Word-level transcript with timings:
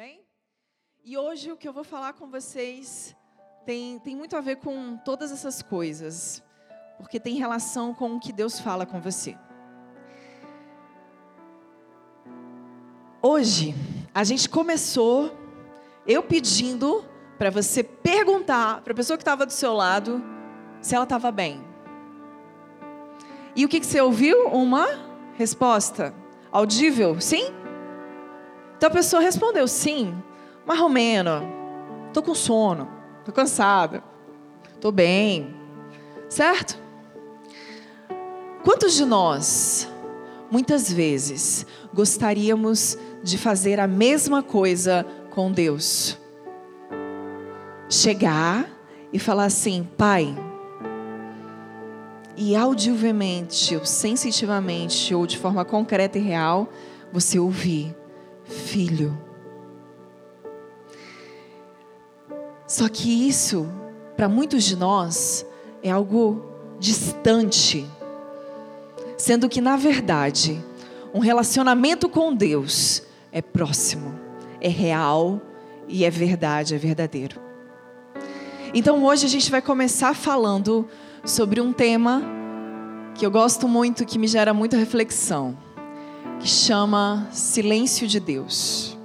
Amém? 0.00 0.22
E 1.04 1.18
hoje 1.18 1.52
o 1.52 1.58
que 1.58 1.68
eu 1.68 1.74
vou 1.74 1.84
falar 1.84 2.14
com 2.14 2.30
vocês 2.30 3.14
tem, 3.66 3.98
tem 3.98 4.16
muito 4.16 4.34
a 4.34 4.40
ver 4.40 4.56
com 4.56 4.96
todas 4.96 5.30
essas 5.30 5.60
coisas, 5.60 6.42
porque 6.96 7.20
tem 7.20 7.36
relação 7.36 7.92
com 7.92 8.16
o 8.16 8.18
que 8.18 8.32
Deus 8.32 8.58
fala 8.58 8.86
com 8.86 8.98
você. 8.98 9.36
Hoje, 13.20 13.74
a 14.14 14.24
gente 14.24 14.48
começou 14.48 15.36
eu 16.06 16.22
pedindo 16.22 17.04
para 17.36 17.50
você 17.50 17.84
perguntar 17.84 18.80
para 18.80 18.94
a 18.94 18.96
pessoa 18.96 19.18
que 19.18 19.22
estava 19.22 19.44
do 19.44 19.52
seu 19.52 19.74
lado 19.74 20.24
se 20.80 20.94
ela 20.94 21.04
estava 21.04 21.30
bem. 21.30 21.62
E 23.54 23.66
o 23.66 23.68
que, 23.68 23.78
que 23.78 23.86
você 23.86 24.00
ouviu? 24.00 24.48
Uma 24.48 24.86
resposta 25.34 26.14
audível, 26.50 27.20
sim? 27.20 27.59
Então 28.80 28.88
a 28.88 28.92
pessoa 28.92 29.20
respondeu 29.20 29.68
sim, 29.68 30.14
marromeno, 30.64 31.42
tô 32.14 32.22
com 32.22 32.34
sono, 32.34 32.88
tô 33.26 33.30
cansada, 33.30 34.02
tô 34.80 34.90
bem, 34.90 35.54
certo? 36.30 36.78
Quantos 38.64 38.94
de 38.94 39.04
nós, 39.04 39.86
muitas 40.50 40.90
vezes, 40.90 41.66
gostaríamos 41.92 42.96
de 43.22 43.36
fazer 43.36 43.78
a 43.78 43.86
mesma 43.86 44.42
coisa 44.42 45.04
com 45.28 45.52
Deus? 45.52 46.16
Chegar 47.86 48.66
e 49.12 49.18
falar 49.18 49.44
assim, 49.44 49.86
Pai, 49.98 50.34
e 52.34 52.56
audivelmente, 52.56 53.76
ou 53.76 53.84
sensitivamente, 53.84 55.14
ou 55.14 55.26
de 55.26 55.36
forma 55.36 55.66
concreta 55.66 56.16
e 56.16 56.22
real, 56.22 56.66
você 57.12 57.38
ouvir 57.38 57.99
filho. 58.50 59.16
Só 62.66 62.88
que 62.88 63.28
isso, 63.28 63.66
para 64.16 64.28
muitos 64.28 64.64
de 64.64 64.76
nós, 64.76 65.46
é 65.82 65.90
algo 65.90 66.44
distante. 66.78 67.88
Sendo 69.16 69.48
que, 69.48 69.60
na 69.60 69.76
verdade, 69.76 70.62
um 71.12 71.18
relacionamento 71.18 72.08
com 72.08 72.34
Deus 72.34 73.02
é 73.32 73.42
próximo, 73.42 74.18
é 74.60 74.68
real 74.68 75.40
e 75.88 76.04
é 76.04 76.10
verdade, 76.10 76.74
é 76.74 76.78
verdadeiro. 76.78 77.40
Então 78.72 79.04
hoje 79.04 79.26
a 79.26 79.28
gente 79.28 79.50
vai 79.50 79.60
começar 79.60 80.14
falando 80.14 80.88
sobre 81.24 81.60
um 81.60 81.72
tema 81.72 82.22
que 83.16 83.26
eu 83.26 83.30
gosto 83.30 83.66
muito, 83.66 84.06
que 84.06 84.18
me 84.18 84.28
gera 84.28 84.54
muita 84.54 84.76
reflexão 84.76 85.58
que 86.40 86.48
chama 86.48 87.28
Silêncio 87.30 88.08
de 88.08 88.18
Deus. 88.18 88.98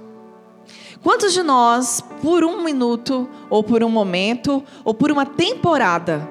Quantos 1.02 1.34
de 1.34 1.42
nós, 1.42 2.00
por 2.22 2.42
um 2.42 2.64
minuto, 2.64 3.28
ou 3.50 3.62
por 3.62 3.84
um 3.84 3.90
momento, 3.90 4.64
ou 4.82 4.94
por 4.94 5.12
uma 5.12 5.26
temporada, 5.26 6.28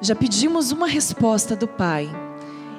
já 0.00 0.16
pedimos 0.16 0.72
uma 0.72 0.88
resposta 0.88 1.54
do 1.54 1.68
Pai 1.68 2.10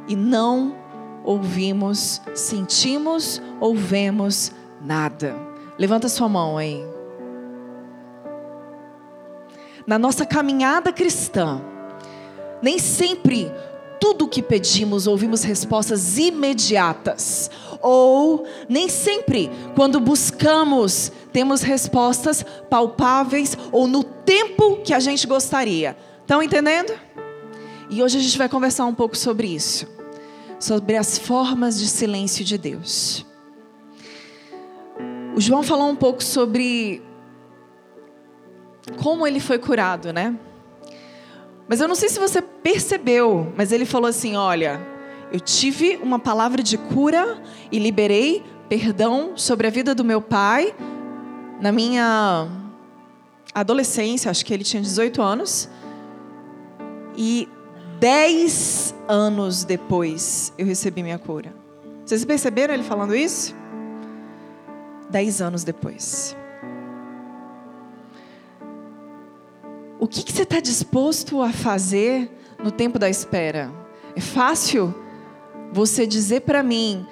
e 0.07 0.15
não 0.15 0.75
ouvimos, 1.23 2.19
sentimos 2.33 3.41
ou 3.59 3.75
vemos 3.75 4.51
nada? 4.81 5.35
Levanta 5.77 6.09
sua 6.09 6.27
mão 6.27 6.57
aí. 6.57 6.83
Na 9.85 9.99
nossa 9.99 10.25
caminhada 10.25 10.91
cristã, 10.91 11.61
nem 12.61 12.79
sempre 12.79 13.51
tudo 14.01 14.27
que 14.27 14.41
pedimos 14.41 15.05
ouvimos 15.05 15.43
respostas 15.43 16.17
imediatas. 16.17 17.51
Ou 17.79 18.47
nem 18.67 18.89
sempre, 18.89 19.51
quando 19.75 19.99
buscamos, 19.99 21.11
temos 21.31 21.61
respostas 21.61 22.43
palpáveis 22.67 23.55
ou 23.71 23.87
no 23.87 24.03
tempo 24.03 24.77
que 24.77 24.91
a 24.91 24.99
gente 24.99 25.27
gostaria. 25.27 25.95
Estão 26.19 26.41
entendendo? 26.41 26.91
E 27.91 28.01
hoje 28.01 28.17
a 28.17 28.21
gente 28.21 28.39
vai 28.39 28.49
conversar 28.49 28.87
um 28.87 28.95
pouco 28.95 29.15
sobre 29.15 29.47
isso. 29.47 29.87
Sobre 30.59 30.97
as 30.97 31.19
formas 31.19 31.79
de 31.79 31.87
silêncio 31.87 32.43
de 32.43 32.57
Deus. 32.57 33.23
O 35.35 35.39
João 35.39 35.61
falou 35.61 35.87
um 35.87 35.95
pouco 35.95 36.23
sobre 36.23 37.03
como 38.97 39.27
ele 39.27 39.39
foi 39.39 39.59
curado, 39.59 40.11
né? 40.11 40.35
Mas 41.71 41.79
eu 41.79 41.87
não 41.87 41.95
sei 41.95 42.09
se 42.09 42.19
você 42.19 42.41
percebeu, 42.41 43.53
mas 43.55 43.71
ele 43.71 43.85
falou 43.85 44.09
assim: 44.09 44.35
olha, 44.35 44.85
eu 45.31 45.39
tive 45.39 45.97
uma 46.03 46.19
palavra 46.19 46.61
de 46.61 46.77
cura 46.77 47.41
e 47.71 47.79
liberei 47.79 48.43
perdão 48.67 49.37
sobre 49.37 49.67
a 49.67 49.69
vida 49.69 49.95
do 49.95 50.03
meu 50.03 50.21
pai 50.21 50.75
na 51.61 51.71
minha 51.71 52.45
adolescência, 53.55 54.29
acho 54.29 54.45
que 54.45 54.53
ele 54.53 54.65
tinha 54.65 54.81
18 54.81 55.21
anos. 55.21 55.69
E 57.15 57.47
dez 58.01 58.93
anos 59.07 59.63
depois 59.63 60.51
eu 60.57 60.65
recebi 60.65 61.01
minha 61.01 61.19
cura. 61.19 61.53
Vocês 62.05 62.25
perceberam 62.25 62.73
ele 62.73 62.83
falando 62.83 63.15
isso? 63.15 63.55
Dez 65.09 65.41
anos 65.41 65.63
depois. 65.63 66.35
O 70.01 70.07
que, 70.07 70.23
que 70.23 70.33
você 70.33 70.41
está 70.41 70.59
disposto 70.59 71.43
a 71.43 71.53
fazer 71.53 72.27
no 72.63 72.71
tempo 72.71 72.97
da 72.97 73.07
espera? 73.07 73.71
É 74.15 74.19
fácil 74.19 74.91
você 75.71 76.07
dizer 76.07 76.41
para 76.41 76.63
mim 76.63 77.05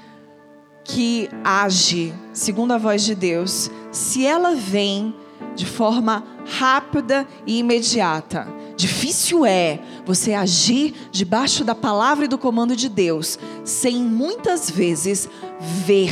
que 0.84 1.30
age 1.44 2.12
segundo 2.34 2.72
a 2.72 2.80
voz 2.80 3.04
de 3.04 3.14
Deus, 3.14 3.70
se 3.92 4.26
ela 4.26 4.56
vem 4.56 5.16
de 5.56 5.68
forma 5.68 6.24
rápida 6.48 7.28
e 7.46 7.60
imediata. 7.60 8.48
Difícil 8.76 9.46
é 9.46 9.80
você 10.04 10.34
agir 10.34 10.96
debaixo 11.12 11.64
da 11.64 11.76
palavra 11.76 12.26
e 12.26 12.28
do 12.28 12.40
comando 12.40 12.76
de 12.76 12.90
Deus, 12.90 13.38
sem 13.64 13.98
muitas 13.98 14.68
vezes 14.68 15.30
ver 15.60 16.12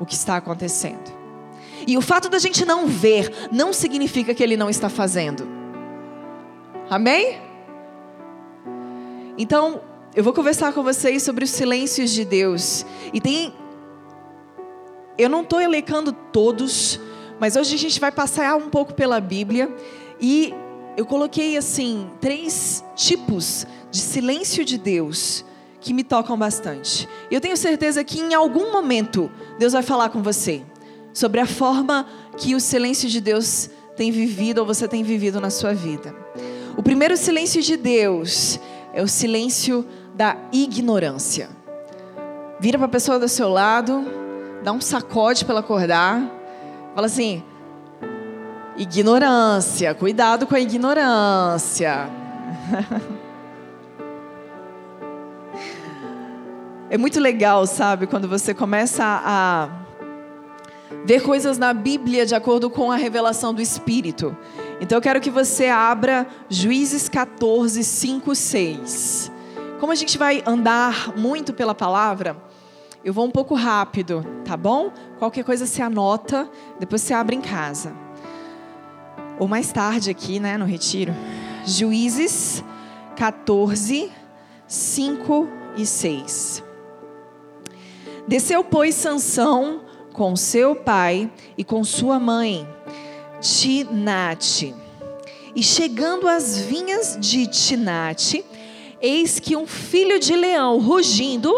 o 0.00 0.04
que 0.04 0.14
está 0.14 0.36
acontecendo. 0.36 1.16
E 1.86 1.96
o 1.96 2.02
fato 2.02 2.28
da 2.28 2.40
gente 2.40 2.64
não 2.64 2.88
ver 2.88 3.32
não 3.52 3.72
significa 3.72 4.34
que 4.34 4.42
ele 4.42 4.56
não 4.56 4.68
está 4.68 4.88
fazendo. 4.88 5.57
Amém? 6.90 7.38
Então, 9.36 9.82
eu 10.16 10.24
vou 10.24 10.32
conversar 10.32 10.72
com 10.72 10.82
vocês 10.82 11.22
sobre 11.22 11.44
os 11.44 11.50
silêncios 11.50 12.10
de 12.10 12.24
Deus. 12.24 12.84
E 13.12 13.20
tem. 13.20 13.52
Eu 15.18 15.28
não 15.28 15.42
estou 15.42 15.60
elencando 15.60 16.12
todos, 16.12 16.98
mas 17.38 17.56
hoje 17.56 17.74
a 17.74 17.78
gente 17.78 18.00
vai 18.00 18.10
passar 18.10 18.56
um 18.56 18.70
pouco 18.70 18.94
pela 18.94 19.20
Bíblia. 19.20 19.70
E 20.18 20.54
eu 20.96 21.04
coloquei, 21.04 21.56
assim, 21.56 22.10
três 22.20 22.82
tipos 22.96 23.66
de 23.90 24.00
silêncio 24.00 24.64
de 24.64 24.78
Deus 24.78 25.44
que 25.80 25.92
me 25.92 26.02
tocam 26.02 26.38
bastante. 26.38 27.06
Eu 27.30 27.40
tenho 27.40 27.56
certeza 27.56 28.02
que 28.02 28.18
em 28.18 28.34
algum 28.34 28.72
momento 28.72 29.30
Deus 29.58 29.74
vai 29.74 29.82
falar 29.82 30.08
com 30.08 30.22
você 30.22 30.62
sobre 31.12 31.40
a 31.40 31.46
forma 31.46 32.06
que 32.36 32.54
o 32.54 32.60
silêncio 32.60 33.08
de 33.08 33.20
Deus 33.20 33.68
tem 33.96 34.10
vivido 34.10 34.58
ou 34.58 34.66
você 34.66 34.88
tem 34.88 35.02
vivido 35.02 35.40
na 35.40 35.50
sua 35.50 35.74
vida. 35.74 36.14
O 36.78 36.82
primeiro 36.82 37.16
silêncio 37.16 37.60
de 37.60 37.76
Deus 37.76 38.60
é 38.92 39.02
o 39.02 39.08
silêncio 39.08 39.84
da 40.14 40.36
ignorância. 40.52 41.48
Vira 42.60 42.78
para 42.78 42.86
a 42.86 42.88
pessoa 42.90 43.18
do 43.18 43.28
seu 43.28 43.48
lado, 43.48 44.04
dá 44.62 44.70
um 44.70 44.80
sacode 44.80 45.44
para 45.44 45.54
ela 45.54 45.60
acordar, 45.60 46.22
fala 46.94 47.08
assim: 47.08 47.42
ignorância, 48.76 49.92
cuidado 49.92 50.46
com 50.46 50.54
a 50.54 50.60
ignorância. 50.60 52.08
É 56.90 56.96
muito 56.96 57.20
legal, 57.20 57.66
sabe, 57.66 58.06
quando 58.06 58.26
você 58.26 58.54
começa 58.54 59.04
a 59.04 59.68
ver 61.04 61.20
coisas 61.20 61.58
na 61.58 61.74
Bíblia 61.74 62.24
de 62.24 62.34
acordo 62.34 62.70
com 62.70 62.90
a 62.90 62.96
revelação 62.96 63.52
do 63.52 63.60
Espírito. 63.60 64.34
Então 64.80 64.98
eu 64.98 65.02
quero 65.02 65.20
que 65.20 65.30
você 65.30 65.66
abra 65.66 66.26
Juízes 66.48 67.08
14, 67.08 67.82
5, 67.82 68.34
6. 68.34 69.32
Como 69.80 69.92
a 69.92 69.94
gente 69.94 70.16
vai 70.16 70.42
andar 70.46 71.16
muito 71.16 71.52
pela 71.52 71.74
palavra, 71.74 72.36
eu 73.04 73.12
vou 73.12 73.24
um 73.24 73.30
pouco 73.30 73.54
rápido, 73.54 74.24
tá 74.44 74.56
bom? 74.56 74.92
Qualquer 75.18 75.44
coisa 75.44 75.66
você 75.66 75.82
anota, 75.82 76.48
depois 76.78 77.02
você 77.02 77.12
abre 77.12 77.34
em 77.34 77.40
casa. 77.40 77.92
Ou 79.38 79.48
mais 79.48 79.72
tarde 79.72 80.10
aqui, 80.10 80.38
né, 80.38 80.56
no 80.56 80.64
retiro. 80.64 81.14
Juízes 81.64 82.62
14, 83.16 84.12
5 84.66 85.48
e 85.76 85.86
6. 85.86 86.64
Desceu, 88.28 88.62
pois, 88.62 88.94
Sansão 88.94 89.80
com 90.12 90.34
seu 90.36 90.74
pai 90.74 91.30
e 91.56 91.64
com 91.64 91.82
sua 91.84 92.18
mãe 92.18 92.68
Tinate. 93.40 94.74
E 95.54 95.62
chegando 95.62 96.28
às 96.28 96.58
vinhas 96.58 97.16
de 97.20 97.46
Tinate, 97.46 98.44
eis 99.00 99.38
que 99.38 99.56
um 99.56 99.66
filho 99.66 100.18
de 100.18 100.34
leão 100.34 100.78
rugindo 100.78 101.52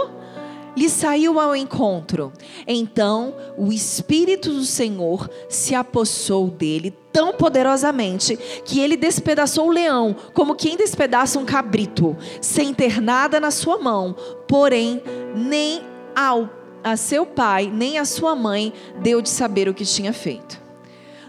lhe 0.77 0.89
saiu 0.89 1.39
ao 1.41 1.55
encontro. 1.55 2.33
Então 2.67 3.35
o 3.57 3.73
Espírito 3.73 4.51
do 4.51 4.65
Senhor 4.65 5.29
se 5.49 5.75
apossou 5.75 6.49
dele 6.49 6.95
tão 7.13 7.33
poderosamente 7.33 8.37
que 8.65 8.81
ele 8.81 8.97
despedaçou 8.97 9.69
o 9.69 9.73
leão, 9.73 10.15
como 10.33 10.55
quem 10.55 10.77
despedaça 10.77 11.39
um 11.39 11.45
cabrito, 11.45 12.17
sem 12.41 12.73
ter 12.73 13.01
nada 13.01 13.41
na 13.41 13.51
sua 13.51 13.79
mão. 13.79 14.15
Porém, 14.47 15.03
nem 15.35 15.83
ao 16.15 16.49
a 16.83 16.97
seu 16.97 17.27
pai, 17.27 17.71
nem 17.71 17.99
a 17.99 18.07
sua 18.07 18.35
mãe 18.35 18.73
deu 19.03 19.21
de 19.21 19.29
saber 19.29 19.69
o 19.69 19.75
que 19.75 19.85
tinha 19.85 20.15
feito. 20.15 20.70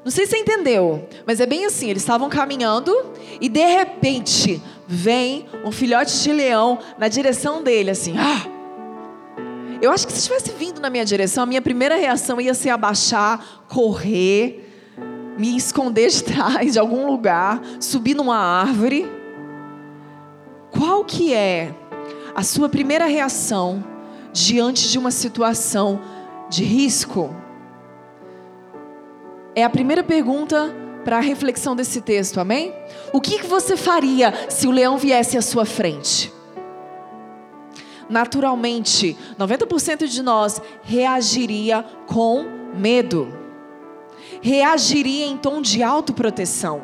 Não 0.04 0.12
sei 0.12 0.26
se 0.26 0.32
você 0.32 0.38
entendeu, 0.38 1.08
mas 1.26 1.40
é 1.40 1.46
bem 1.46 1.66
assim: 1.66 1.90
eles 1.90 2.02
estavam 2.02 2.28
caminhando 2.28 2.96
e 3.40 3.48
de 3.48 3.66
repente 3.66 4.62
vem 4.88 5.46
um 5.64 5.72
filhote 5.72 6.22
de 6.22 6.34
leão 6.34 6.80
na 6.98 7.08
direção 7.08 7.62
dele, 7.62 7.92
assim. 7.92 8.16
Ah! 8.18 8.50
Eu 9.82 9.92
acho 9.92 10.06
que 10.06 10.14
se 10.14 10.24
tivesse 10.24 10.52
vindo 10.52 10.80
na 10.80 10.90
minha 10.90 11.06
direção, 11.06 11.44
a 11.44 11.48
minha 11.48 11.62
primeira 11.62 11.96
reação 11.96 12.40
ia 12.40 12.54
ser 12.54 12.70
abaixar, 12.70 13.64
correr, 13.68 14.68
me 15.38 15.56
esconder 15.58 16.10
de 16.10 16.24
trás 16.24 16.74
de 16.74 16.80
algum 16.80 17.08
lugar, 17.08 17.62
subir 17.80 18.16
numa 18.16 18.38
árvore. 18.38 19.10
Qual 20.72 21.04
que 21.04 21.34
é 21.34 21.74
a 22.36 22.44
sua 22.44 22.70
primeira 22.70 23.06
reação 23.06 23.84
diante 24.32 24.90
de 24.90 25.00
uma 25.00 25.10
situação 25.10 26.00
de 26.50 26.64
risco? 26.64 27.41
É 29.54 29.64
a 29.64 29.70
primeira 29.70 30.02
pergunta 30.04 30.74
para 31.04 31.18
a 31.18 31.22
reflexão 31.22 31.76
desse 31.76 32.00
texto, 32.00 32.40
amém? 32.40 32.74
O 33.12 33.20
que 33.20 33.44
você 33.44 33.76
faria 33.76 34.34
se 34.50 34.66
o 34.68 34.72
leão 34.72 34.98
viesse 34.98 35.38
à 35.38 35.42
sua 35.42 35.66
frente? 35.66 36.32
Naturalmente, 38.10 39.18
90% 39.38 40.08
de 40.08 40.22
nós 40.22 40.62
reagiria 40.84 41.84
com 42.08 42.46
medo. 42.74 43.38
Reagiria 44.42 45.26
em 45.26 45.38
tom 45.38 45.62
de 45.62 45.84
autoproteção. 45.84 46.82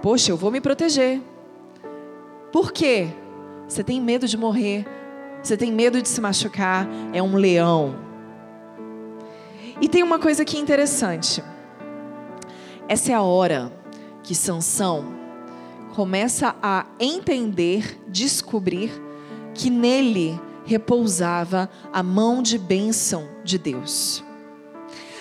Poxa, 0.00 0.30
eu 0.30 0.36
vou 0.36 0.50
me 0.50 0.60
proteger. 0.60 1.20
Por 2.52 2.70
quê? 2.70 3.08
Você 3.66 3.82
tem 3.82 4.00
medo 4.00 4.28
de 4.28 4.36
morrer, 4.36 4.86
você 5.42 5.56
tem 5.56 5.72
medo 5.72 6.00
de 6.00 6.08
se 6.08 6.20
machucar, 6.20 6.86
é 7.12 7.20
um 7.20 7.34
leão. 7.34 7.96
E 9.80 9.88
tem 9.88 10.02
uma 10.02 10.18
coisa 10.18 10.42
aqui 10.42 10.58
interessante. 10.58 11.42
Essa 12.86 13.12
é 13.12 13.14
a 13.14 13.22
hora 13.22 13.72
que 14.22 14.34
Sansão 14.34 15.06
começa 15.94 16.54
a 16.62 16.84
entender, 17.00 17.98
descobrir 18.08 18.90
que 19.54 19.70
nele 19.70 20.38
repousava 20.66 21.70
a 21.92 22.02
mão 22.02 22.42
de 22.42 22.58
bênção 22.58 23.26
de 23.42 23.58
Deus. 23.58 24.22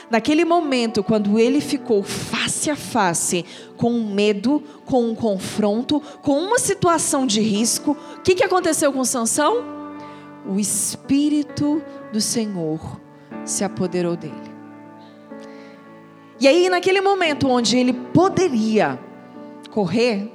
Naquele 0.10 0.44
momento, 0.44 1.04
quando 1.04 1.40
ele 1.40 1.62
ficou 1.62 2.04
face 2.04 2.70
a 2.70 2.76
face 2.76 3.46
com 3.78 3.92
um 3.92 4.14
medo, 4.14 4.62
com 4.86 5.10
um 5.10 5.16
confronto, 5.16 6.02
com 6.22 6.38
uma 6.38 6.60
situação 6.60 7.26
de 7.26 7.40
risco, 7.40 7.98
o 8.18 8.22
que, 8.22 8.36
que 8.36 8.44
aconteceu 8.44 8.92
com 8.92 9.06
Sansão? 9.06 9.64
O 10.46 10.60
Espírito 10.60 11.82
do 12.12 12.20
Senhor 12.20 13.00
se 13.46 13.64
apoderou 13.64 14.18
dele. 14.18 14.43
E 16.44 16.48
aí, 16.50 16.68
naquele 16.68 17.00
momento 17.00 17.48
onde 17.48 17.78
ele 17.78 17.94
poderia 17.94 19.00
correr, 19.72 20.30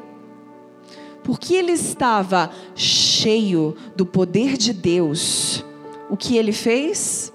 porque 1.23 1.55
ele 1.55 1.73
estava 1.73 2.51
cheio 2.75 3.77
do 3.95 4.07
poder 4.07 4.57
de 4.57 4.73
Deus, 4.73 5.63
o 6.09 6.17
que 6.17 6.39
ele 6.39 6.51
fez? 6.51 7.31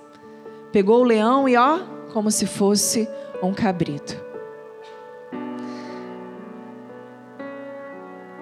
Pegou 0.72 1.02
o 1.02 1.04
leão 1.04 1.48
e, 1.48 1.56
ó, 1.56 1.82
como 2.12 2.32
se 2.32 2.48
fosse 2.48 3.08
um 3.44 3.54
cabrito. 3.54 4.20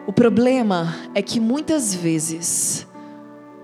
O 0.07 0.13
problema 0.13 0.95
é 1.13 1.21
que 1.21 1.41
muitas 1.41 1.93
vezes 1.93 2.87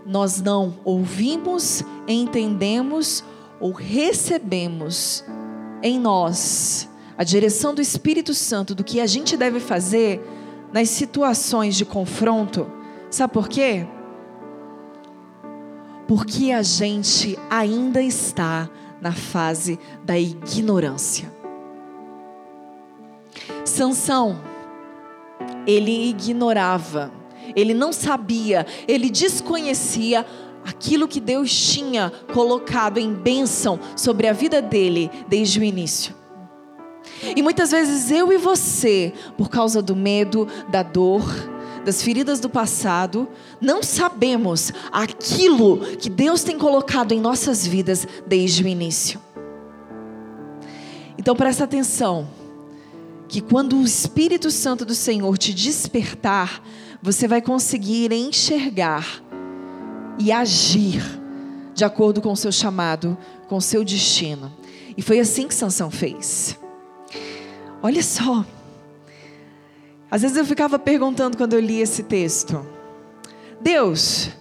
nós 0.06 0.42
não 0.42 0.76
ouvimos, 0.84 1.82
entendemos 2.06 3.24
ou 3.58 3.72
recebemos 3.72 5.24
em 5.82 6.00
nós 6.00 6.90
a 7.18 7.24
direção 7.24 7.74
do 7.74 7.82
Espírito 7.82 8.34
Santo 8.34 8.76
do 8.76 8.84
que 8.84 9.00
a 9.00 9.08
gente 9.08 9.36
deve 9.36 9.60
fazer 9.60 10.22
nas 10.72 10.90
situações 10.90 11.76
de 11.76 11.84
confronto. 11.86 12.70
Sabe 13.10 13.34
por 13.34 13.50
quê? 13.50 13.88
Porque 16.08 16.52
a 16.52 16.62
gente 16.62 17.38
ainda 17.50 18.02
está 18.02 18.70
na 19.02 19.12
fase 19.12 19.80
da 20.04 20.18
ignorância. 20.18 21.32
Sansão, 23.66 24.40
ele 25.66 26.10
ignorava, 26.10 27.12
ele 27.56 27.74
não 27.74 27.92
sabia, 27.92 28.66
ele 28.88 29.10
desconhecia 29.10 30.26
aquilo 30.68 31.08
que 31.08 31.22
Deus 31.22 31.50
tinha 31.50 32.12
colocado 32.34 32.98
em 32.98 33.14
bênção 33.14 33.80
sobre 33.96 34.28
a 34.28 34.34
vida 34.34 34.62
dele 34.62 35.10
desde 35.30 35.60
o 35.60 35.64
início. 35.64 36.14
E 37.36 37.42
muitas 37.42 37.72
vezes 37.72 38.12
eu 38.12 38.34
e 38.34 38.38
você, 38.38 39.14
por 39.38 39.50
causa 39.50 39.82
do 39.82 39.96
medo, 39.96 40.46
da 40.70 40.84
dor, 40.84 41.24
das 41.86 42.04
feridas 42.04 42.42
do 42.42 42.50
passado, 42.50 43.30
não 43.62 43.82
sabemos 43.82 44.74
aquilo 44.92 45.78
que 45.98 46.10
Deus 46.10 46.44
tem 46.44 46.58
colocado 46.58 47.14
em 47.14 47.22
nossas 47.22 47.66
vidas 47.66 48.06
desde 48.28 48.62
o 48.62 48.68
início. 48.68 49.22
Então 51.18 51.34
presta 51.34 51.64
atenção, 51.64 52.28
que 53.30 53.40
quando 53.40 53.78
o 53.78 53.84
Espírito 53.84 54.52
Santo 54.52 54.84
do 54.84 54.94
Senhor 54.94 55.38
te 55.38 55.54
despertar, 55.54 56.62
você 57.02 57.26
vai 57.26 57.42
conseguir 57.42 58.12
enxergar 58.12 59.24
e 60.18 60.32
agir 60.32 61.02
de 61.74 61.86
acordo 61.86 62.22
com 62.22 62.32
o 62.32 62.38
seu 62.38 62.52
chamado, 62.52 63.18
com 63.48 63.58
o 63.58 63.62
seu 63.62 63.84
destino. 63.84 64.52
E 64.98 65.02
foi 65.02 65.20
assim 65.20 65.48
que 65.48 65.54
Sansão 65.54 65.92
fez. 65.92 66.60
Olha 67.84 68.02
só. 68.02 68.44
Às 70.10 70.24
vezes 70.24 70.38
eu 70.38 70.46
ficava 70.46 70.80
perguntando 70.80 71.38
quando 71.38 71.54
eu 71.54 71.60
li 71.60 71.80
esse 71.80 72.02
texto: 72.02 72.66
Deus, 73.62 74.32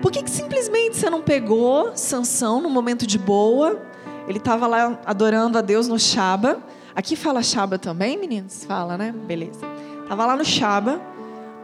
por 0.00 0.10
que, 0.10 0.22
que 0.22 0.30
simplesmente 0.30 0.96
você 0.96 1.08
não 1.08 1.22
pegou 1.22 1.96
Sansão 1.96 2.60
no 2.60 2.68
momento 2.68 3.06
de 3.06 3.18
boa? 3.18 3.80
Ele 4.26 4.38
estava 4.38 4.66
lá 4.66 5.00
adorando 5.06 5.58
a 5.58 5.60
Deus 5.60 5.86
no 5.86 5.98
Shaba. 5.98 6.62
Aqui 6.94 7.14
fala 7.14 7.42
Shaba 7.42 7.78
também, 7.78 8.18
meninos? 8.18 8.64
Fala, 8.64 8.98
né? 8.98 9.14
Beleza. 9.26 9.60
Tava 10.08 10.26
lá 10.26 10.36
no 10.36 10.44
Shaba. 10.44 11.00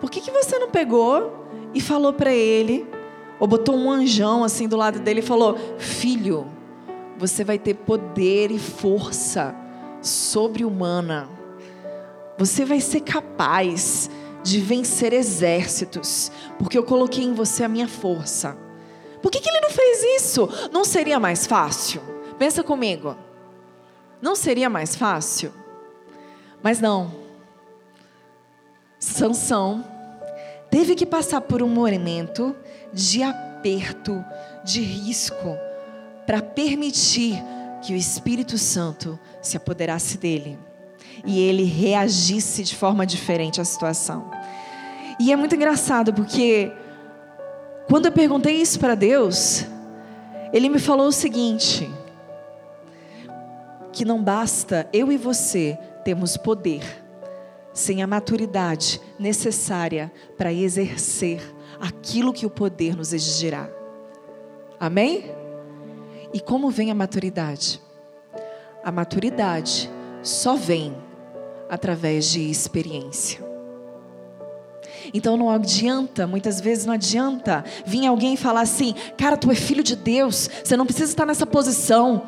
Por 0.00 0.08
que, 0.10 0.20
que 0.20 0.30
você 0.30 0.58
não 0.58 0.70
pegou 0.70 1.46
e 1.74 1.80
falou 1.80 2.12
para 2.12 2.32
ele 2.32 2.86
ou 3.38 3.46
botou 3.46 3.76
um 3.76 3.90
anjão 3.90 4.44
assim 4.44 4.68
do 4.68 4.76
lado 4.76 4.98
dele 5.00 5.20
e 5.20 5.22
falou: 5.22 5.56
Filho, 5.78 6.46
você 7.16 7.44
vai 7.44 7.58
ter 7.58 7.74
poder 7.74 8.50
e 8.50 8.58
força 8.58 9.54
sobre-humana. 10.00 11.28
Você 12.38 12.64
vai 12.64 12.80
ser 12.80 13.00
capaz 13.00 14.10
de 14.42 14.60
vencer 14.60 15.12
exércitos, 15.12 16.30
porque 16.58 16.76
eu 16.76 16.82
coloquei 16.82 17.24
em 17.24 17.32
você 17.32 17.64
a 17.64 17.68
minha 17.68 17.88
força. 17.88 18.56
Por 19.22 19.30
que, 19.30 19.40
que 19.40 19.48
ele 19.48 19.60
não 19.60 19.70
fez 19.70 20.22
isso? 20.22 20.48
Não 20.70 20.84
seria 20.84 21.18
mais 21.18 21.46
fácil? 21.46 22.02
Pensa 22.38 22.62
comigo. 22.62 23.16
Não 24.20 24.36
seria 24.36 24.68
mais 24.68 24.94
fácil? 24.94 25.52
Mas 26.62 26.80
não. 26.80 27.10
Sansão 28.98 29.84
teve 30.70 30.94
que 30.94 31.06
passar 31.06 31.40
por 31.40 31.62
um 31.62 31.68
momento 31.68 32.54
de 32.94 33.22
aperto, 33.22 34.24
de 34.64 34.80
risco, 34.80 35.58
para 36.24 36.40
permitir 36.40 37.42
que 37.82 37.92
o 37.92 37.96
Espírito 37.96 38.56
Santo 38.56 39.18
se 39.42 39.56
apoderasse 39.56 40.16
dele 40.16 40.58
e 41.26 41.40
ele 41.40 41.64
reagisse 41.64 42.62
de 42.62 42.74
forma 42.74 43.04
diferente 43.04 43.60
à 43.60 43.64
situação. 43.64 44.30
E 45.20 45.32
é 45.32 45.36
muito 45.36 45.54
engraçado 45.54 46.12
porque 46.12 46.72
quando 47.88 48.06
eu 48.06 48.12
perguntei 48.12 48.56
isso 48.56 48.78
para 48.80 48.94
Deus, 48.94 49.66
ele 50.52 50.68
me 50.68 50.78
falou 50.78 51.08
o 51.08 51.12
seguinte: 51.12 51.90
que 53.92 54.04
não 54.04 54.22
basta 54.22 54.88
eu 54.92 55.12
e 55.12 55.16
você 55.16 55.78
termos 56.04 56.36
poder 56.36 56.82
sem 57.72 58.02
a 58.02 58.06
maturidade 58.06 59.00
necessária 59.18 60.12
para 60.38 60.52
exercer 60.52 61.53
aquilo 61.84 62.32
que 62.32 62.46
o 62.46 62.50
poder 62.50 62.96
nos 62.96 63.12
exigirá. 63.12 63.68
Amém? 64.80 65.30
E 66.32 66.40
como 66.40 66.70
vem 66.70 66.90
a 66.90 66.94
maturidade? 66.94 67.78
A 68.82 68.90
maturidade 68.90 69.90
só 70.22 70.56
vem 70.56 70.96
através 71.68 72.30
de 72.30 72.50
experiência. 72.50 73.44
Então 75.12 75.36
não 75.36 75.50
adianta, 75.50 76.26
muitas 76.26 76.58
vezes 76.58 76.86
não 76.86 76.94
adianta 76.94 77.62
vir 77.84 78.06
alguém 78.06 78.34
falar 78.34 78.62
assim: 78.62 78.94
cara, 79.18 79.36
tu 79.36 79.50
é 79.50 79.54
filho 79.54 79.82
de 79.82 79.94
Deus, 79.94 80.48
você 80.64 80.78
não 80.78 80.86
precisa 80.86 81.12
estar 81.12 81.26
nessa 81.26 81.44
posição. 81.44 82.26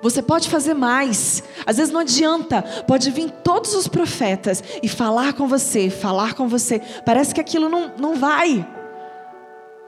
Você 0.00 0.22
pode 0.22 0.48
fazer 0.48 0.74
mais. 0.74 1.42
Às 1.66 1.76
vezes 1.76 1.92
não 1.92 2.00
adianta. 2.00 2.62
Pode 2.86 3.10
vir 3.10 3.30
todos 3.42 3.74
os 3.74 3.88
profetas 3.88 4.62
e 4.82 4.88
falar 4.88 5.32
com 5.32 5.48
você, 5.48 5.90
falar 5.90 6.34
com 6.34 6.48
você. 6.48 6.80
Parece 7.04 7.34
que 7.34 7.40
aquilo 7.40 7.68
não, 7.68 7.92
não 7.96 8.14
vai. 8.16 8.66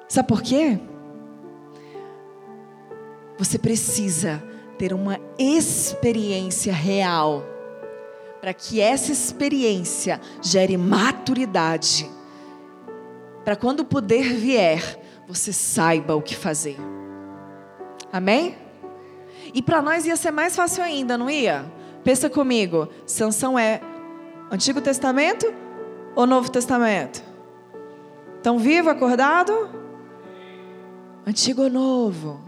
Sabe 0.08 0.26
por 0.26 0.42
quê? 0.42 0.78
Você 3.38 3.58
precisa 3.58 4.42
ter 4.76 4.92
uma 4.92 5.18
experiência 5.38 6.72
real 6.72 7.44
para 8.40 8.52
que 8.52 8.80
essa 8.80 9.12
experiência 9.12 10.20
gere 10.42 10.76
maturidade. 10.76 12.10
Para 13.44 13.54
quando 13.54 13.80
o 13.80 13.84
poder 13.84 14.34
vier, 14.34 14.98
você 15.28 15.52
saiba 15.52 16.14
o 16.14 16.22
que 16.22 16.34
fazer. 16.34 16.76
Amém? 18.12 18.69
E 19.52 19.62
para 19.62 19.82
nós 19.82 20.06
ia 20.06 20.16
ser 20.16 20.30
mais 20.30 20.54
fácil 20.54 20.82
ainda, 20.82 21.18
não 21.18 21.28
ia? 21.28 21.64
Pensa 22.04 22.30
comigo, 22.30 22.88
Sansão 23.04 23.58
é 23.58 23.80
Antigo 24.50 24.80
Testamento 24.80 25.52
ou 26.14 26.26
Novo 26.26 26.50
Testamento? 26.50 27.22
Tão 28.42 28.58
vivo, 28.58 28.88
acordado? 28.88 29.68
Antigo 31.26 31.62
ou 31.62 31.70
novo? 31.70 32.40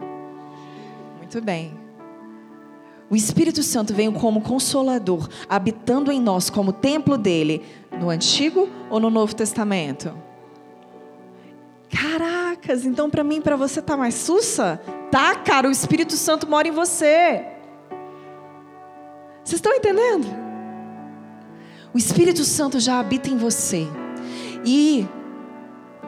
Muito 1.18 1.40
bem. 1.40 1.78
O 3.10 3.16
Espírito 3.16 3.62
Santo 3.62 3.92
veio 3.92 4.10
como 4.12 4.40
consolador, 4.40 5.28
habitando 5.46 6.10
em 6.10 6.18
nós 6.18 6.48
como 6.48 6.72
templo 6.72 7.18
dele, 7.18 7.62
no 7.90 8.08
Antigo 8.08 8.68
ou 8.88 8.98
no 8.98 9.10
Novo 9.10 9.34
Testamento? 9.36 10.14
Caracas, 11.90 12.86
então 12.86 13.10
para 13.10 13.22
mim, 13.22 13.42
para 13.42 13.54
você 13.54 13.82
tá 13.82 13.98
mais 13.98 14.14
sussa? 14.14 14.80
Tá, 15.12 15.34
cara, 15.34 15.68
o 15.68 15.70
Espírito 15.70 16.16
Santo 16.16 16.48
mora 16.48 16.66
em 16.66 16.70
você. 16.70 17.44
Vocês 19.44 19.58
estão 19.58 19.74
entendendo? 19.74 20.26
O 21.92 21.98
Espírito 21.98 22.42
Santo 22.44 22.80
já 22.80 22.98
habita 22.98 23.28
em 23.28 23.36
você. 23.36 23.86
E 24.64 25.06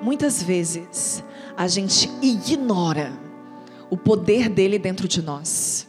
muitas 0.02 0.42
vezes 0.42 1.22
a 1.54 1.68
gente 1.68 2.10
ignora 2.22 3.12
o 3.90 3.96
poder 3.98 4.48
dele 4.48 4.78
dentro 4.78 5.06
de 5.06 5.20
nós. 5.20 5.86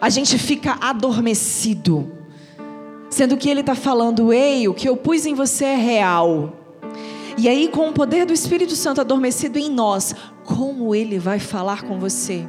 A 0.00 0.08
gente 0.08 0.38
fica 0.38 0.78
adormecido, 0.80 2.10
sendo 3.10 3.36
que 3.36 3.50
ele 3.50 3.60
está 3.60 3.74
falando: 3.74 4.32
ei, 4.32 4.66
o 4.66 4.72
que 4.72 4.88
eu 4.88 4.96
pus 4.96 5.26
em 5.26 5.34
você 5.34 5.66
é 5.66 5.76
real. 5.76 6.65
E 7.38 7.48
aí, 7.48 7.68
com 7.68 7.90
o 7.90 7.92
poder 7.92 8.24
do 8.24 8.32
Espírito 8.32 8.74
Santo 8.74 9.00
adormecido 9.00 9.58
em 9.58 9.70
nós, 9.70 10.14
como 10.44 10.94
ele 10.94 11.18
vai 11.18 11.38
falar 11.38 11.82
com 11.82 11.98
você? 11.98 12.46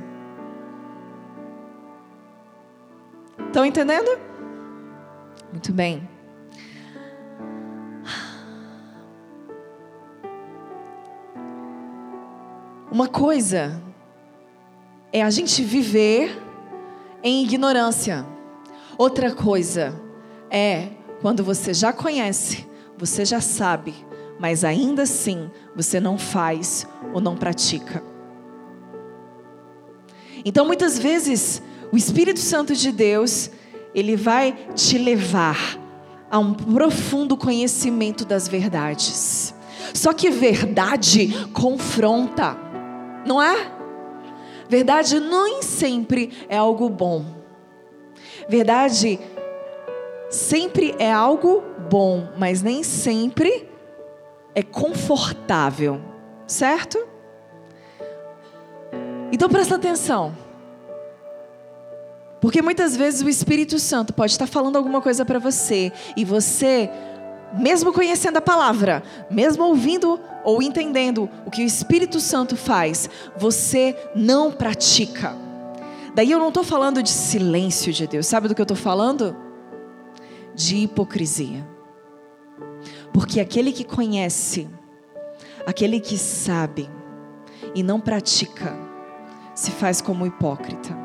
Estão 3.47 3.65
entendendo? 3.65 4.17
Muito 5.51 5.73
bem. 5.73 6.07
Uma 12.89 13.09
coisa 13.09 13.81
é 15.11 15.21
a 15.21 15.29
gente 15.29 15.61
viver 15.63 16.41
em 17.21 17.43
ignorância. 17.43 18.25
Outra 18.97 19.35
coisa 19.35 19.93
é 20.49 20.91
quando 21.21 21.43
você 21.43 21.73
já 21.73 21.91
conhece, 21.91 22.65
você 22.97 23.25
já 23.25 23.41
sabe, 23.41 23.93
mas 24.39 24.63
ainda 24.63 25.03
assim 25.03 25.49
você 25.75 25.99
não 25.99 26.17
faz 26.17 26.87
ou 27.13 27.21
não 27.21 27.35
pratica. 27.35 28.03
Então 30.45 30.65
muitas 30.65 30.97
vezes 30.97 31.61
o 31.91 31.97
Espírito 31.97 32.39
Santo 32.39 32.75
de 32.75 32.91
Deus, 32.91 33.49
ele 33.93 34.15
vai 34.15 34.51
te 34.75 34.97
levar 34.97 35.79
a 36.29 36.37
um 36.37 36.53
profundo 36.53 37.37
conhecimento 37.37 38.25
das 38.25 38.47
verdades. 38.47 39.53
Só 39.93 40.13
que 40.13 40.29
verdade 40.29 41.29
confronta, 41.53 42.57
não 43.25 43.41
é? 43.41 43.71
Verdade 44.69 45.19
nem 45.19 45.61
sempre 45.61 46.31
é 46.49 46.57
algo 46.57 46.89
bom. 46.89 47.25
Verdade 48.49 49.19
sempre 50.29 50.93
é 50.99 51.11
algo 51.11 51.63
bom, 51.89 52.29
mas 52.37 52.61
nem 52.61 52.83
sempre 52.83 53.67
é 54.57 54.63
confortável, 54.63 56.01
certo? 56.47 57.07
Então 59.31 59.47
presta 59.47 59.75
atenção. 59.75 60.35
Porque 62.41 62.59
muitas 62.59 62.97
vezes 62.97 63.21
o 63.21 63.29
Espírito 63.29 63.77
Santo 63.77 64.15
pode 64.15 64.31
estar 64.31 64.47
falando 64.47 64.75
alguma 64.75 64.99
coisa 64.99 65.23
para 65.23 65.37
você 65.37 65.91
e 66.15 66.25
você 66.25 66.89
mesmo 67.53 67.93
conhecendo 67.93 68.37
a 68.37 68.41
palavra, 68.41 69.03
mesmo 69.29 69.63
ouvindo 69.63 70.19
ou 70.43 70.59
entendendo 70.59 71.29
o 71.45 71.51
que 71.51 71.61
o 71.61 71.65
Espírito 71.65 72.19
Santo 72.19 72.57
faz, 72.57 73.07
você 73.37 73.95
não 74.15 74.51
pratica. 74.51 75.35
Daí 76.15 76.31
eu 76.31 76.39
não 76.39 76.47
estou 76.47 76.63
falando 76.63 77.03
de 77.03 77.11
silêncio 77.11 77.93
de 77.93 78.07
Deus, 78.07 78.25
sabe 78.25 78.47
do 78.47 78.55
que 78.55 78.61
eu 78.61 78.63
estou 78.63 78.75
falando? 78.75 79.35
De 80.55 80.77
hipocrisia. 80.77 81.76
Porque 83.17 83.39
aquele 83.39 83.71
que 83.71 83.83
conhece, 83.83 84.69
aquele 85.65 85.99
que 85.99 86.19
sabe 86.19 86.87
e 87.73 87.81
não 87.81 87.99
pratica, 87.99 88.77
se 89.55 89.71
faz 89.71 90.01
como 90.01 90.23
hipócrita. 90.23 90.95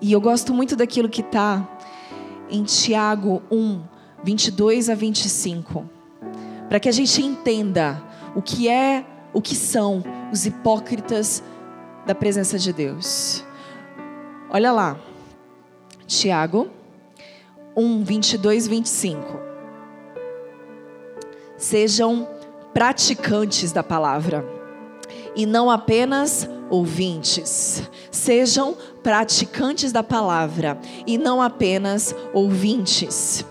E 0.00 0.10
eu 0.10 0.20
gosto 0.20 0.52
muito 0.52 0.74
daquilo 0.74 1.08
que 1.08 1.20
está 1.20 1.68
em 2.50 2.64
Tiago 2.64 3.40
1, 3.48 3.84
22 4.24 4.90
a 4.90 4.96
25. 4.96 5.88
Para 6.68 6.80
que 6.80 6.88
a 6.88 6.92
gente 6.92 7.22
entenda 7.22 8.02
o 8.34 8.42
que 8.42 8.68
é, 8.68 9.06
o 9.32 9.40
que 9.40 9.54
são 9.54 10.02
os 10.32 10.46
hipócritas 10.46 11.44
da 12.04 12.12
presença 12.12 12.58
de 12.58 12.72
Deus. 12.72 13.44
Olha 14.50 14.72
lá. 14.72 15.11
Tiago 16.18 16.68
1, 17.74 18.04
22, 18.04 18.68
25. 18.68 19.40
Sejam 21.56 22.28
praticantes 22.74 23.72
da 23.72 23.82
palavra 23.82 24.44
e 25.34 25.46
não 25.46 25.70
apenas 25.70 26.46
ouvintes. 26.68 27.82
Sejam 28.10 28.76
praticantes 29.02 29.90
da 29.90 30.02
palavra 30.02 30.78
e 31.06 31.16
não 31.16 31.40
apenas 31.40 32.14
ouvintes. 32.34 33.42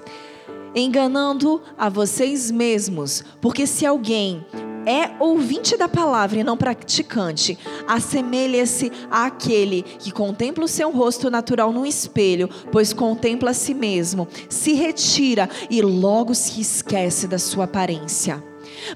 Enganando 0.76 1.62
a 1.76 1.90
vocês 1.90 2.52
mesmos, 2.52 3.24
porque 3.42 3.66
se 3.66 3.88
alguém 3.88 4.46
é 4.86 5.12
ouvinte 5.20 5.78
da 5.78 5.88
palavra 5.88 6.40
e 6.40 6.44
não 6.44 6.58
praticante, 6.58 7.58
assemelha-se 7.88 8.92
àquele 9.10 9.84
que 9.84 10.12
contempla 10.12 10.66
o 10.66 10.68
seu 10.68 10.92
rosto 10.92 11.30
natural 11.30 11.72
no 11.72 11.86
espelho, 11.86 12.50
pois 12.72 12.94
contempla 12.94 13.52
a 13.52 13.54
si 13.54 13.74
mesmo, 13.74 14.28
se 14.50 14.74
retira 14.74 15.50
e 15.70 15.82
logo 15.82 16.34
se 16.34 16.62
esquece 16.62 17.28
da 17.28 17.38
sua 17.38 17.66
aparência. 17.66 18.44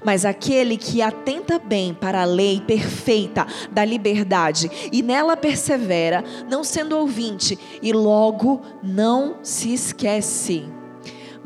Mas 0.04 0.24
aquele 0.24 0.76
que 0.76 1.00
atenta 1.00 1.58
bem 1.58 1.94
para 1.94 2.22
a 2.22 2.24
lei 2.24 2.60
perfeita 2.60 3.46
da 3.70 3.84
liberdade 3.84 4.70
e 4.90 5.02
nela 5.02 5.36
persevera, 5.36 6.24
não 6.50 6.64
sendo 6.64 6.98
ouvinte 6.98 7.58
e 7.80 7.92
logo 7.92 8.60
não 8.82 9.38
se 9.42 9.72
esquece. 9.72 10.75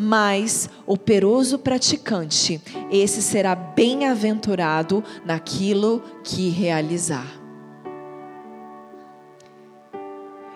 Mas 0.02 0.71
operoso 0.87 1.59
praticante, 1.59 2.59
esse 2.90 3.21
será 3.21 3.54
bem-aventurado 3.54 5.04
naquilo 5.26 6.02
que 6.25 6.49
realizar. 6.49 7.26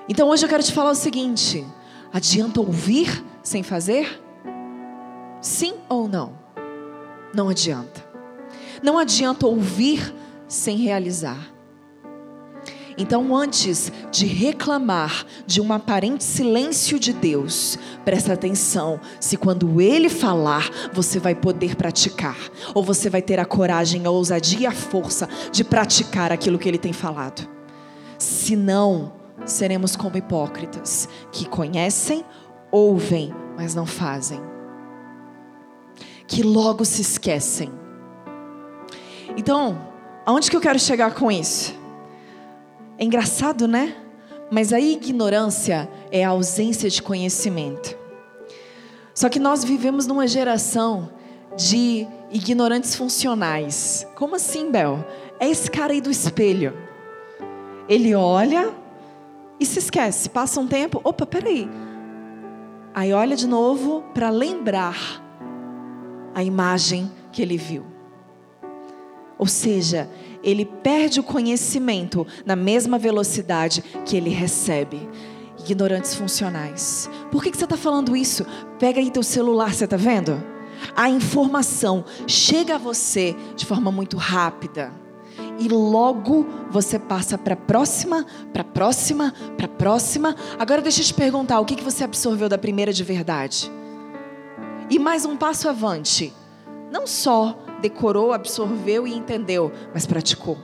Então 0.08 0.30
hoje 0.30 0.46
eu 0.46 0.48
quero 0.48 0.62
te 0.62 0.72
falar 0.72 0.92
o 0.92 0.94
seguinte: 0.94 1.62
adianta 2.10 2.58
ouvir 2.58 3.22
sem 3.42 3.62
fazer? 3.62 4.18
Sim 5.42 5.74
ou 5.90 6.08
não? 6.08 6.32
Não 7.34 7.50
adianta. 7.50 8.02
Não 8.82 8.98
adianta 8.98 9.46
ouvir 9.46 10.14
sem 10.48 10.78
realizar. 10.78 11.53
Então, 12.96 13.34
antes 13.34 13.90
de 14.10 14.26
reclamar 14.26 15.26
de 15.46 15.60
um 15.60 15.72
aparente 15.72 16.22
silêncio 16.22 16.98
de 16.98 17.12
Deus, 17.12 17.78
presta 18.04 18.32
atenção 18.32 19.00
se 19.18 19.36
quando 19.36 19.80
Ele 19.80 20.08
falar, 20.08 20.70
você 20.92 21.18
vai 21.18 21.34
poder 21.34 21.74
praticar, 21.74 22.36
ou 22.72 22.82
você 22.82 23.10
vai 23.10 23.20
ter 23.20 23.40
a 23.40 23.44
coragem, 23.44 24.06
a 24.06 24.10
ousadia 24.10 24.68
a 24.68 24.72
força 24.72 25.28
de 25.50 25.64
praticar 25.64 26.30
aquilo 26.30 26.58
que 26.58 26.68
Ele 26.68 26.78
tem 26.78 26.92
falado. 26.92 27.48
Se 28.18 28.54
não, 28.54 29.12
seremos 29.44 29.96
como 29.96 30.16
hipócritas 30.16 31.08
que 31.32 31.48
conhecem, 31.48 32.24
ouvem, 32.70 33.34
mas 33.56 33.74
não 33.74 33.86
fazem. 33.86 34.40
Que 36.26 36.42
logo 36.42 36.84
se 36.84 37.02
esquecem. 37.02 37.70
Então, 39.36 39.78
aonde 40.24 40.48
que 40.48 40.56
eu 40.56 40.60
quero 40.60 40.78
chegar 40.78 41.14
com 41.14 41.30
isso? 41.30 41.83
É 42.98 43.04
engraçado, 43.04 43.66
né? 43.66 43.96
Mas 44.50 44.72
a 44.72 44.80
ignorância 44.80 45.88
é 46.10 46.24
a 46.24 46.28
ausência 46.28 46.88
de 46.88 47.02
conhecimento. 47.02 47.96
Só 49.14 49.28
que 49.28 49.38
nós 49.38 49.64
vivemos 49.64 50.06
numa 50.06 50.26
geração 50.26 51.10
de 51.56 52.06
ignorantes 52.30 52.94
funcionais. 52.94 54.06
Como 54.16 54.36
assim, 54.36 54.70
Bel? 54.70 55.04
É 55.38 55.48
esse 55.48 55.70
cara 55.70 55.92
aí 55.92 56.00
do 56.00 56.10
espelho. 56.10 56.76
Ele 57.88 58.14
olha 58.14 58.72
e 59.58 59.66
se 59.66 59.78
esquece. 59.78 60.28
Passa 60.28 60.60
um 60.60 60.66
tempo, 60.66 61.00
opa, 61.04 61.26
peraí. 61.26 61.68
Aí 62.94 63.12
olha 63.12 63.36
de 63.36 63.46
novo 63.46 64.02
para 64.14 64.30
lembrar 64.30 64.96
a 66.34 66.42
imagem 66.42 67.10
que 67.32 67.42
ele 67.42 67.56
viu. 67.56 67.84
Ou 69.38 69.46
seja, 69.46 70.08
ele 70.44 70.64
perde 70.64 71.18
o 71.18 71.24
conhecimento 71.24 72.26
na 72.44 72.54
mesma 72.54 72.98
velocidade 72.98 73.82
que 74.04 74.16
ele 74.16 74.30
recebe. 74.30 75.08
Ignorantes 75.58 76.14
funcionais. 76.14 77.08
Por 77.30 77.42
que, 77.42 77.50
que 77.50 77.56
você 77.56 77.64
está 77.64 77.76
falando 77.76 78.14
isso? 78.14 78.44
Pega 78.78 79.00
aí 79.00 79.10
teu 79.10 79.22
celular, 79.22 79.72
você 79.72 79.84
está 79.84 79.96
vendo? 79.96 80.40
A 80.94 81.08
informação 81.08 82.04
chega 82.26 82.74
a 82.74 82.78
você 82.78 83.34
de 83.56 83.64
forma 83.64 83.90
muito 83.90 84.16
rápida. 84.18 84.92
E 85.58 85.68
logo 85.68 86.46
você 86.70 86.98
passa 86.98 87.38
para 87.38 87.54
a 87.54 87.56
próxima, 87.56 88.26
para 88.52 88.62
a 88.62 88.64
próxima, 88.64 89.32
para 89.56 89.66
a 89.66 89.68
próxima. 89.68 90.36
Agora 90.58 90.82
deixa 90.82 91.00
eu 91.00 91.06
te 91.06 91.14
perguntar, 91.14 91.60
o 91.60 91.64
que, 91.64 91.76
que 91.76 91.84
você 91.84 92.04
absorveu 92.04 92.48
da 92.48 92.58
primeira 92.58 92.92
de 92.92 93.02
verdade? 93.02 93.70
E 94.90 94.98
mais 94.98 95.24
um 95.24 95.36
passo 95.36 95.68
avante. 95.68 96.32
Não 96.92 97.06
só 97.06 97.63
decorou, 97.84 98.32
absorveu 98.32 99.06
e 99.06 99.14
entendeu, 99.14 99.70
mas 99.92 100.06
praticou. 100.06 100.56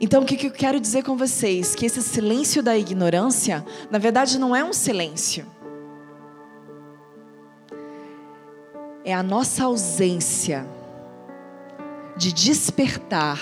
Então, 0.00 0.22
o 0.22 0.26
que 0.26 0.46
eu 0.46 0.52
quero 0.52 0.78
dizer 0.78 1.02
com 1.02 1.16
vocês? 1.16 1.74
Que 1.74 1.86
esse 1.86 2.00
silêncio 2.02 2.62
da 2.62 2.76
ignorância, 2.78 3.64
na 3.90 3.98
verdade, 3.98 4.38
não 4.38 4.54
é 4.54 4.62
um 4.62 4.72
silêncio. 4.72 5.44
É 9.04 9.12
a 9.12 9.22
nossa 9.22 9.64
ausência 9.64 10.64
de 12.16 12.32
despertar 12.32 13.40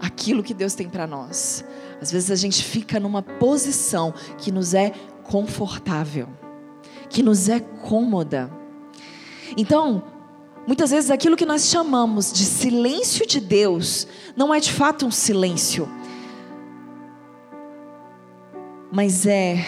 aquilo 0.00 0.42
que 0.42 0.54
Deus 0.54 0.74
tem 0.74 0.88
para 0.88 1.06
nós. 1.06 1.64
Às 2.00 2.10
vezes 2.10 2.30
a 2.30 2.36
gente 2.36 2.64
fica 2.64 2.98
numa 2.98 3.22
posição 3.22 4.14
que 4.38 4.50
nos 4.50 4.72
é 4.72 4.92
confortável 5.24 6.37
que 7.08 7.22
nos 7.22 7.48
é 7.48 7.60
cômoda. 7.60 8.50
Então, 9.56 10.02
muitas 10.66 10.90
vezes 10.90 11.10
aquilo 11.10 11.36
que 11.36 11.46
nós 11.46 11.66
chamamos 11.66 12.32
de 12.32 12.44
silêncio 12.44 13.26
de 13.26 13.40
Deus 13.40 14.06
não 14.36 14.54
é 14.54 14.60
de 14.60 14.72
fato 14.72 15.06
um 15.06 15.10
silêncio, 15.10 15.88
mas 18.90 19.26
é 19.26 19.64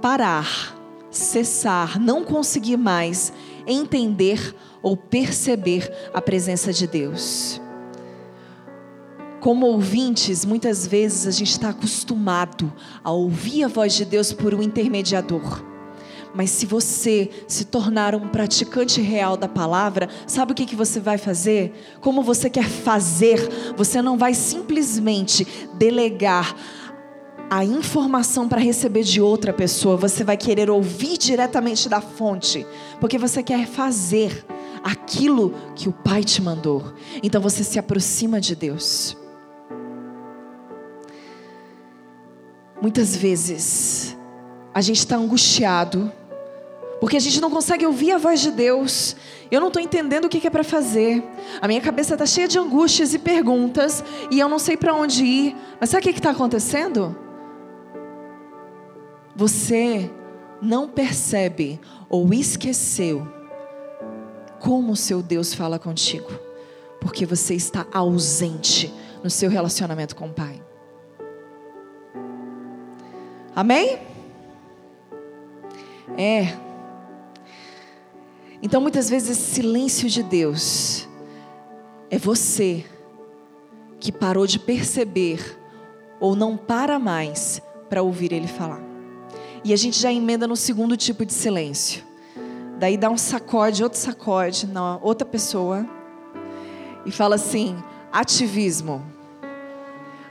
parar, 0.00 0.76
cessar, 1.10 2.00
não 2.00 2.24
conseguir 2.24 2.76
mais 2.76 3.32
entender 3.66 4.54
ou 4.82 4.96
perceber 4.96 5.92
a 6.12 6.20
presença 6.20 6.72
de 6.72 6.86
Deus. 6.86 7.60
Como 9.40 9.66
ouvintes, 9.66 10.44
muitas 10.44 10.86
vezes 10.86 11.26
a 11.26 11.30
gente 11.30 11.52
está 11.52 11.70
acostumado 11.70 12.70
a 13.02 13.10
ouvir 13.10 13.64
a 13.64 13.68
voz 13.68 13.94
de 13.94 14.04
Deus 14.04 14.32
por 14.32 14.52
um 14.52 14.62
intermediador. 14.62 15.69
Mas 16.34 16.50
se 16.50 16.64
você 16.64 17.28
se 17.48 17.64
tornar 17.64 18.14
um 18.14 18.28
praticante 18.28 19.00
real 19.00 19.36
da 19.36 19.48
palavra, 19.48 20.08
sabe 20.26 20.52
o 20.52 20.54
que, 20.54 20.66
que 20.66 20.76
você 20.76 21.00
vai 21.00 21.18
fazer? 21.18 21.72
Como 22.00 22.22
você 22.22 22.48
quer 22.48 22.68
fazer, 22.68 23.48
você 23.76 24.00
não 24.00 24.16
vai 24.16 24.34
simplesmente 24.34 25.46
delegar 25.74 26.54
a 27.50 27.64
informação 27.64 28.48
para 28.48 28.60
receber 28.60 29.02
de 29.02 29.20
outra 29.20 29.52
pessoa, 29.52 29.96
você 29.96 30.22
vai 30.22 30.36
querer 30.36 30.70
ouvir 30.70 31.18
diretamente 31.18 31.88
da 31.88 32.00
fonte, 32.00 32.64
porque 33.00 33.18
você 33.18 33.42
quer 33.42 33.66
fazer 33.66 34.46
aquilo 34.84 35.52
que 35.74 35.88
o 35.88 35.92
Pai 35.92 36.22
te 36.22 36.40
mandou. 36.40 36.94
Então 37.24 37.40
você 37.40 37.64
se 37.64 37.76
aproxima 37.76 38.40
de 38.40 38.54
Deus. 38.54 39.16
Muitas 42.80 43.16
vezes 43.16 44.16
a 44.72 44.80
gente 44.80 44.98
está 44.98 45.16
angustiado 45.16 46.10
porque 47.00 47.16
a 47.16 47.20
gente 47.20 47.40
não 47.40 47.50
consegue 47.50 47.86
ouvir 47.86 48.12
a 48.12 48.18
voz 48.18 48.40
de 48.40 48.50
Deus. 48.50 49.16
Eu 49.50 49.58
não 49.58 49.68
estou 49.68 49.80
entendendo 49.82 50.26
o 50.26 50.28
que 50.28 50.46
é 50.46 50.50
para 50.50 50.62
fazer. 50.62 51.24
A 51.58 51.66
minha 51.66 51.80
cabeça 51.80 52.12
está 52.12 52.26
cheia 52.26 52.46
de 52.46 52.58
angústias 52.58 53.14
e 53.14 53.18
perguntas. 53.18 54.04
E 54.30 54.38
eu 54.38 54.48
não 54.50 54.58
sei 54.58 54.76
para 54.76 54.92
onde 54.94 55.24
ir. 55.24 55.56
Mas 55.80 55.88
sabe 55.88 56.06
o 56.06 56.12
que 56.12 56.18
está 56.18 56.30
acontecendo? 56.30 57.16
Você 59.34 60.10
não 60.60 60.86
percebe 60.86 61.80
ou 62.10 62.34
esqueceu 62.34 63.26
como 64.58 64.92
o 64.92 64.96
seu 64.96 65.22
Deus 65.22 65.54
fala 65.54 65.78
contigo. 65.78 66.30
Porque 67.00 67.24
você 67.24 67.54
está 67.54 67.86
ausente 67.94 68.92
no 69.24 69.30
seu 69.30 69.48
relacionamento 69.48 70.14
com 70.14 70.26
o 70.26 70.34
Pai. 70.34 70.62
Amém? 73.56 73.98
É. 76.18 76.69
Então, 78.62 78.80
muitas 78.80 79.08
vezes, 79.08 79.30
esse 79.30 79.54
silêncio 79.54 80.08
de 80.08 80.22
Deus 80.22 81.08
é 82.10 82.18
você 82.18 82.84
que 83.98 84.12
parou 84.12 84.46
de 84.46 84.58
perceber 84.58 85.58
ou 86.18 86.36
não 86.36 86.56
para 86.56 86.98
mais 86.98 87.62
para 87.88 88.02
ouvir 88.02 88.32
Ele 88.32 88.46
falar. 88.46 88.80
E 89.64 89.72
a 89.72 89.76
gente 89.76 89.98
já 89.98 90.12
emenda 90.12 90.46
no 90.46 90.56
segundo 90.56 90.96
tipo 90.96 91.24
de 91.24 91.32
silêncio. 91.32 92.02
Daí 92.78 92.96
dá 92.96 93.10
um 93.10 93.18
sacode, 93.18 93.82
outro 93.82 93.98
sacode 93.98 94.66
na 94.66 94.98
outra 95.02 95.26
pessoa 95.26 95.86
e 97.04 97.10
fala 97.10 97.34
assim: 97.34 97.76
ativismo. 98.12 99.04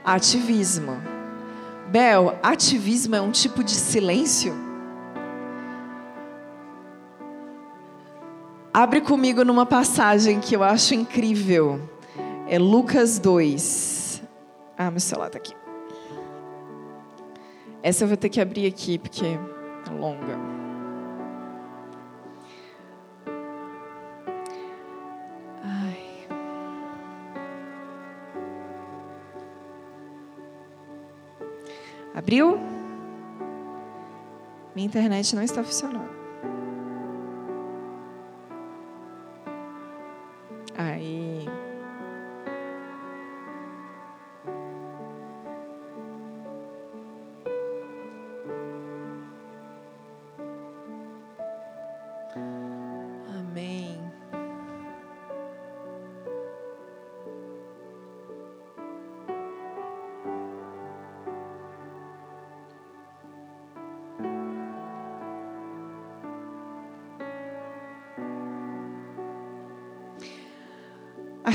Ativismo. 0.04 0.96
Bel, 1.88 2.38
ativismo 2.42 3.16
é 3.16 3.20
um 3.20 3.30
tipo 3.30 3.62
de 3.62 3.72
silêncio? 3.72 4.69
Abre 8.72 9.00
comigo 9.00 9.44
numa 9.44 9.66
passagem 9.66 10.38
que 10.38 10.54
eu 10.54 10.62
acho 10.62 10.94
incrível. 10.94 11.80
É 12.48 12.56
Lucas 12.56 13.18
2. 13.18 14.22
Ah, 14.78 14.92
meu 14.92 15.00
celular 15.00 15.26
está 15.26 15.38
aqui. 15.38 15.54
Essa 17.82 18.04
eu 18.04 18.08
vou 18.08 18.16
ter 18.16 18.28
que 18.28 18.40
abrir 18.40 18.66
aqui 18.66 18.96
porque 18.96 19.26
é 19.26 19.90
longa. 19.92 20.38
Ai. 25.64 26.28
Abriu? 32.14 32.56
Minha 34.76 34.86
internet 34.86 35.34
não 35.34 35.42
está 35.42 35.64
funcionando. 35.64 36.19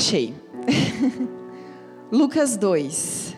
Achei. 0.06 0.36
Lucas 2.12 2.56
2. 2.58 3.36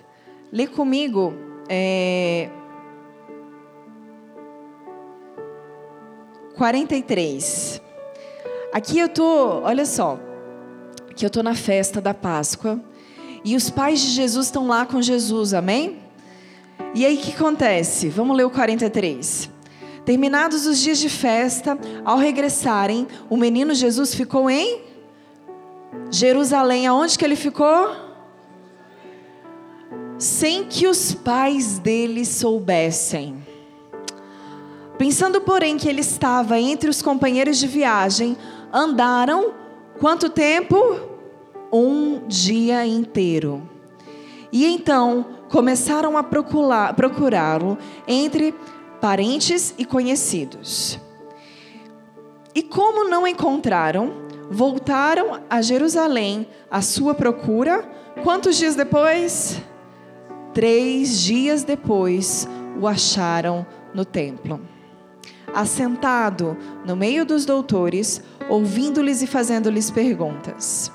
Lê 0.52 0.68
comigo. 0.68 1.34
É... 1.70 2.50
43. 6.58 7.82
Aqui 8.74 9.00
eu 9.00 9.08
tô, 9.08 9.62
olha 9.62 9.86
só. 9.86 10.20
Aqui 11.10 11.26
eu 11.26 11.30
tô 11.30 11.42
na 11.42 11.56
festa 11.56 12.02
da 12.02 12.14
Páscoa. 12.14 12.82
E 13.46 13.56
os 13.56 13.70
pais 13.70 14.02
de 14.02 14.08
Jesus 14.08 14.48
estão 14.48 14.68
lá 14.68 14.86
com 14.86 15.02
Jesus, 15.02 15.54
amém? 15.54 16.00
E 16.94 17.06
aí 17.06 17.16
o 17.16 17.22
que 17.22 17.32
acontece? 17.32 18.10
Vamos 18.10 18.36
ler 18.36 18.44
o 18.44 18.50
43. 18.50 19.50
Terminados 20.04 20.66
os 20.66 20.80
dias 20.80 20.98
de 20.98 21.08
festa, 21.08 21.80
ao 22.04 22.18
regressarem, 22.18 23.08
o 23.30 23.38
menino 23.38 23.74
Jesus 23.74 24.14
ficou 24.14 24.50
em 24.50 24.86
Jerusalém. 26.12 26.88
Aonde 26.88 27.17
que 27.17 27.26
ele 27.26 27.36
ficou? 27.36 27.96
Sem 30.17 30.63
que 30.65 30.88
os 30.88 31.13
pais 31.13 31.78
dele 31.80 32.26
soubessem. 32.26 33.46
Pensando, 34.98 35.41
porém, 35.41 35.78
que 35.78 35.88
ele 35.88 36.02
estava 36.02 36.60
entre 36.60 36.89
os 36.89 37.02
companheiros 37.02 37.58
de 37.58 37.67
viagem, 37.67 38.36
andaram 38.74 39.54
quanto 40.00 40.30
tempo? 40.30 40.76
Um 41.72 42.26
dia 42.28 42.86
inteiro. 42.86 43.70
E 44.52 44.65
então 44.65 45.26
começaram 45.50 46.17
a 46.17 46.24
procurá-lo 46.24 47.78
entre 48.08 48.56
parentes 49.00 49.74
e 49.78 49.86
conhecidos. 49.86 51.00
E 52.56 52.63
como 52.63 53.08
não 53.08 53.28
encontraram, 53.28 54.27
voltaram 54.50 55.42
a 55.50 55.62
Jerusalém 55.62 56.48
à 56.70 56.82
sua 56.82 57.14
procura. 57.14 57.84
Quantos 58.24 58.58
dias 58.58 58.76
depois? 58.76 59.62
Três 60.54 61.20
dias 61.22 61.64
depois, 61.64 62.48
o 62.80 62.88
acharam 62.88 63.66
no 63.94 64.04
templo 64.04 64.60
assentado 65.54 66.58
no 66.86 66.96
meio 66.96 67.26
dos 67.26 67.46
doutores, 67.46 68.22
ouvindo-lhes 68.50 69.22
e 69.22 69.28
fazendo-lhes 69.28 69.90
perguntas. 69.90 70.92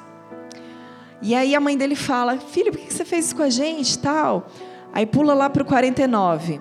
E 1.20 1.34
aí 1.34 1.54
a 1.54 1.60
mãe 1.60 1.76
dele 1.76 1.96
fala: 1.96 2.38
Filho, 2.38 2.70
por 2.70 2.80
que 2.80 2.92
você 2.92 3.04
fez 3.04 3.26
isso 3.26 3.36
com 3.36 3.42
a 3.42 3.50
gente? 3.50 3.98
Tal. 3.98 4.46
Aí 4.92 5.06
pula 5.06 5.34
lá 5.34 5.48
para 5.48 5.62
o 5.62 5.66
49. 5.66 6.60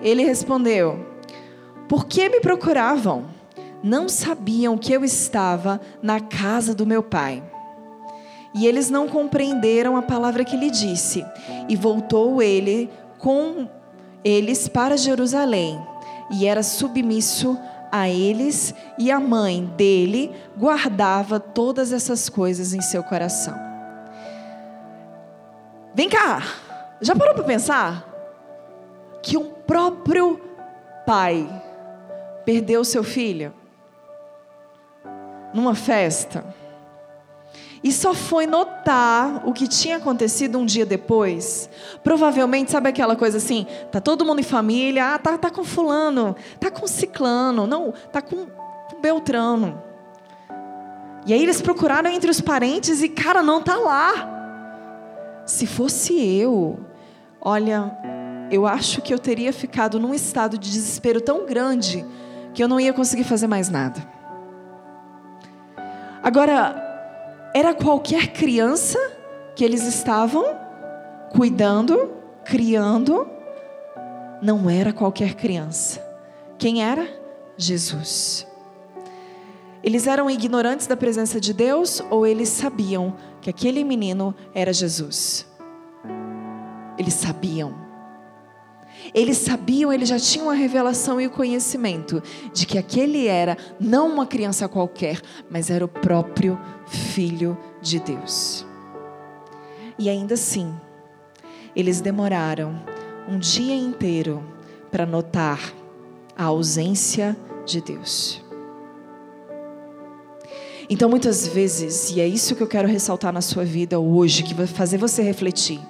Ele 0.00 0.24
respondeu: 0.24 1.04
Por 1.88 2.06
que 2.06 2.28
me 2.28 2.40
procuravam? 2.40 3.31
Não 3.82 4.08
sabiam 4.08 4.78
que 4.78 4.92
eu 4.92 5.04
estava 5.04 5.80
na 6.02 6.20
casa 6.20 6.74
do 6.74 6.86
meu 6.86 7.02
pai. 7.02 7.42
E 8.54 8.66
eles 8.66 8.90
não 8.90 9.08
compreenderam 9.08 9.96
a 9.96 10.02
palavra 10.02 10.44
que 10.44 10.56
lhe 10.56 10.70
disse. 10.70 11.24
E 11.68 11.74
voltou 11.74 12.42
ele 12.42 12.90
com 13.18 13.68
eles 14.24 14.68
para 14.68 14.96
Jerusalém 14.96 15.80
e 16.32 16.46
era 16.46 16.62
submisso 16.62 17.58
a 17.90 18.08
eles, 18.08 18.74
e 18.98 19.10
a 19.10 19.20
mãe 19.20 19.66
dele 19.76 20.32
guardava 20.56 21.38
todas 21.38 21.92
essas 21.92 22.28
coisas 22.30 22.72
em 22.72 22.80
seu 22.80 23.04
coração. 23.04 23.54
Vem 25.94 26.08
cá, 26.08 26.42
já 27.02 27.14
parou 27.14 27.34
para 27.34 27.44
pensar 27.44 28.08
que 29.22 29.36
um 29.36 29.50
próprio 29.66 30.40
pai 31.06 31.46
perdeu 32.46 32.82
seu 32.82 33.04
filho 33.04 33.52
numa 35.52 35.74
festa? 35.74 36.44
e 37.84 37.92
só 37.92 38.14
foi 38.14 38.46
notar 38.46 39.42
o 39.46 39.52
que 39.52 39.66
tinha 39.66 39.96
acontecido 39.96 40.58
um 40.58 40.64
dia 40.64 40.86
depois. 40.86 41.68
Provavelmente, 42.04 42.70
sabe 42.70 42.88
aquela 42.88 43.16
coisa 43.16 43.38
assim, 43.38 43.66
tá 43.90 44.00
todo 44.00 44.24
mundo 44.24 44.38
em 44.38 44.44
família, 44.44 45.14
ah, 45.14 45.18
tá, 45.18 45.36
tá 45.36 45.50
com 45.50 45.64
fulano, 45.64 46.36
tá 46.60 46.70
com 46.70 46.86
ciclano, 46.86 47.66
não, 47.66 47.92
tá 48.12 48.22
com, 48.22 48.46
com 48.46 49.00
Beltrano. 49.00 49.82
E 51.26 51.32
aí 51.32 51.42
eles 51.42 51.60
procuraram 51.60 52.10
entre 52.10 52.30
os 52.30 52.40
parentes 52.40 53.02
e 53.02 53.08
cara, 53.08 53.42
não 53.42 53.60
tá 53.60 53.76
lá. 53.76 54.28
Se 55.44 55.66
fosse 55.66 56.14
eu, 56.24 56.78
olha, 57.40 57.96
eu 58.50 58.64
acho 58.64 59.02
que 59.02 59.12
eu 59.12 59.18
teria 59.18 59.52
ficado 59.52 59.98
num 59.98 60.14
estado 60.14 60.56
de 60.56 60.70
desespero 60.70 61.20
tão 61.20 61.46
grande 61.46 62.04
que 62.54 62.62
eu 62.62 62.68
não 62.68 62.78
ia 62.78 62.92
conseguir 62.92 63.24
fazer 63.24 63.48
mais 63.48 63.68
nada. 63.68 64.21
Agora, 66.22 67.50
era 67.52 67.74
qualquer 67.74 68.28
criança 68.28 68.98
que 69.56 69.64
eles 69.64 69.82
estavam 69.82 70.44
cuidando, 71.30 72.12
criando. 72.44 73.28
Não 74.40 74.70
era 74.70 74.92
qualquer 74.92 75.34
criança. 75.34 76.00
Quem 76.58 76.82
era? 76.82 77.08
Jesus. 77.56 78.46
Eles 79.82 80.06
eram 80.06 80.30
ignorantes 80.30 80.86
da 80.86 80.96
presença 80.96 81.40
de 81.40 81.52
Deus 81.52 82.00
ou 82.08 82.24
eles 82.24 82.48
sabiam 82.48 83.16
que 83.40 83.50
aquele 83.50 83.82
menino 83.82 84.32
era 84.54 84.72
Jesus? 84.72 85.44
Eles 86.96 87.14
sabiam. 87.14 87.81
Eles 89.14 89.36
sabiam, 89.38 89.92
eles 89.92 90.08
já 90.08 90.18
tinham 90.18 90.48
a 90.48 90.54
revelação 90.54 91.20
e 91.20 91.26
o 91.26 91.30
conhecimento 91.30 92.22
de 92.52 92.66
que 92.66 92.78
aquele 92.78 93.26
era 93.26 93.58
não 93.78 94.08
uma 94.08 94.26
criança 94.26 94.68
qualquer, 94.68 95.20
mas 95.50 95.70
era 95.70 95.84
o 95.84 95.88
próprio 95.88 96.58
Filho 96.86 97.56
de 97.80 98.00
Deus. 98.00 98.66
E 99.98 100.08
ainda 100.08 100.34
assim, 100.34 100.74
eles 101.76 102.00
demoraram 102.00 102.82
um 103.28 103.38
dia 103.38 103.74
inteiro 103.74 104.42
para 104.90 105.04
notar 105.04 105.72
a 106.36 106.44
ausência 106.44 107.36
de 107.66 107.80
Deus. 107.80 108.42
Então, 110.88 111.08
muitas 111.08 111.46
vezes, 111.46 112.10
e 112.10 112.20
é 112.20 112.26
isso 112.26 112.54
que 112.54 112.62
eu 112.62 112.66
quero 112.66 112.88
ressaltar 112.88 113.32
na 113.32 113.40
sua 113.40 113.64
vida 113.64 113.98
hoje, 113.98 114.42
que 114.42 114.52
vai 114.52 114.66
fazer 114.66 114.98
você 114.98 115.22
refletir. 115.22 115.80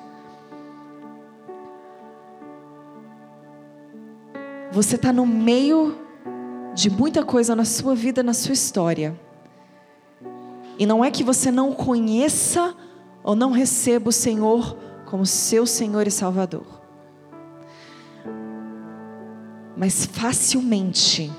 Você 4.73 4.97
está 4.97 5.13
no 5.13 5.27
meio 5.27 5.99
de 6.75 6.89
muita 6.89 7.23
coisa 7.23 7.55
na 7.55 7.65
sua 7.67 7.95
vida, 7.95 8.23
na 8.23 8.33
sua 8.33 8.55
história. 8.55 9.15
E 10.79 10.87
não 10.87 11.05
é 11.05 11.11
que 11.11 11.23
você 11.23 11.51
não 11.51 11.75
conheça 11.75 12.75
ou 13.23 13.37
não 13.37 13.51
receba 13.51 14.09
o 14.09 14.13
Senhor 14.13 14.75
como 15.05 15.27
seu 15.27 15.67
Senhor 15.67 16.07
e 16.07 16.11
Salvador. 16.11 16.65
Mas 19.77 20.07
facilmente 20.07 21.31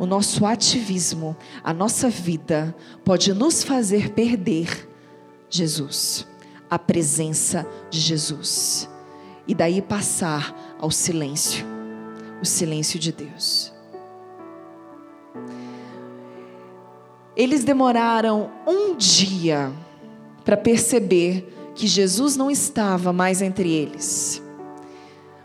o 0.00 0.04
nosso 0.04 0.44
ativismo, 0.44 1.36
a 1.62 1.72
nossa 1.72 2.10
vida 2.10 2.74
pode 3.04 3.32
nos 3.32 3.62
fazer 3.62 4.10
perder 4.10 4.88
Jesus, 5.48 6.26
a 6.68 6.80
presença 6.80 7.64
de 7.88 8.00
Jesus. 8.00 8.90
E 9.46 9.54
daí 9.54 9.80
passar 9.80 10.76
ao 10.80 10.90
silêncio 10.90 11.77
o 12.40 12.44
silêncio 12.44 12.98
de 12.98 13.12
Deus. 13.12 13.72
Eles 17.36 17.62
demoraram 17.62 18.50
um 18.66 18.96
dia 18.96 19.72
para 20.44 20.56
perceber 20.56 21.72
que 21.74 21.86
Jesus 21.86 22.36
não 22.36 22.50
estava 22.50 23.12
mais 23.12 23.40
entre 23.40 23.70
eles. 23.70 24.42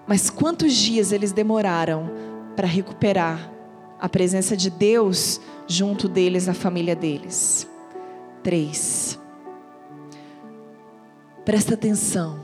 Mas 0.08 0.30
quantos 0.30 0.74
dias 0.74 1.12
eles 1.12 1.32
demoraram 1.32 2.10
para 2.56 2.68
recuperar 2.68 3.52
a 4.00 4.10
presença 4.10 4.58
de 4.58 4.70
Deus 4.70 5.40
junto 5.68 6.10
deles, 6.10 6.48
na 6.48 6.54
família 6.54 6.96
deles? 6.96 7.68
Três. 8.42 9.20
Presta 11.46 11.76
atenção. 11.76 12.40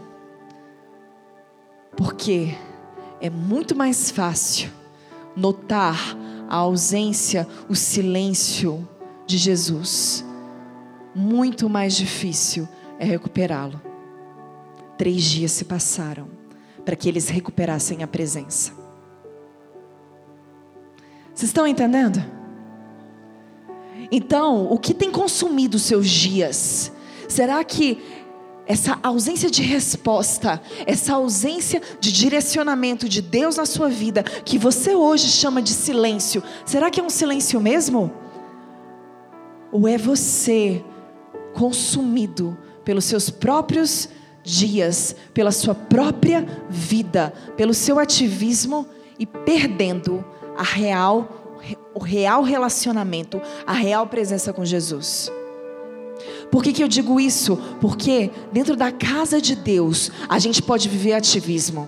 Porque 1.97 2.55
é 3.21 3.29
muito 3.29 3.75
mais 3.75 4.09
fácil 4.11 4.69
notar 5.35 5.97
a 6.47 6.55
ausência, 6.55 7.47
o 7.67 7.75
silêncio 7.75 8.87
de 9.25 9.37
Jesus. 9.37 10.25
Muito 11.13 11.69
mais 11.69 11.95
difícil 11.95 12.67
é 12.97 13.05
recuperá-lo. 13.05 13.81
Três 14.97 15.23
dias 15.23 15.51
se 15.51 15.65
passaram 15.65 16.27
para 16.83 16.95
que 16.95 17.07
eles 17.07 17.29
recuperassem 17.29 18.03
a 18.03 18.07
presença. 18.07 18.73
Vocês 21.33 21.49
estão 21.49 21.67
entendendo? 21.67 22.23
Então, 24.11 24.71
o 24.71 24.77
que 24.77 24.93
tem 24.93 25.11
consumido 25.11 25.77
seus 25.77 26.09
dias? 26.09 26.91
Será 27.27 27.63
que 27.63 28.01
essa 28.69 28.99
ausência 29.01 29.49
de 29.49 29.63
resposta, 29.63 30.61
essa 30.85 31.15
ausência 31.15 31.81
de 31.99 32.11
direcionamento 32.11 33.09
de 33.09 33.19
Deus 33.19 33.57
na 33.57 33.65
sua 33.65 33.89
vida, 33.89 34.21
que 34.21 34.59
você 34.59 34.93
hoje 34.93 35.27
chama 35.27 35.59
de 35.59 35.71
silêncio, 35.71 36.43
será 36.67 36.91
que 36.91 36.99
é 36.99 37.03
um 37.03 37.09
silêncio 37.09 37.59
mesmo? 37.59 38.13
Ou 39.71 39.87
é 39.87 39.97
você 39.97 40.85
consumido 41.51 42.55
pelos 42.85 43.05
seus 43.05 43.31
próprios 43.31 44.07
dias, 44.43 45.15
pela 45.33 45.51
sua 45.51 45.73
própria 45.73 46.45
vida, 46.69 47.33
pelo 47.57 47.73
seu 47.73 47.97
ativismo 47.97 48.85
e 49.17 49.25
perdendo 49.25 50.23
a 50.55 50.63
real, 50.63 51.57
o 51.95 51.99
real 51.99 52.43
relacionamento, 52.43 53.41
a 53.65 53.73
real 53.73 54.05
presença 54.05 54.53
com 54.53 54.63
Jesus? 54.63 55.31
Por 56.51 56.63
que, 56.63 56.73
que 56.73 56.83
eu 56.83 56.87
digo 56.87 57.19
isso? 57.19 57.57
Porque 57.79 58.31
dentro 58.51 58.75
da 58.75 58.91
casa 58.91 59.39
de 59.39 59.55
Deus 59.55 60.11
a 60.27 60.39
gente 60.39 60.61
pode 60.61 60.89
viver 60.89 61.13
ativismo. 61.13 61.87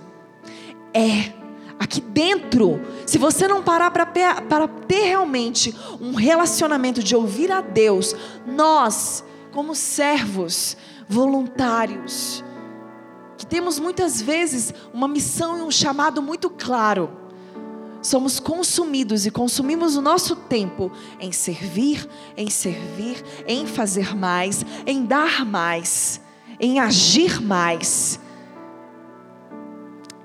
É 0.94 1.32
aqui 1.78 2.00
dentro. 2.00 2.80
Se 3.04 3.18
você 3.18 3.48
não 3.48 3.62
parar 3.62 3.90
para 3.90 4.06
ter 4.06 5.02
realmente 5.04 5.74
um 6.00 6.14
relacionamento 6.14 7.02
de 7.02 7.16
ouvir 7.16 7.50
a 7.50 7.60
Deus, 7.60 8.14
nós, 8.46 9.24
como 9.52 9.74
servos, 9.74 10.76
voluntários, 11.08 12.44
que 13.36 13.44
temos 13.44 13.80
muitas 13.80 14.22
vezes 14.22 14.72
uma 14.94 15.08
missão 15.08 15.58
e 15.58 15.62
um 15.62 15.70
chamado 15.70 16.22
muito 16.22 16.48
claro, 16.48 17.21
somos 18.02 18.40
consumidos 18.40 19.24
e 19.24 19.30
consumimos 19.30 19.96
o 19.96 20.02
nosso 20.02 20.34
tempo 20.34 20.90
em 21.20 21.30
servir, 21.30 22.06
em 22.36 22.50
servir, 22.50 23.22
em 23.46 23.66
fazer 23.66 24.14
mais, 24.14 24.66
em 24.86 25.06
dar 25.06 25.46
mais, 25.46 26.20
em 26.60 26.80
agir 26.80 27.40
mais. 27.40 28.18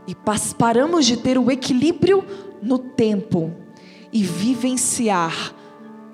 E 0.07 0.15
paramos 0.57 1.05
de 1.05 1.17
ter 1.17 1.37
o 1.37 1.51
equilíbrio 1.51 2.25
no 2.61 2.79
tempo 2.79 3.53
e 4.11 4.23
vivenciar 4.23 5.53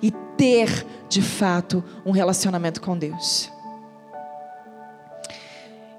e 0.02 0.12
ter, 0.36 0.86
de 1.08 1.22
fato, 1.22 1.84
um 2.06 2.12
relacionamento 2.12 2.82
com 2.82 2.98
Deus. 2.98 3.54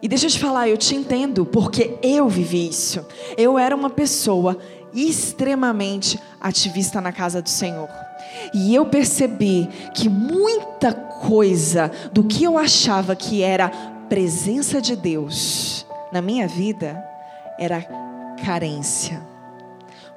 E 0.04 0.08
deixa 0.08 0.26
eu 0.26 0.30
te 0.30 0.38
falar, 0.38 0.68
eu 0.68 0.76
te 0.76 0.94
entendo, 0.94 1.46
porque 1.46 1.96
eu 2.02 2.28
vivi 2.28 2.68
isso. 2.68 3.06
Eu 3.38 3.58
era 3.58 3.74
uma 3.74 3.88
pessoa 3.88 4.58
extremamente 4.94 6.18
ativista 6.40 7.00
na 7.00 7.12
casa 7.12 7.42
do 7.42 7.48
Senhor. 7.48 7.88
E 8.52 8.74
eu 8.74 8.86
percebi 8.86 9.68
que 9.94 10.08
muita 10.08 10.92
coisa 10.92 11.90
do 12.12 12.24
que 12.24 12.44
eu 12.44 12.56
achava 12.56 13.16
que 13.16 13.42
era 13.42 13.68
presença 14.08 14.80
de 14.80 14.94
Deus 14.94 15.86
na 16.12 16.22
minha 16.22 16.46
vida 16.46 17.02
era 17.58 17.82
carência. 18.44 19.20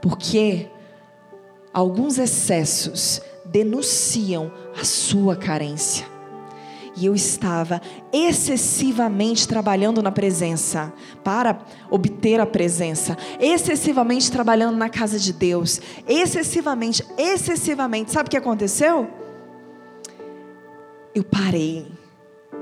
Porque 0.01 0.69
alguns 1.73 2.17
excessos 2.17 3.21
denunciam 3.45 4.51
a 4.79 4.83
sua 4.83 5.35
carência 5.35 6.16
e 6.97 7.05
eu 7.05 7.13
estava 7.13 7.79
excessivamente 8.11 9.47
trabalhando 9.47 10.01
na 10.01 10.11
presença, 10.11 10.91
para 11.23 11.59
obter 11.91 12.39
a 12.39 12.45
presença, 12.45 13.15
excessivamente 13.39 14.31
trabalhando 14.31 14.75
na 14.75 14.89
casa 14.89 15.19
de 15.19 15.31
Deus, 15.31 15.79
excessivamente, 16.07 17.05
excessivamente. 17.15 18.11
Sabe 18.11 18.27
o 18.27 18.31
que 18.31 18.37
aconteceu? 18.37 19.07
Eu 21.13 21.23
parei 21.23 21.87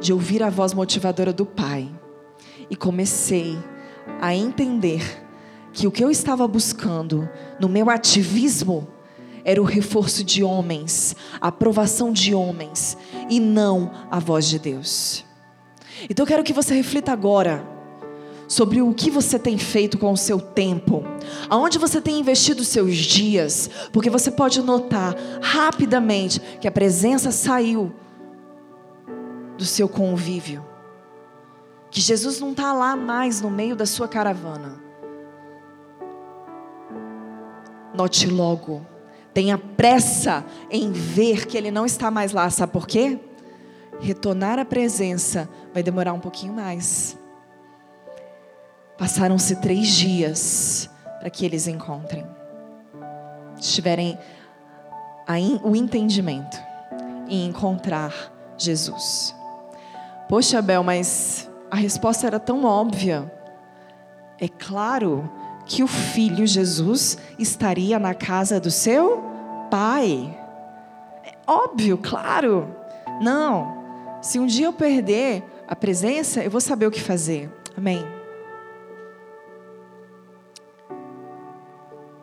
de 0.02 0.12
ouvir 0.12 0.44
a 0.44 0.50
voz 0.50 0.74
motivadora 0.74 1.32
do 1.32 1.46
Pai 1.46 1.90
e 2.70 2.76
comecei 2.76 3.58
a 4.22 4.36
entender 4.36 5.24
que 5.72 5.88
o 5.88 5.92
que 5.92 6.04
eu 6.04 6.12
estava 6.12 6.46
buscando 6.46 7.30
no 7.60 7.70
meu 7.70 7.90
ativismo 7.90 8.88
era 9.46 9.62
o 9.62 9.66
reforço 9.66 10.24
de 10.24 10.44
homens, 10.44 11.16
a 11.40 11.50
aprovação 11.50 12.12
de 12.12 12.34
homens 12.34 12.98
e 13.30 13.40
não 13.40 13.92
a 14.10 14.20
voz 14.20 14.48
de 14.48 14.60
Deus. 14.60 15.26
Então 16.10 16.24
eu 16.24 16.28
quero 16.28 16.44
que 16.44 16.54
você 16.54 16.74
reflita 16.74 17.12
agora 17.12 17.66
sobre 18.48 18.82
o 18.82 18.94
que 18.94 19.10
você 19.10 19.40
tem 19.40 19.58
feito 19.58 19.98
com 19.98 20.12
o 20.12 20.18
seu 20.18 20.40
tempo, 20.40 21.04
aonde 21.50 21.80
você 21.80 22.00
tem 22.00 22.20
investido 22.20 22.62
os 22.62 22.68
seus 22.68 22.96
dias, 22.96 23.70
porque 23.92 24.10
você 24.10 24.30
pode 24.30 24.62
notar 24.62 25.16
rapidamente 25.42 26.40
que 26.62 26.68
a 26.68 26.72
presença 26.72 27.32
saiu 27.32 27.94
do 29.58 29.66
seu 29.66 29.90
convívio, 29.90 30.64
que 31.90 32.02
Jesus 32.02 32.40
não 32.40 32.52
está 32.52 32.74
lá 32.74 32.96
mais 32.96 33.42
no 33.42 33.50
meio 33.50 33.76
da 33.76 33.86
sua 33.86 34.08
caravana. 34.08 34.84
Note 37.96 38.28
logo 38.28 38.86
Tenha 39.36 39.58
pressa 39.58 40.46
em 40.72 40.94
ver 40.94 41.46
que 41.46 41.58
Ele 41.58 41.70
não 41.70 41.86
está 41.86 42.10
mais 42.10 42.32
lá. 42.32 42.50
Sabe 42.50 42.72
por 42.72 42.88
quê? 42.88 43.20
Retornar 44.00 44.58
à 44.58 44.66
presença 44.66 45.48
vai 45.74 45.84
demorar 45.84 46.14
um 46.14 46.20
pouquinho 46.20 46.54
mais. 46.54 47.18
Passaram-se 48.98 49.58
três 49.58 49.90
dias 49.90 50.90
para 51.20 51.30
que 51.30 51.46
eles 51.46 51.68
encontrem. 51.68 52.26
Tiverem 53.60 54.18
o 55.64 55.76
entendimento 55.76 56.58
em 57.28 57.46
encontrar 57.48 58.14
Jesus. 58.58 59.36
Poxa, 60.30 60.62
Bel, 60.62 60.82
mas 60.82 61.50
a 61.70 61.76
resposta 61.76 62.26
era 62.26 62.40
tão 62.40 62.64
óbvia. 62.64 63.30
É 64.40 64.48
claro 64.48 65.30
que 65.66 65.84
o 65.84 65.88
filho 65.88 66.46
Jesus 66.46 67.18
estaria 67.40 67.98
na 67.98 68.14
casa 68.14 68.60
do 68.60 68.70
seu 68.70 69.25
pai. 69.76 70.34
É 71.26 71.34
óbvio, 71.46 71.98
claro. 71.98 72.74
Não. 73.22 73.84
Se 74.22 74.40
um 74.40 74.46
dia 74.46 74.68
eu 74.68 74.74
perder 74.74 75.44
a 75.68 75.76
presença, 75.76 76.42
eu 76.42 76.50
vou 76.50 76.62
saber 76.62 76.88
o 76.88 76.92
que 76.92 77.02
fazer. 77.02 77.52
Amém. 77.78 78.02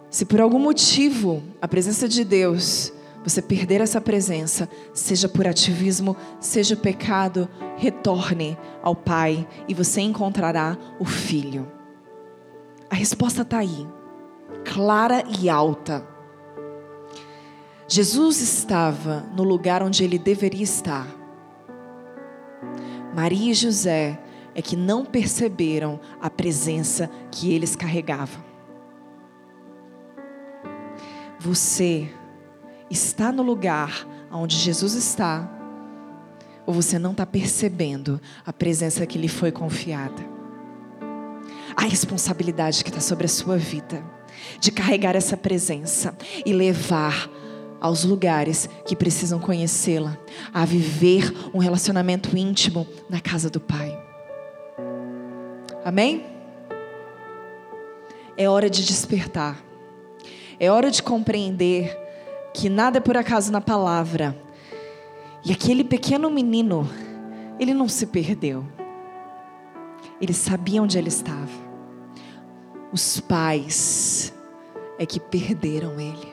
Se 0.08 0.24
por 0.24 0.40
algum 0.40 0.58
motivo 0.58 1.42
a 1.60 1.68
presença 1.68 2.08
de 2.08 2.24
Deus, 2.24 2.90
você 3.22 3.42
perder 3.42 3.82
essa 3.82 4.00
presença, 4.00 4.66
seja 4.94 5.28
por 5.28 5.46
ativismo, 5.46 6.16
seja 6.40 6.74
pecado, 6.74 7.50
retorne 7.76 8.56
ao 8.82 8.96
Pai 8.96 9.46
e 9.68 9.74
você 9.74 10.00
encontrará 10.00 10.78
o 10.98 11.04
Filho. 11.04 11.70
A 12.88 12.94
resposta 12.94 13.42
está 13.42 13.58
aí, 13.58 13.86
clara 14.64 15.22
e 15.38 15.50
alta. 15.50 16.11
Jesus 17.94 18.40
estava 18.40 19.20
no 19.36 19.42
lugar 19.42 19.82
onde 19.82 20.02
ele 20.02 20.18
deveria 20.18 20.62
estar. 20.62 21.06
Maria 23.14 23.50
e 23.50 23.54
José 23.54 24.18
é 24.54 24.62
que 24.62 24.74
não 24.74 25.04
perceberam 25.04 26.00
a 26.18 26.30
presença 26.30 27.10
que 27.30 27.52
eles 27.52 27.76
carregavam. 27.76 28.42
Você 31.38 32.10
está 32.88 33.30
no 33.30 33.42
lugar 33.42 34.08
onde 34.32 34.56
Jesus 34.56 34.94
está, 34.94 35.46
ou 36.64 36.72
você 36.72 36.98
não 36.98 37.10
está 37.10 37.26
percebendo 37.26 38.18
a 38.46 38.54
presença 38.54 39.04
que 39.04 39.18
lhe 39.18 39.28
foi 39.28 39.52
confiada? 39.52 40.32
a 41.76 41.82
responsabilidade 41.82 42.84
que 42.84 42.90
está 42.90 43.00
sobre 43.00 43.26
a 43.26 43.28
sua 43.28 43.56
vida, 43.56 44.04
de 44.60 44.70
carregar 44.70 45.16
essa 45.16 45.36
presença 45.36 46.14
e 46.44 46.52
levar 46.52 47.30
aos 47.82 48.04
lugares 48.04 48.68
que 48.86 48.94
precisam 48.94 49.40
conhecê-la, 49.40 50.16
a 50.54 50.64
viver 50.64 51.34
um 51.52 51.58
relacionamento 51.58 52.36
íntimo 52.36 52.86
na 53.10 53.20
casa 53.20 53.50
do 53.50 53.58
Pai. 53.58 54.00
Amém? 55.84 56.24
É 58.36 58.48
hora 58.48 58.70
de 58.70 58.86
despertar, 58.86 59.60
é 60.60 60.70
hora 60.70 60.92
de 60.92 61.02
compreender 61.02 61.98
que 62.54 62.68
nada 62.68 62.98
é 62.98 63.00
por 63.00 63.16
acaso 63.16 63.50
na 63.50 63.60
palavra, 63.60 64.40
e 65.44 65.50
aquele 65.50 65.82
pequeno 65.82 66.30
menino, 66.30 66.88
ele 67.58 67.74
não 67.74 67.88
se 67.88 68.06
perdeu. 68.06 68.64
Ele 70.20 70.32
sabia 70.32 70.80
onde 70.80 70.96
ele 70.96 71.08
estava. 71.08 71.50
Os 72.92 73.18
pais 73.18 74.32
é 75.00 75.04
que 75.04 75.18
perderam 75.18 75.98
ele, 75.98 76.31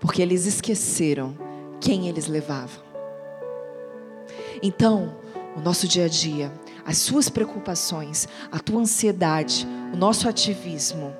porque 0.00 0.22
eles 0.22 0.46
esqueceram 0.46 1.34
quem 1.80 2.08
eles 2.08 2.26
levavam. 2.26 2.82
Então, 4.62 5.16
o 5.56 5.60
nosso 5.60 5.86
dia 5.86 6.04
a 6.04 6.08
dia, 6.08 6.52
as 6.84 6.98
suas 6.98 7.28
preocupações, 7.28 8.28
a 8.50 8.58
tua 8.58 8.80
ansiedade, 8.80 9.66
o 9.92 9.96
nosso 9.96 10.28
ativismo, 10.28 11.14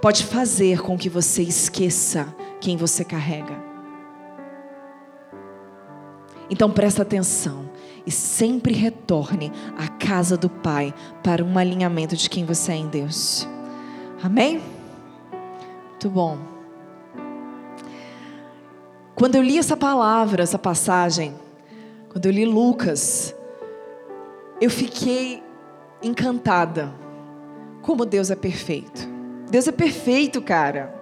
pode 0.00 0.24
fazer 0.24 0.80
com 0.80 0.96
que 0.96 1.08
você 1.08 1.42
esqueça 1.42 2.34
quem 2.60 2.76
você 2.76 3.04
carrega. 3.04 3.56
Então 6.50 6.70
presta 6.70 7.02
atenção 7.02 7.68
e 8.06 8.10
sempre 8.10 8.72
retorne 8.72 9.52
à 9.76 9.86
casa 9.88 10.36
do 10.36 10.48
Pai 10.48 10.94
para 11.22 11.44
um 11.44 11.58
alinhamento 11.58 12.16
de 12.16 12.30
quem 12.30 12.44
você 12.44 12.72
é 12.72 12.76
em 12.76 12.88
Deus. 12.88 13.46
Amém? 14.22 14.62
Muito 15.90 16.08
bom. 16.08 16.57
Quando 19.18 19.34
eu 19.34 19.42
li 19.42 19.58
essa 19.58 19.76
palavra, 19.76 20.44
essa 20.44 20.60
passagem, 20.60 21.34
quando 22.08 22.26
eu 22.26 22.30
li 22.30 22.44
Lucas, 22.44 23.34
eu 24.60 24.70
fiquei 24.70 25.42
encantada. 26.00 26.94
Como 27.82 28.06
Deus 28.06 28.30
é 28.30 28.36
perfeito. 28.36 29.08
Deus 29.50 29.66
é 29.66 29.72
perfeito, 29.72 30.40
cara. 30.40 30.94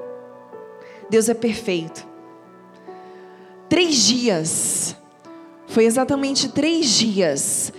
Deus 1.11 1.29
é 1.29 1.35
perfeito. 1.35 2.07
Três 3.69 3.97
dias 3.97 4.97
foi 5.67 5.85
exatamente 5.85 6.49
três 6.49 6.87
dias 6.87 7.71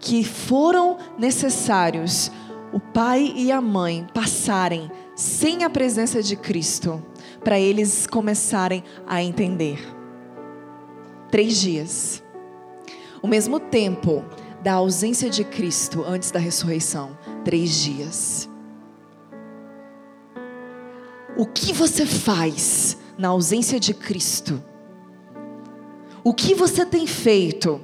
que 0.00 0.24
foram 0.24 0.98
necessários 1.16 2.32
o 2.72 2.80
pai 2.80 3.32
e 3.36 3.52
a 3.52 3.60
mãe 3.60 4.04
passarem 4.12 4.90
sem 5.14 5.62
a 5.62 5.70
presença 5.70 6.20
de 6.20 6.34
Cristo, 6.34 7.00
para 7.44 7.60
eles 7.60 8.06
começarem 8.06 8.82
a 9.06 9.22
entender. 9.22 9.78
Três 11.30 11.60
dias. 11.60 12.22
O 13.22 13.28
mesmo 13.28 13.60
tempo 13.60 14.24
da 14.62 14.72
ausência 14.72 15.28
de 15.28 15.44
Cristo 15.44 16.02
antes 16.06 16.30
da 16.30 16.38
ressurreição. 16.38 17.16
Três 17.44 17.82
dias. 17.82 18.48
O 21.36 21.44
que 21.44 21.72
você 21.72 22.06
faz 22.06 22.96
na 23.18 23.28
ausência 23.28 23.78
de 23.78 23.92
Cristo? 23.92 24.62
O 26.22 26.32
que 26.32 26.54
você 26.54 26.86
tem 26.86 27.06
feito 27.06 27.80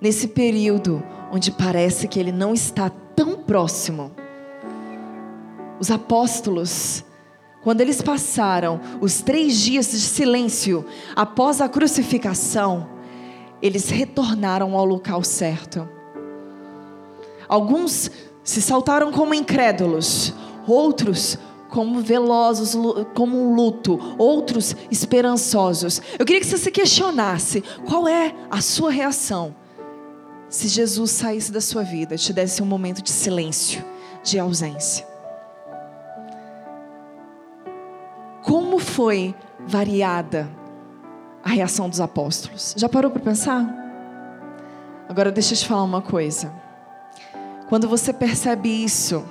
nesse 0.00 0.28
período 0.28 1.02
onde 1.32 1.50
parece 1.50 2.06
que 2.06 2.20
Ele 2.20 2.32
não 2.32 2.52
está 2.52 2.90
tão 2.90 3.36
próximo? 3.36 4.12
Os 5.78 5.90
apóstolos, 5.90 7.04
quando 7.62 7.80
eles 7.80 8.00
passaram 8.00 8.80
os 9.00 9.20
três 9.20 9.58
dias 9.58 9.90
de 9.90 10.00
silêncio 10.00 10.84
após 11.14 11.60
a 11.60 11.68
crucificação, 11.68 12.88
eles 13.60 13.90
retornaram 13.90 14.76
ao 14.76 14.84
local 14.84 15.22
certo. 15.22 15.88
Alguns 17.48 18.10
se 18.42 18.62
saltaram 18.62 19.12
como 19.12 19.34
incrédulos, 19.34 20.32
outros 20.66 21.38
como 21.68 22.00
velozes, 22.00 22.76
como 23.14 23.36
um 23.36 23.54
luto, 23.54 23.98
outros 24.18 24.74
esperançosos. 24.90 26.00
Eu 26.18 26.26
queria 26.26 26.40
que 26.40 26.46
você 26.46 26.58
se 26.58 26.70
questionasse: 26.70 27.62
qual 27.86 28.08
é 28.08 28.34
a 28.50 28.60
sua 28.60 28.90
reação 28.90 29.54
se 30.48 30.66
Jesus 30.66 31.12
saísse 31.12 31.52
da 31.52 31.60
sua 31.60 31.82
vida, 31.82 32.16
te 32.16 32.32
desse 32.32 32.62
um 32.62 32.66
momento 32.66 33.02
de 33.02 33.10
silêncio, 33.10 33.84
de 34.24 34.38
ausência? 34.38 35.09
Foi 39.00 39.34
variada 39.66 40.46
a 41.42 41.48
reação 41.48 41.88
dos 41.88 42.02
apóstolos? 42.02 42.74
Já 42.76 42.86
parou 42.86 43.10
para 43.10 43.22
pensar? 43.22 43.66
Agora 45.08 45.32
deixa 45.32 45.54
eu 45.54 45.58
te 45.58 45.66
falar 45.66 45.84
uma 45.84 46.02
coisa. 46.02 46.52
Quando 47.70 47.88
você 47.88 48.12
percebe 48.12 48.68
isso, 48.68 49.24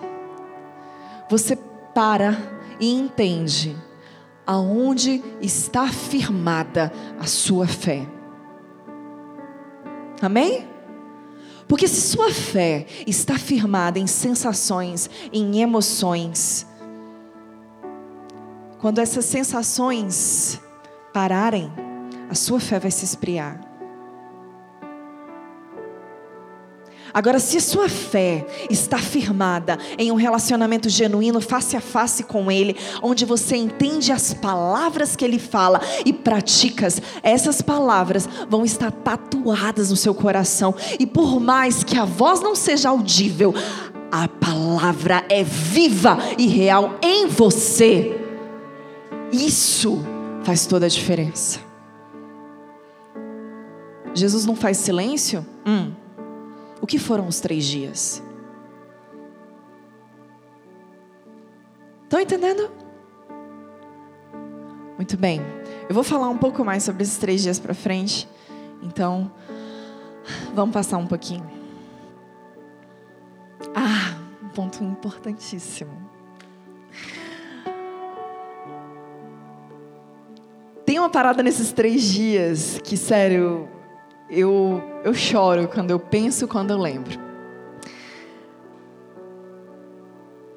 você 1.30 1.56
para 1.94 2.36
e 2.80 2.92
entende 2.92 3.78
aonde 4.44 5.24
está 5.40 5.88
firmada 5.90 6.92
a 7.20 7.28
sua 7.28 7.68
fé. 7.68 8.08
Amém? 10.20 10.68
Porque 11.68 11.88
se 11.88 12.02
sua 12.02 12.32
fé 12.32 12.88
está 13.06 13.38
firmada 13.38 14.00
em 14.00 14.08
sensações, 14.08 15.08
em 15.32 15.62
emoções, 15.62 16.66
quando 18.80 19.00
essas 19.00 19.26
sensações 19.26 20.60
pararem, 21.14 21.72
a 22.30 22.36
sua 22.36 22.60
fé 22.60 22.80
vai 22.80 22.92
se 22.92 23.04
esfriar. 23.04 23.60
Agora, 27.12 27.40
se 27.40 27.60
sua 27.60 27.90
fé 27.90 28.46
está 28.70 29.00
firmada 29.00 29.80
em 29.98 30.12
um 30.12 30.16
relacionamento 30.16 30.88
genuíno, 30.88 31.42
face 31.42 31.76
a 31.76 31.82
face 31.82 32.24
com 32.24 32.52
Ele, 32.52 32.78
onde 33.02 33.26
você 33.26 33.58
entende 33.58 34.12
as 34.12 34.32
palavras 34.32 35.16
que 35.16 35.26
Ele 35.26 35.40
fala 35.40 35.82
e 36.06 36.14
praticas, 36.14 37.02
essas 37.24 37.64
palavras 37.64 38.30
vão 38.48 38.64
estar 38.64 38.92
tatuadas 38.92 39.90
no 39.90 39.98
seu 39.98 40.14
coração. 40.14 40.76
E 41.00 41.08
por 41.08 41.40
mais 41.40 41.84
que 41.84 41.98
a 41.98 42.06
voz 42.06 42.42
não 42.42 42.56
seja 42.56 42.90
audível, 42.90 43.56
a 44.12 44.28
palavra 44.28 45.26
é 45.30 45.44
viva 45.44 46.18
e 46.38 46.46
real 46.46 47.00
em 47.02 47.26
você. 47.26 48.29
Isso 49.32 50.00
faz 50.44 50.66
toda 50.66 50.86
a 50.86 50.90
diferença. 50.90 51.60
Jesus 54.14 54.46
não 54.46 54.56
faz 54.56 54.78
silêncio? 54.78 55.46
Hum. 55.66 55.94
O 56.82 56.88
que 56.88 56.98
foram 56.98 57.28
os 57.28 57.40
três 57.40 57.66
dias? 57.66 58.24
Estão 62.04 62.20
entendendo? 62.20 62.72
Muito 64.96 65.16
bem. 65.16 65.42
Eu 65.88 65.94
vou 65.94 66.04
falar 66.04 66.28
um 66.28 66.38
pouco 66.38 66.66
mais 66.66 66.84
sobre 66.84 67.04
esses 67.04 67.18
três 67.18 67.42
dias 67.42 67.60
para 67.60 67.74
frente. 67.74 68.28
Então, 68.82 69.32
vamos 70.54 70.74
passar 70.74 70.98
um 70.98 71.08
pouquinho. 71.08 71.50
Ah, 73.76 74.18
um 74.44 74.50
ponto 74.50 74.84
importantíssimo. 74.84 76.09
Tem 80.90 80.98
uma 80.98 81.08
parada 81.08 81.44
nesses 81.44 81.72
três 81.72 82.02
dias 82.02 82.82
que, 82.84 82.98
sério, 82.98 83.70
eu, 84.28 84.82
eu 85.04 85.14
choro 85.14 85.68
quando 85.68 85.92
eu 85.92 86.00
penso, 86.00 86.48
quando 86.48 86.72
eu 86.72 86.80
lembro. 86.80 87.16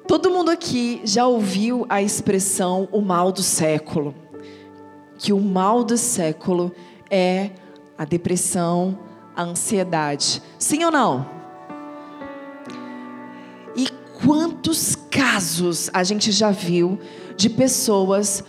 Todo 0.07 0.31
mundo 0.31 0.49
aqui 0.49 1.01
já 1.05 1.27
ouviu 1.27 1.85
a 1.87 2.01
expressão 2.01 2.89
o 2.91 2.99
mal 2.99 3.31
do 3.31 3.43
século. 3.43 4.15
Que 5.19 5.31
o 5.31 5.39
mal 5.39 5.83
do 5.83 5.95
século 5.95 6.71
é 7.11 7.51
a 7.95 8.03
depressão, 8.03 8.97
a 9.35 9.43
ansiedade. 9.43 10.41
Sim 10.57 10.83
ou 10.83 10.91
não? 10.91 11.29
E 13.75 13.87
quantos 14.25 14.95
casos 14.95 15.91
a 15.93 16.03
gente 16.03 16.31
já 16.31 16.49
viu 16.49 16.97
de 17.37 17.51
pessoas 17.51 18.43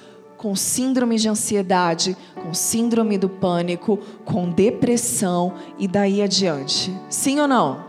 com 0.44 0.54
síndrome 0.54 1.16
de 1.16 1.26
ansiedade, 1.26 2.14
com 2.34 2.52
síndrome 2.52 3.16
do 3.16 3.30
pânico, 3.30 3.96
com 4.26 4.50
depressão 4.50 5.54
e 5.78 5.88
daí 5.88 6.20
adiante. 6.20 6.94
Sim 7.08 7.40
ou 7.40 7.48
não? 7.48 7.82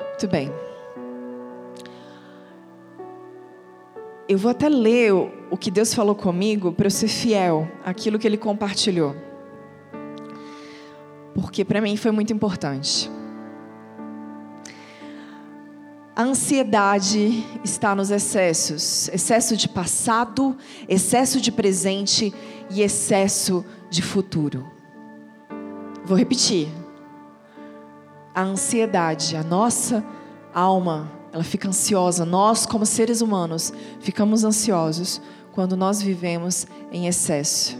Muito 0.00 0.26
bem. 0.26 0.50
Eu 4.28 4.36
vou 4.38 4.50
até 4.50 4.68
ler 4.68 5.12
o 5.12 5.56
que 5.56 5.70
Deus 5.70 5.94
falou 5.94 6.16
comigo 6.16 6.72
para 6.72 6.88
eu 6.88 6.90
ser 6.90 7.06
fiel 7.06 7.68
àquilo 7.84 8.18
que 8.18 8.26
Ele 8.26 8.36
compartilhou. 8.36 9.14
Porque 11.32 11.64
para 11.64 11.80
mim 11.80 11.96
foi 11.96 12.10
muito 12.10 12.32
importante. 12.32 13.08
A 16.18 16.24
ansiedade 16.24 17.46
está 17.62 17.94
nos 17.94 18.10
excessos: 18.10 19.08
excesso 19.10 19.56
de 19.56 19.68
passado, 19.68 20.56
excesso 20.88 21.40
de 21.40 21.52
presente 21.52 22.34
e 22.68 22.82
excesso 22.82 23.64
de 23.88 24.02
futuro. 24.02 24.68
Vou 26.04 26.18
repetir. 26.18 26.66
A 28.34 28.42
ansiedade, 28.42 29.36
a 29.36 29.44
nossa 29.44 30.04
alma, 30.52 31.08
ela 31.32 31.44
fica 31.44 31.68
ansiosa. 31.68 32.24
Nós, 32.24 32.66
como 32.66 32.84
seres 32.84 33.20
humanos, 33.20 33.72
ficamos 34.00 34.42
ansiosos 34.42 35.20
quando 35.52 35.76
nós 35.76 36.02
vivemos 36.02 36.66
em 36.90 37.06
excesso 37.06 37.78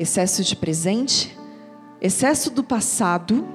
excesso 0.00 0.42
de 0.42 0.56
presente, 0.56 1.36
excesso 2.00 2.50
do 2.50 2.64
passado 2.64 3.46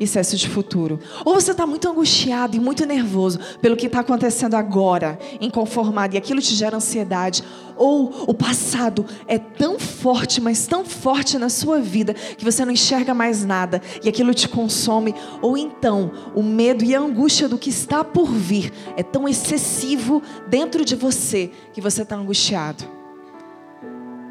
excesso 0.00 0.36
de 0.36 0.48
futuro. 0.48 0.98
Ou 1.24 1.34
você 1.34 1.50
está 1.50 1.66
muito 1.66 1.88
angustiado 1.88 2.56
e 2.56 2.60
muito 2.60 2.86
nervoso 2.86 3.38
pelo 3.60 3.76
que 3.76 3.86
está 3.86 4.00
acontecendo 4.00 4.54
agora, 4.54 5.18
inconformado, 5.40 6.14
e 6.14 6.18
aquilo 6.18 6.40
te 6.40 6.54
gera 6.54 6.76
ansiedade. 6.76 7.44
Ou 7.76 8.24
o 8.26 8.34
passado 8.34 9.06
é 9.26 9.38
tão 9.38 9.78
forte, 9.78 10.40
mas 10.40 10.66
tão 10.66 10.84
forte 10.84 11.38
na 11.38 11.48
sua 11.48 11.80
vida, 11.80 12.14
que 12.14 12.44
você 12.44 12.64
não 12.64 12.72
enxerga 12.72 13.14
mais 13.14 13.44
nada 13.44 13.80
e 14.02 14.08
aquilo 14.08 14.34
te 14.34 14.48
consome. 14.48 15.14
Ou 15.40 15.56
então, 15.56 16.10
o 16.34 16.42
medo 16.42 16.82
e 16.84 16.94
a 16.94 17.00
angústia 17.00 17.48
do 17.48 17.58
que 17.58 17.70
está 17.70 18.02
por 18.02 18.30
vir 18.30 18.72
é 18.96 19.02
tão 19.02 19.28
excessivo 19.28 20.22
dentro 20.48 20.84
de 20.84 20.96
você 20.96 21.50
que 21.72 21.80
você 21.80 22.02
está 22.02 22.16
angustiado. 22.16 22.84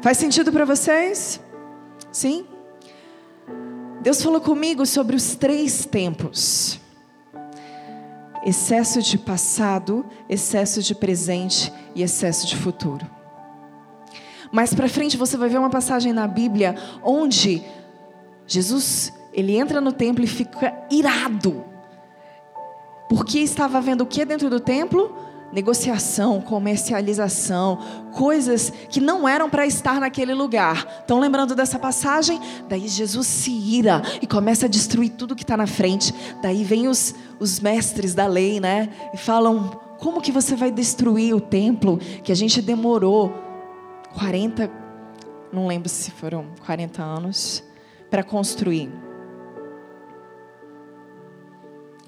Faz 0.02 0.16
sentido 0.16 0.50
para 0.50 0.64
vocês? 0.64 1.40
Sim? 2.10 2.44
Deus 4.00 4.22
falou 4.22 4.40
comigo 4.40 4.86
sobre 4.86 5.14
os 5.14 5.34
três 5.34 5.84
tempos: 5.84 6.80
excesso 8.44 9.02
de 9.02 9.18
passado, 9.18 10.06
excesso 10.28 10.82
de 10.82 10.94
presente 10.94 11.72
e 11.94 12.02
excesso 12.02 12.46
de 12.46 12.56
futuro. 12.56 13.06
Mais 14.50 14.74
para 14.74 14.88
frente 14.88 15.16
você 15.16 15.36
vai 15.36 15.48
ver 15.48 15.58
uma 15.58 15.70
passagem 15.70 16.12
na 16.12 16.26
Bíblia 16.26 16.74
onde 17.02 17.62
Jesus 18.46 19.12
ele 19.32 19.56
entra 19.56 19.80
no 19.80 19.92
templo 19.92 20.24
e 20.24 20.26
fica 20.26 20.74
irado. 20.90 21.64
Porque 23.08 23.38
estava 23.38 23.80
vendo 23.80 24.00
o 24.00 24.06
que 24.06 24.24
dentro 24.24 24.48
do 24.48 24.58
templo? 24.58 25.14
Negociação, 25.52 26.40
comercialização, 26.40 27.78
coisas 28.12 28.72
que 28.88 29.00
não 29.00 29.28
eram 29.28 29.50
para 29.50 29.66
estar 29.66 30.00
naquele 30.00 30.34
lugar. 30.34 31.00
Estão 31.00 31.18
lembrando 31.18 31.54
dessa 31.54 31.78
passagem? 31.78 32.40
Daí 32.68 32.86
Jesus 32.88 33.26
se 33.26 33.50
ira 33.50 34.02
e 34.22 34.26
começa 34.26 34.66
a 34.66 34.68
destruir 34.68 35.10
tudo 35.10 35.34
que 35.34 35.42
está 35.42 35.56
na 35.56 35.66
frente. 35.66 36.14
Daí 36.42 36.64
vem 36.64 36.88
os, 36.88 37.14
os 37.38 37.60
mestres 37.60 38.14
da 38.14 38.26
lei, 38.26 38.60
né? 38.60 38.88
E 39.12 39.16
falam 39.16 39.80
Como 39.98 40.20
que 40.20 40.32
você 40.32 40.54
vai 40.54 40.70
destruir 40.70 41.34
o 41.34 41.40
templo 41.40 41.98
que 42.22 42.32
a 42.32 42.36
gente 42.36 42.62
demorou 42.62 43.34
40, 44.14 44.70
não 45.52 45.66
lembro 45.66 45.88
se 45.88 46.10
foram 46.10 46.46
40 46.64 47.02
anos, 47.02 47.62
para 48.10 48.22
construir? 48.22 48.90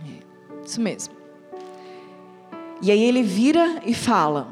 É, 0.01 0.23
isso 0.67 0.81
mesmo. 0.81 1.22
E 2.83 2.91
aí 2.91 3.01
ele 3.05 3.23
vira 3.23 3.81
e 3.87 3.95
fala: 3.95 4.49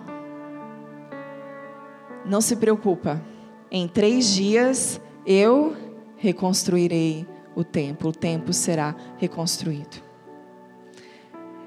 Não 2.24 2.40
se 2.40 2.54
preocupa, 2.54 3.20
em 3.68 3.88
três 3.88 4.32
dias 4.32 5.00
eu 5.26 5.76
reconstruirei 6.16 7.26
o 7.56 7.64
templo, 7.64 8.10
o 8.10 8.12
templo 8.12 8.52
será 8.52 8.94
reconstruído. 9.18 9.96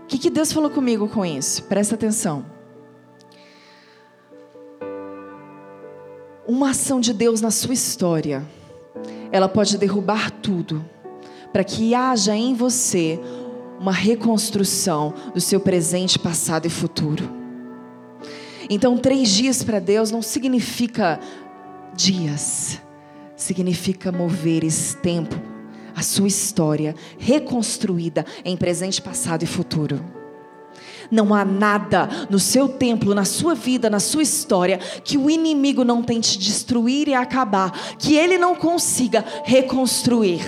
O 0.03 0.05
que, 0.07 0.17
que 0.17 0.29
Deus 0.29 0.53
falou 0.53 0.69
comigo 0.69 1.09
com 1.09 1.25
isso? 1.25 1.63
Presta 1.63 1.95
atenção. 1.95 2.45
Uma 6.47 6.69
ação 6.69 6.99
de 6.99 7.13
Deus 7.13 7.41
na 7.41 7.51
sua 7.51 7.73
história, 7.73 8.45
ela 9.31 9.49
pode 9.49 9.77
derrubar 9.77 10.29
tudo, 10.29 10.85
para 11.51 11.63
que 11.63 11.95
haja 11.95 12.35
em 12.35 12.53
você 12.53 13.19
uma 13.83 13.91
reconstrução 13.91 15.13
do 15.33 15.41
seu 15.41 15.59
presente, 15.59 16.17
passado 16.17 16.65
e 16.65 16.69
futuro. 16.69 17.29
Então, 18.69 18.97
três 18.97 19.29
dias 19.29 19.61
para 19.61 19.77
Deus 19.77 20.09
não 20.09 20.21
significa 20.21 21.19
dias, 21.93 22.81
significa 23.35 24.09
mover 24.09 24.63
esse 24.63 24.95
tempo 24.95 25.35
a 25.93 26.01
sua 26.01 26.29
história 26.29 26.95
reconstruída 27.19 28.25
em 28.45 28.55
presente, 28.55 29.01
passado 29.01 29.43
e 29.43 29.45
futuro. 29.45 30.01
Não 31.11 31.33
há 31.33 31.43
nada 31.43 32.07
no 32.29 32.39
seu 32.39 32.69
templo, 32.69 33.13
na 33.13 33.25
sua 33.25 33.53
vida, 33.53 33.89
na 33.89 33.99
sua 33.99 34.23
história, 34.23 34.77
que 35.03 35.17
o 35.17 35.29
inimigo 35.29 35.83
não 35.83 36.01
tente 36.01 36.39
destruir 36.39 37.09
e 37.09 37.13
acabar, 37.13 37.97
que 37.97 38.15
ele 38.15 38.37
não 38.37 38.55
consiga 38.55 39.25
reconstruir, 39.43 40.41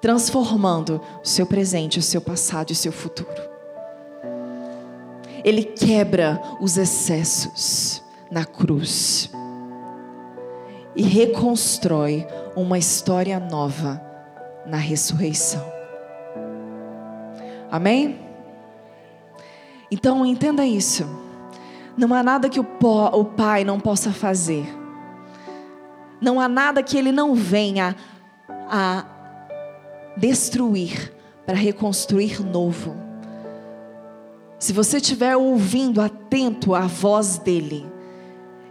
transformando 0.00 1.00
o 1.22 1.26
seu 1.26 1.46
presente, 1.46 1.98
o 1.98 2.02
seu 2.02 2.20
passado 2.20 2.70
e 2.70 2.72
o 2.72 2.76
seu 2.76 2.92
futuro. 2.92 3.50
Ele 5.44 5.62
quebra 5.62 6.40
os 6.60 6.76
excessos 6.76 8.02
na 8.30 8.44
cruz 8.44 9.30
e 10.94 11.02
reconstrói 11.02 12.26
uma 12.54 12.78
história 12.78 13.38
nova 13.38 14.00
na 14.66 14.76
ressurreição. 14.76 15.64
Amém? 17.70 18.18
Então 19.90 20.24
entenda 20.26 20.64
isso. 20.64 21.06
Não 21.96 22.14
há 22.14 22.22
nada 22.22 22.48
que 22.48 22.60
o, 22.60 23.24
Pai 23.24 23.64
não 23.64 23.80
possa 23.80 24.10
fazer. 24.10 24.66
Não 26.20 26.40
há 26.40 26.48
nada 26.48 26.82
que 26.82 26.96
Ele 26.96 27.12
não 27.12 27.34
venha 27.34 27.96
a 28.48 29.04
destruir 30.20 31.12
para 31.46 31.56
reconstruir 31.56 32.44
novo. 32.44 32.94
Se 34.58 34.72
você 34.74 34.98
estiver 34.98 35.34
ouvindo 35.36 36.02
atento 36.02 36.74
à 36.74 36.82
voz 36.82 37.38
dEle, 37.38 37.86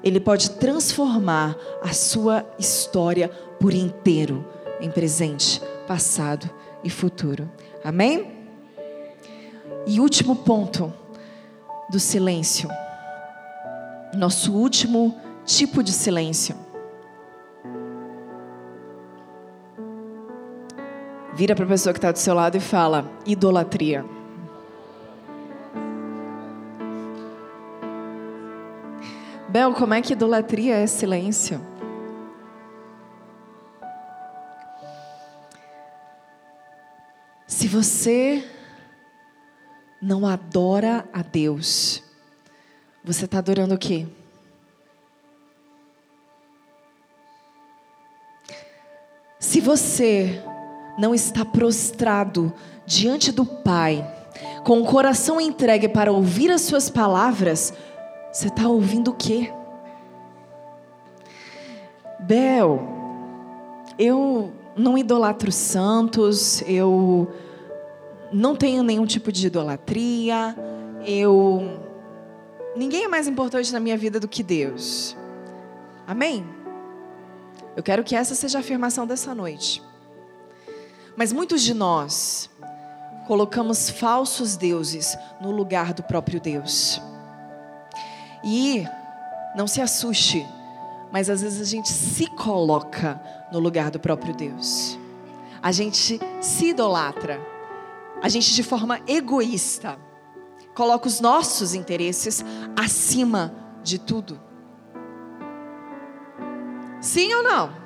Ele 0.03 0.19
pode 0.19 0.51
transformar 0.51 1.57
a 1.81 1.91
sua 1.91 2.45
história 2.59 3.27
por 3.59 3.73
inteiro 3.73 4.45
em 4.79 4.89
presente, 4.89 5.59
passado 5.87 6.49
e 6.83 6.89
futuro. 6.89 7.51
Amém? 7.83 8.31
E 9.87 9.99
último 9.99 10.35
ponto 10.35 10.93
do 11.89 11.99
silêncio. 11.99 12.69
Nosso 14.13 14.53
último 14.53 15.17
tipo 15.43 15.83
de 15.83 15.91
silêncio. 15.91 16.55
Vira 21.39 21.55
para 21.55 21.63
a 21.63 21.69
pessoa 21.69 21.93
que 21.93 21.99
está 21.99 22.11
do 22.11 22.19
seu 22.19 22.33
lado 22.33 22.57
e 22.57 22.59
fala: 22.59 23.09
idolatria. 23.25 24.03
Bel, 29.47 29.73
como 29.73 29.93
é 29.93 30.01
que 30.01 30.11
idolatria 30.11 30.75
é 30.75 30.85
silêncio? 30.85 31.61
Se 37.47 37.69
você 37.69 38.45
não 40.01 40.27
adora 40.27 41.07
a 41.13 41.21
Deus, 41.21 42.03
você 43.01 43.23
está 43.23 43.37
adorando 43.37 43.75
o 43.75 43.77
quê? 43.77 44.05
Se 49.39 49.61
você 49.61 50.43
não 50.99 51.15
está 51.15 51.45
prostrado 51.45 52.53
diante 52.85 53.31
do 53.31 53.45
Pai, 53.45 54.05
com 54.65 54.81
o 54.81 54.85
coração 54.85 55.39
entregue 55.39 55.87
para 55.87 56.11
ouvir 56.11 56.51
as 56.51 56.61
Suas 56.61 56.89
palavras, 56.89 57.73
você 58.31 58.47
está 58.47 58.67
ouvindo 58.67 59.11
o 59.11 59.13
quê? 59.13 59.51
Bel, 62.19 62.81
eu 63.97 64.51
não 64.75 64.97
idolatro 64.97 65.51
santos, 65.53 66.61
eu 66.67 67.31
não 68.31 68.53
tenho 68.53 68.83
nenhum 68.83 69.05
tipo 69.05 69.31
de 69.31 69.47
idolatria, 69.47 70.55
eu. 71.05 71.79
Ninguém 72.75 73.05
é 73.05 73.07
mais 73.07 73.27
importante 73.27 73.71
na 73.71 73.79
minha 73.79 73.97
vida 73.97 74.19
do 74.19 74.27
que 74.27 74.43
Deus. 74.43 75.15
Amém? 76.05 76.45
Eu 77.75 77.81
quero 77.81 78.03
que 78.03 78.15
essa 78.15 78.35
seja 78.35 78.57
a 78.57 78.61
afirmação 78.61 79.07
dessa 79.07 79.33
noite. 79.33 79.88
Mas 81.19 81.33
muitos 81.33 81.61
de 81.61 81.73
nós 81.73 82.49
colocamos 83.27 83.89
falsos 83.89 84.55
deuses 84.55 85.17
no 85.41 85.51
lugar 85.51 85.93
do 85.93 86.01
próprio 86.01 86.39
Deus. 86.39 87.01
E 88.43 88.87
não 89.55 89.67
se 89.67 89.81
assuste, 89.81 90.47
mas 91.11 91.29
às 91.29 91.41
vezes 91.41 91.61
a 91.61 91.69
gente 91.69 91.89
se 91.89 92.25
coloca 92.25 93.21
no 93.51 93.59
lugar 93.59 93.91
do 93.91 93.99
próprio 93.99 94.33
Deus. 94.33 94.97
A 95.61 95.73
gente 95.73 96.17
se 96.39 96.67
idolatra 96.67 97.39
a 98.21 98.27
gente 98.27 98.53
de 98.53 98.63
forma 98.63 98.99
egoísta 99.07 99.97
coloca 100.75 101.07
os 101.07 101.19
nossos 101.19 101.73
interesses 101.73 102.43
acima 102.75 103.53
de 103.83 103.97
tudo. 103.97 104.39
Sim 107.01 107.33
ou 107.33 107.43
não? 107.43 107.78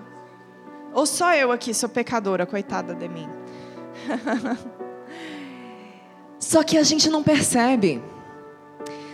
Ou 0.94 1.06
só 1.06 1.34
eu 1.34 1.52
aqui 1.52 1.74
sou 1.74 1.90
pecadora, 1.90 2.46
coitada 2.46 2.94
de 2.94 3.08
mim? 3.08 3.28
só 6.40 6.64
que 6.64 6.78
a 6.78 6.84
gente 6.84 7.10
não 7.10 7.24
percebe. 7.24 8.02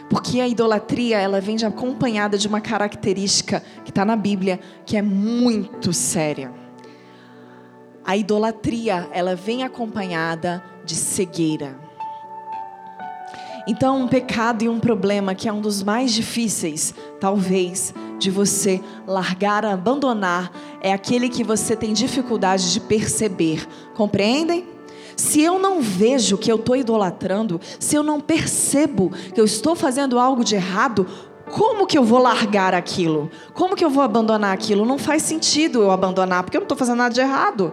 Porque 0.10 0.42
a 0.42 0.48
idolatria, 0.48 1.20
ela 1.20 1.40
vem 1.40 1.64
acompanhada 1.64 2.38
de 2.38 2.48
uma 2.48 2.60
característica 2.60 3.64
que 3.86 3.92
está 3.92 4.04
na 4.04 4.16
Bíblia, 4.16 4.60
que 4.86 4.98
é 4.98 5.02
muito 5.02 5.94
séria. 5.94 6.52
A 8.04 8.18
idolatria, 8.18 9.08
ela 9.12 9.36
vem 9.36 9.64
acompanhada 9.64 10.64
de 10.84 10.96
cegueira. 10.96 11.89
Então, 13.72 14.02
um 14.02 14.08
pecado 14.08 14.64
e 14.64 14.68
um 14.68 14.80
problema 14.80 15.36
que 15.36 15.48
é 15.48 15.54
um 15.54 15.62
dos 15.62 15.84
mais 15.84 16.12
difíceis, 16.12 16.92
talvez, 17.20 17.94
de 18.18 18.32
você 18.32 18.82
largar, 19.06 19.64
abandonar, 19.64 20.52
é 20.82 20.92
aquele 20.92 21.30
que 21.30 21.44
você 21.44 21.76
tem 21.76 21.94
dificuldade 21.94 22.74
de 22.74 22.80
perceber. 22.80 23.68
Compreendem? 23.94 24.66
Se 25.16 25.44
eu 25.44 25.60
não 25.60 25.84
vejo 25.84 26.36
que 26.36 26.52
eu 26.52 26.56
estou 26.56 26.76
idolatrando, 26.76 27.62
se 27.80 27.96
eu 27.96 28.02
não 28.02 28.20
percebo 28.20 29.12
que 29.36 29.40
eu 29.40 29.46
estou 29.46 29.76
fazendo 29.76 30.18
algo 30.18 30.44
de 30.44 30.56
errado, 30.56 31.06
como 31.52 31.86
que 31.86 31.96
eu 31.96 32.04
vou 32.04 32.18
largar 32.18 32.74
aquilo? 32.74 33.30
Como 33.54 33.76
que 33.76 33.86
eu 33.86 33.92
vou 33.92 34.02
abandonar 34.02 34.52
aquilo? 34.52 34.84
Não 34.84 34.98
faz 34.98 35.22
sentido 35.22 35.84
eu 35.84 35.92
abandonar, 35.92 36.42
porque 36.42 36.58
eu 36.58 36.62
não 36.62 36.66
estou 36.66 36.78
fazendo 36.78 36.98
nada 36.98 37.14
de 37.14 37.22
errado. 37.22 37.72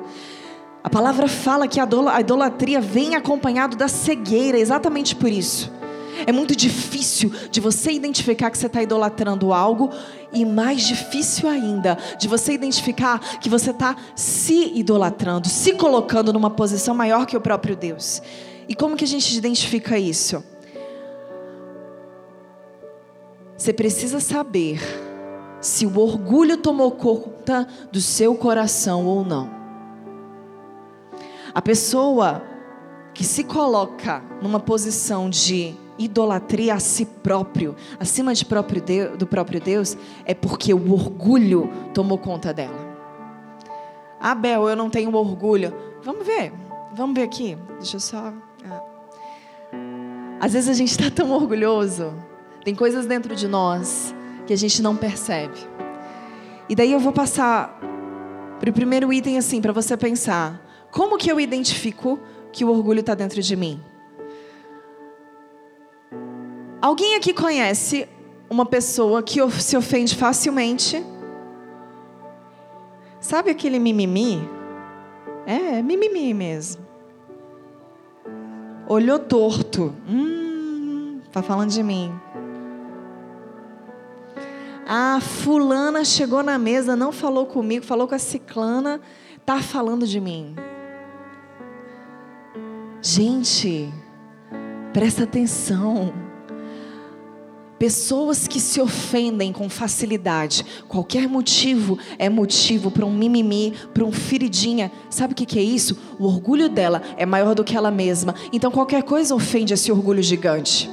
A 0.85 0.91
palavra 0.91 1.27
fala 1.27 1.67
que 1.67 1.81
a 1.81 2.21
idolatria 2.21 2.83
vem 2.83 3.15
acompanhado 3.15 3.79
da 3.79 3.89
cegueira, 3.89 4.59
exatamente 4.59 5.17
por 5.17 5.31
isso. 5.31 5.75
É 6.25 6.33
muito 6.33 6.57
difícil 6.57 7.31
de 7.51 7.61
você 7.61 7.91
identificar 7.93 8.51
que 8.51 8.57
você 8.57 8.67
está 8.67 8.83
idolatrando 8.83 9.53
algo, 9.53 9.91
e 10.33 10.45
mais 10.45 10.83
difícil 10.83 11.49
ainda 11.49 11.99
de 12.19 12.29
você 12.29 12.53
identificar 12.53 13.19
que 13.39 13.49
você 13.49 13.71
está 13.71 13.97
se 14.15 14.73
idolatrando, 14.75 15.49
se 15.49 15.75
colocando 15.75 16.33
numa 16.33 16.51
posição 16.51 16.95
maior 16.95 17.27
que 17.27 17.37
o 17.37 17.41
próprio 17.41 17.77
Deus. 17.77 18.23
E 18.69 18.75
como 18.75 18.97
que 18.97 19.05
a 19.05 19.09
gente 19.09 19.37
identifica 19.37 19.99
isso? 19.99 20.43
Você 23.57 23.73
precisa 23.73 24.21
saber 24.21 24.81
se 25.61 25.87
o 25.87 25.99
orgulho 25.99 26.57
tomou 26.59 26.93
conta 26.93 27.67
do 27.91 28.01
seu 28.01 28.35
coração 28.35 29.07
ou 29.07 29.25
não. 29.25 29.51
A 31.55 31.63
pessoa 31.63 32.43
que 33.15 33.25
se 33.25 33.45
coloca 33.45 34.23
numa 34.43 34.61
posição 34.61 35.31
de 35.31 35.75
idolatria 35.99 36.75
a 36.75 36.81
si 36.81 37.05
próprio, 37.05 37.75
acima 37.99 38.35
de 38.35 38.45
próprio 38.45 38.81
Deus, 38.81 39.19
do 39.19 39.27
próprio 39.27 39.61
Deus, 39.61 39.97
é 40.25 40.35
porque 40.35 40.73
o 40.73 40.93
orgulho 40.93 41.71
tomou 41.95 42.19
conta 42.19 42.53
dela. 42.53 42.87
Abel, 44.21 44.69
eu 44.69 44.77
não 44.77 44.91
tenho 44.91 45.15
orgulho. 45.15 45.73
Vamos 46.03 46.27
ver, 46.27 46.53
vamos 46.93 47.15
ver 47.15 47.23
aqui. 47.23 47.57
Deixa 47.79 47.97
eu 47.97 48.01
só. 48.01 48.33
Ah. 48.65 48.83
Às 50.41 50.53
vezes 50.53 50.69
a 50.69 50.75
gente 50.75 50.91
está 50.91 51.11
tão 51.11 51.31
orgulhoso, 51.31 52.15
tem 52.65 52.75
coisas 52.75 53.07
dentro 53.07 53.35
de 53.35 53.49
nós 53.49 54.15
que 54.47 54.53
a 54.53 54.57
gente 54.57 54.83
não 54.83 54.97
percebe. 54.97 55.57
E 56.69 56.75
daí 56.75 56.93
eu 56.93 57.01
vou 57.01 57.13
passar 57.13 57.79
para 58.59 58.71
o 58.71 58.73
primeiro 58.73 59.13
item 59.13 59.39
assim, 59.39 59.61
para 59.61 59.73
você 59.73 59.97
pensar: 59.97 60.61
como 60.91 61.17
que 61.17 61.31
eu 61.31 61.39
identifico 61.39 62.19
que 62.53 62.65
o 62.65 62.69
orgulho 62.71 63.01
está 63.01 63.15
dentro 63.15 63.41
de 63.41 63.57
mim? 63.57 63.81
Alguém 66.81 67.15
aqui 67.15 67.33
conhece 67.33 68.09
uma 68.51 68.67
pessoa 68.67 69.23
que 69.23 69.41
se 69.53 69.77
ofende 69.77 70.15
facilmente? 70.15 71.05
Sabe 73.21 73.51
aquele 73.51 73.79
mimimi? 73.79 74.49
É, 75.47 75.83
mimimi 75.83 76.33
mesmo. 76.35 76.87
Olhou 78.89 79.19
torto. 79.19 79.93
Hum, 80.09 81.21
tá 81.33 81.43
falando 81.43 81.71
de 81.71 81.83
mim. 81.83 82.13
Ah, 84.87 85.19
fulana 85.21 86.05
chegou 86.05 86.43
na 86.45 86.57
mesa, 86.59 86.95
não 86.95 87.11
falou 87.11 87.47
comigo, 87.47 87.85
falou 87.85 88.07
com 88.07 88.15
a 88.15 88.19
ciclana, 88.19 89.01
tá 89.45 89.61
falando 89.61 90.07
de 90.07 90.21
mim. 90.21 90.55
Gente, 93.03 93.93
presta 94.93 95.25
atenção. 95.25 96.26
Pessoas 97.79 98.49
que 98.49 98.59
se 98.59 98.81
ofendem 98.81 99.53
com 99.53 99.69
facilidade, 99.69 100.65
qualquer 100.89 101.29
motivo 101.29 101.99
é 102.19 102.29
motivo 102.29 102.91
para 102.91 103.05
um 103.05 103.13
mimimi, 103.13 103.75
para 103.93 104.03
um 104.03 104.11
feridinha. 104.11 104.91
Sabe 105.11 105.35
o 105.35 105.37
que 105.37 105.59
é 105.59 105.63
isso? 105.63 105.99
O 106.19 106.25
orgulho 106.25 106.71
dela 106.71 107.03
é 107.19 107.27
maior 107.27 107.55
do 107.55 107.63
que 107.63 107.77
ela 107.77 107.91
mesma. 107.91 108.35
Então 108.51 108.71
qualquer 108.71 109.03
coisa 109.03 109.35
ofende 109.35 109.75
esse 109.75 109.93
orgulho 109.93 110.23
gigante. 110.23 110.91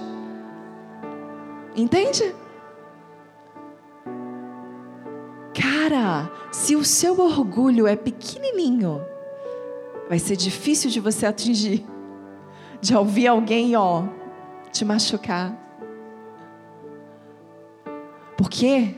Entende? 1.74 2.36
Cara, 5.54 6.30
se 6.52 6.76
o 6.76 6.84
seu 6.84 7.18
orgulho 7.18 7.88
é 7.88 7.96
pequenininho, 7.96 9.02
vai 10.10 10.20
ser 10.20 10.36
difícil 10.36 10.90
de 10.90 11.00
você 11.00 11.26
atingir. 11.26 11.86
De 12.82 12.94
ouvir 12.94 13.28
alguém, 13.28 13.74
ó, 13.78 14.04
te 14.70 14.84
machucar. 14.84 15.63
Por 18.38 18.50
quê? 18.50 18.96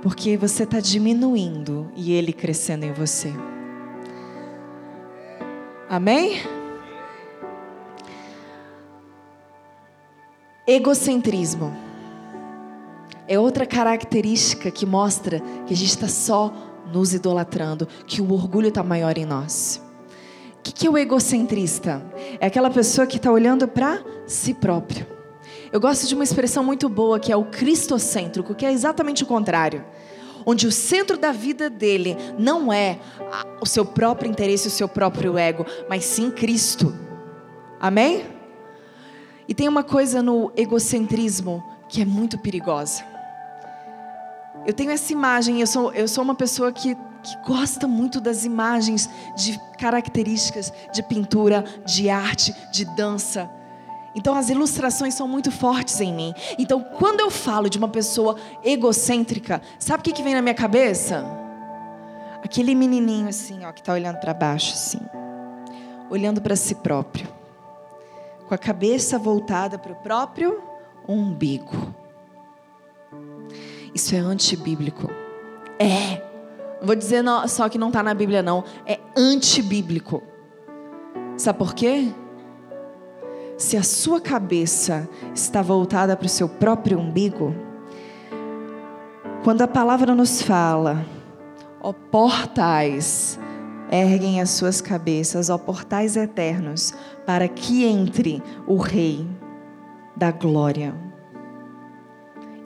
Porque 0.00 0.36
você 0.36 0.64
está 0.64 0.80
diminuindo 0.80 1.90
e 1.94 2.12
ele 2.12 2.32
crescendo 2.32 2.84
em 2.84 2.92
você. 2.92 3.32
Amém? 5.88 6.40
Egocentrismo 10.66 11.72
é 13.28 13.38
outra 13.38 13.66
característica 13.66 14.70
que 14.70 14.86
mostra 14.86 15.40
que 15.66 15.74
a 15.74 15.76
gente 15.76 15.90
está 15.90 16.08
só 16.08 16.52
nos 16.92 17.12
idolatrando, 17.14 17.86
que 18.06 18.20
o 18.22 18.32
orgulho 18.32 18.68
está 18.68 18.82
maior 18.82 19.18
em 19.18 19.24
nós. 19.24 19.82
O 20.58 20.62
que, 20.62 20.72
que 20.72 20.86
é 20.86 20.90
o 20.90 20.96
egocentrista? 20.96 22.02
É 22.40 22.46
aquela 22.46 22.70
pessoa 22.70 23.06
que 23.06 23.16
está 23.16 23.30
olhando 23.30 23.66
para 23.66 24.02
si 24.26 24.54
próprio. 24.54 25.11
Eu 25.72 25.80
gosto 25.80 26.06
de 26.06 26.14
uma 26.14 26.22
expressão 26.22 26.62
muito 26.62 26.86
boa 26.86 27.18
que 27.18 27.32
é 27.32 27.36
o 27.36 27.46
cristocêntrico, 27.46 28.54
que 28.54 28.66
é 28.66 28.70
exatamente 28.70 29.22
o 29.22 29.26
contrário. 29.26 29.82
Onde 30.44 30.66
o 30.66 30.72
centro 30.72 31.16
da 31.16 31.32
vida 31.32 31.70
dele 31.70 32.14
não 32.38 32.70
é 32.70 32.98
o 33.58 33.64
seu 33.64 33.86
próprio 33.86 34.30
interesse, 34.30 34.68
o 34.68 34.70
seu 34.70 34.86
próprio 34.86 35.38
ego, 35.38 35.64
mas 35.88 36.04
sim 36.04 36.30
Cristo. 36.30 36.94
Amém? 37.80 38.26
E 39.48 39.54
tem 39.54 39.66
uma 39.66 39.82
coisa 39.82 40.22
no 40.22 40.52
egocentrismo 40.54 41.64
que 41.88 42.02
é 42.02 42.04
muito 42.04 42.36
perigosa. 42.38 43.02
Eu 44.66 44.74
tenho 44.74 44.90
essa 44.90 45.10
imagem, 45.10 45.60
eu 45.60 45.66
sou, 45.66 45.92
eu 45.94 46.06
sou 46.06 46.22
uma 46.22 46.34
pessoa 46.34 46.70
que, 46.70 46.94
que 46.94 47.36
gosta 47.46 47.88
muito 47.88 48.20
das 48.20 48.44
imagens 48.44 49.08
de 49.36 49.58
características 49.78 50.70
de 50.92 51.02
pintura, 51.02 51.64
de 51.86 52.10
arte, 52.10 52.54
de 52.70 52.84
dança. 52.94 53.48
Então 54.14 54.34
as 54.34 54.50
ilustrações 54.50 55.14
são 55.14 55.26
muito 55.26 55.50
fortes 55.50 56.00
em 56.00 56.12
mim. 56.12 56.34
Então 56.58 56.82
quando 56.82 57.20
eu 57.20 57.30
falo 57.30 57.68
de 57.68 57.78
uma 57.78 57.88
pessoa 57.88 58.36
egocêntrica, 58.62 59.62
sabe 59.78 60.00
o 60.00 60.04
que, 60.04 60.12
que 60.12 60.22
vem 60.22 60.34
na 60.34 60.42
minha 60.42 60.54
cabeça? 60.54 61.24
Aquele 62.42 62.74
menininho 62.74 63.28
assim, 63.28 63.64
ó, 63.64 63.72
que 63.72 63.80
está 63.80 63.92
olhando 63.92 64.18
para 64.18 64.34
baixo 64.34 64.74
assim, 64.74 65.00
olhando 66.10 66.40
para 66.40 66.56
si 66.56 66.74
próprio, 66.74 67.28
com 68.48 68.54
a 68.54 68.58
cabeça 68.58 69.18
voltada 69.18 69.78
para 69.78 69.92
o 69.92 69.96
próprio 69.96 70.60
umbigo. 71.08 71.94
Isso 73.94 74.14
é 74.14 74.18
antibíblico. 74.18 75.10
É. 75.78 76.22
Vou 76.82 76.96
dizer 76.96 77.22
só 77.48 77.68
que 77.68 77.78
não 77.78 77.88
está 77.88 78.02
na 78.02 78.12
Bíblia 78.12 78.42
não, 78.42 78.64
é 78.86 78.98
antibíblico. 79.16 80.22
Sabe 81.36 81.58
por 81.58 81.74
quê? 81.74 82.12
Se 83.62 83.76
a 83.76 83.82
sua 83.84 84.20
cabeça 84.20 85.08
está 85.32 85.62
voltada 85.62 86.16
para 86.16 86.26
o 86.26 86.28
seu 86.28 86.48
próprio 86.48 86.98
umbigo, 86.98 87.54
quando 89.44 89.62
a 89.62 89.68
palavra 89.68 90.16
nos 90.16 90.42
fala, 90.42 91.06
ó 91.80 91.92
portais, 91.92 93.38
erguem 93.88 94.40
as 94.40 94.50
suas 94.50 94.80
cabeças, 94.80 95.48
ó 95.48 95.56
portais 95.56 96.16
eternos, 96.16 96.92
para 97.24 97.46
que 97.46 97.84
entre 97.84 98.42
o 98.66 98.76
Rei 98.78 99.24
da 100.16 100.32
glória. 100.32 100.92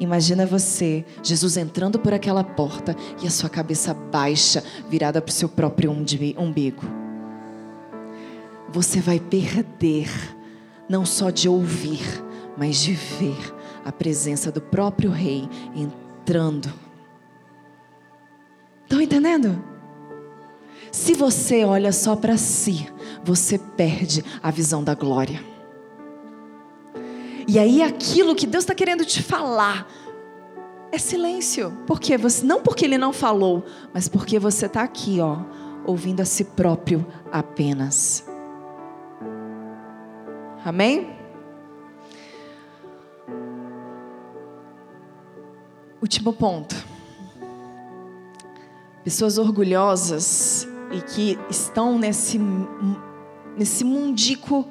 Imagina 0.00 0.46
você, 0.46 1.04
Jesus 1.22 1.58
entrando 1.58 1.98
por 1.98 2.14
aquela 2.14 2.42
porta 2.42 2.96
e 3.22 3.26
a 3.26 3.30
sua 3.30 3.50
cabeça 3.50 3.92
baixa, 3.92 4.64
virada 4.88 5.20
para 5.20 5.30
o 5.30 5.34
seu 5.34 5.48
próprio 5.48 5.90
umbigo. 5.90 6.82
Você 8.72 8.98
vai 8.98 9.20
perder 9.20 10.35
não 10.88 11.04
só 11.04 11.30
de 11.30 11.48
ouvir, 11.48 12.02
mas 12.56 12.80
de 12.80 12.92
ver 12.92 13.54
a 13.84 13.92
presença 13.92 14.50
do 14.50 14.60
próprio 14.60 15.10
Rei 15.10 15.48
entrando. 15.74 16.72
Estão 18.84 19.00
entendendo? 19.00 19.62
Se 20.92 21.14
você 21.14 21.64
olha 21.64 21.92
só 21.92 22.16
para 22.16 22.36
si, 22.36 22.88
você 23.22 23.58
perde 23.58 24.24
a 24.42 24.50
visão 24.50 24.82
da 24.82 24.94
glória. 24.94 25.42
E 27.48 27.58
aí 27.58 27.82
aquilo 27.82 28.34
que 28.34 28.46
Deus 28.46 28.64
está 28.64 28.74
querendo 28.74 29.04
te 29.04 29.22
falar 29.22 29.86
é 30.90 30.98
silêncio. 30.98 31.72
Por 31.86 32.00
quê? 32.00 32.16
Você, 32.16 32.44
não 32.44 32.60
porque 32.62 32.84
Ele 32.84 32.98
não 32.98 33.12
falou, 33.12 33.64
mas 33.92 34.08
porque 34.08 34.38
você 34.38 34.66
está 34.66 34.82
aqui, 34.82 35.20
ó, 35.20 35.38
ouvindo 35.84 36.20
a 36.20 36.24
si 36.24 36.44
próprio 36.44 37.06
apenas. 37.30 38.24
Amém? 40.66 41.16
Último 46.02 46.32
ponto. 46.32 46.74
Pessoas 49.04 49.38
orgulhosas 49.38 50.66
e 50.90 51.00
que 51.02 51.38
estão 51.48 51.96
nesse, 52.00 52.40
nesse 53.56 53.84
mundico 53.84 54.66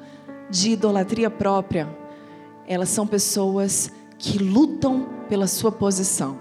de 0.50 0.72
idolatria 0.72 1.30
própria, 1.30 1.88
elas 2.68 2.90
são 2.90 3.06
pessoas 3.06 3.90
que 4.18 4.36
lutam 4.36 5.08
pela 5.30 5.46
sua 5.46 5.72
posição. 5.72 6.38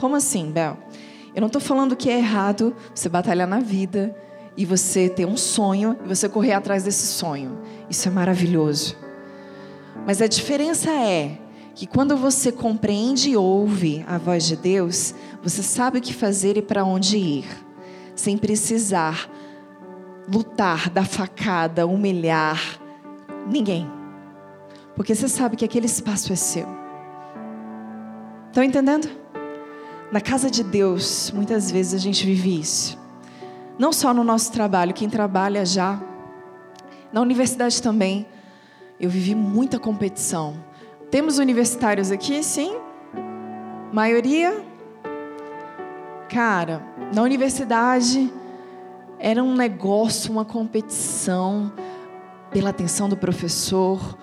Como 0.00 0.16
assim, 0.16 0.50
Bel? 0.50 0.76
Eu 1.32 1.40
não 1.40 1.46
estou 1.46 1.62
falando 1.62 1.94
que 1.94 2.10
é 2.10 2.18
errado 2.18 2.74
você 2.92 3.08
batalhar 3.08 3.46
na 3.46 3.60
vida 3.60 4.16
e 4.56 4.64
você 4.64 5.08
ter 5.08 5.26
um 5.26 5.36
sonho 5.36 5.96
e 6.04 6.08
você 6.08 6.28
correr 6.28 6.52
atrás 6.52 6.84
desse 6.84 7.06
sonho. 7.06 7.58
Isso 7.88 8.08
é 8.08 8.10
maravilhoso. 8.10 8.96
Mas 10.06 10.20
a 10.20 10.26
diferença 10.26 10.90
é 10.90 11.38
que 11.74 11.86
quando 11.86 12.16
você 12.16 12.52
compreende 12.52 13.30
e 13.30 13.36
ouve 13.36 14.04
a 14.06 14.18
voz 14.18 14.44
de 14.44 14.56
Deus, 14.56 15.14
você 15.42 15.62
sabe 15.62 15.98
o 15.98 16.02
que 16.02 16.12
fazer 16.12 16.56
e 16.56 16.62
para 16.62 16.84
onde 16.84 17.16
ir, 17.16 17.46
sem 18.14 18.36
precisar 18.36 19.30
lutar, 20.32 20.90
dar 20.90 21.06
facada, 21.06 21.86
humilhar 21.86 22.60
ninguém. 23.50 23.90
Porque 24.94 25.14
você 25.14 25.28
sabe 25.28 25.56
que 25.56 25.64
aquele 25.64 25.86
espaço 25.86 26.32
é 26.32 26.36
seu. 26.36 26.66
Estão 28.48 28.62
entendendo? 28.62 29.08
Na 30.12 30.20
casa 30.20 30.50
de 30.50 30.62
Deus, 30.62 31.30
muitas 31.30 31.70
vezes 31.70 31.94
a 31.94 31.98
gente 31.98 32.26
vive 32.26 32.60
isso. 32.60 32.99
Não 33.80 33.94
só 33.94 34.12
no 34.12 34.22
nosso 34.22 34.52
trabalho, 34.52 34.92
quem 34.92 35.08
trabalha 35.08 35.64
já 35.64 35.98
na 37.10 37.22
universidade 37.22 37.82
também. 37.82 38.26
eu 39.00 39.08
vivi 39.08 39.34
muita 39.34 39.78
competição. 39.78 40.62
Temos 41.10 41.38
universitários 41.38 42.10
aqui, 42.10 42.42
sim? 42.42 42.76
Maioria? 43.90 44.62
Cara, 46.28 46.82
na 47.14 47.22
universidade 47.22 48.30
era 49.18 49.42
um 49.42 49.54
negócio, 49.54 50.30
uma 50.30 50.44
competição 50.44 51.72
pela 52.50 52.68
atenção 52.68 53.08
do 53.08 53.16
professor, 53.16 54.14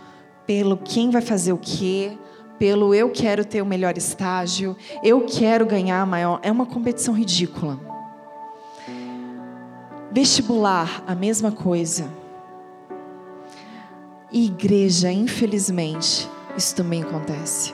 pelo 0.46 0.78
quem 0.78 1.10
vai 1.10 1.24
fazer 1.24 1.52
o 1.52 1.58
quê, 1.58 2.16
pelo 2.60 2.94
eu 2.94 3.10
quero 3.10 3.44
ter 3.44 3.64
o 3.64 3.66
melhor 3.66 3.98
estágio, 3.98 4.78
eu 5.04 5.26
quero 5.26 5.66
ganhar 5.66 6.06
maior. 6.06 6.40
É 6.44 6.52
uma 6.52 6.68
competição 6.68 7.12
ridícula. 7.16 7.97
Vestibular, 10.20 11.04
a 11.06 11.14
mesma 11.14 11.52
coisa. 11.52 12.12
E 14.32 14.48
igreja, 14.48 15.12
infelizmente, 15.12 16.28
isso 16.58 16.76
também 16.76 17.04
acontece. 17.04 17.72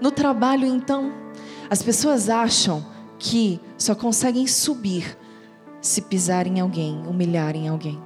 No 0.00 0.10
trabalho, 0.10 0.64
então, 0.64 1.12
as 1.68 1.82
pessoas 1.82 2.30
acham 2.30 2.82
que 3.18 3.60
só 3.76 3.94
conseguem 3.94 4.46
subir 4.46 5.18
se 5.82 6.00
pisarem 6.00 6.56
em 6.56 6.60
alguém, 6.60 7.06
humilharem 7.06 7.68
alguém. 7.68 8.00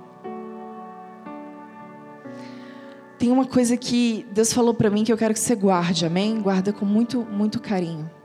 Tem 3.20 3.30
uma 3.30 3.46
coisa 3.46 3.76
que 3.76 4.26
Deus 4.32 4.52
falou 4.52 4.74
para 4.74 4.90
mim 4.90 5.04
que 5.04 5.12
eu 5.12 5.16
quero 5.16 5.32
que 5.32 5.38
você 5.38 5.54
guarde, 5.54 6.04
amém? 6.04 6.40
Guarda 6.40 6.72
com 6.72 6.84
muito, 6.84 7.20
muito 7.20 7.61
carinho. 7.61 8.15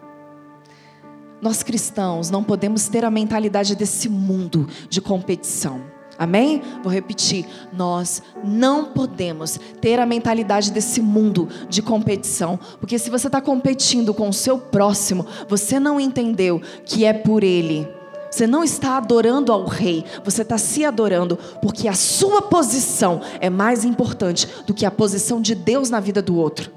Nós 1.41 1.63
cristãos 1.63 2.29
não 2.29 2.43
podemos 2.43 2.87
ter 2.87 3.03
a 3.03 3.09
mentalidade 3.09 3.75
desse 3.75 4.07
mundo 4.07 4.67
de 4.87 5.01
competição. 5.01 5.81
Amém? 6.17 6.61
Vou 6.83 6.93
repetir. 6.93 7.47
Nós 7.73 8.21
não 8.43 8.85
podemos 8.85 9.59
ter 9.81 9.99
a 9.99 10.05
mentalidade 10.05 10.71
desse 10.71 11.01
mundo 11.01 11.49
de 11.67 11.81
competição. 11.81 12.59
Porque 12.79 12.99
se 12.99 13.09
você 13.09 13.25
está 13.25 13.41
competindo 13.41 14.13
com 14.13 14.29
o 14.29 14.33
seu 14.33 14.59
próximo, 14.59 15.25
você 15.49 15.79
não 15.79 15.99
entendeu 15.99 16.61
que 16.85 17.05
é 17.05 17.13
por 17.13 17.43
ele. 17.43 17.87
Você 18.29 18.45
não 18.45 18.63
está 18.63 18.97
adorando 18.97 19.51
ao 19.51 19.65
rei, 19.65 20.05
você 20.23 20.43
está 20.43 20.57
se 20.57 20.85
adorando, 20.85 21.37
porque 21.61 21.89
a 21.89 21.93
sua 21.93 22.41
posição 22.41 23.19
é 23.41 23.49
mais 23.49 23.83
importante 23.83 24.47
do 24.65 24.73
que 24.73 24.85
a 24.85 24.91
posição 24.91 25.41
de 25.41 25.53
Deus 25.53 25.89
na 25.89 25.99
vida 25.99 26.21
do 26.21 26.37
outro. 26.37 26.71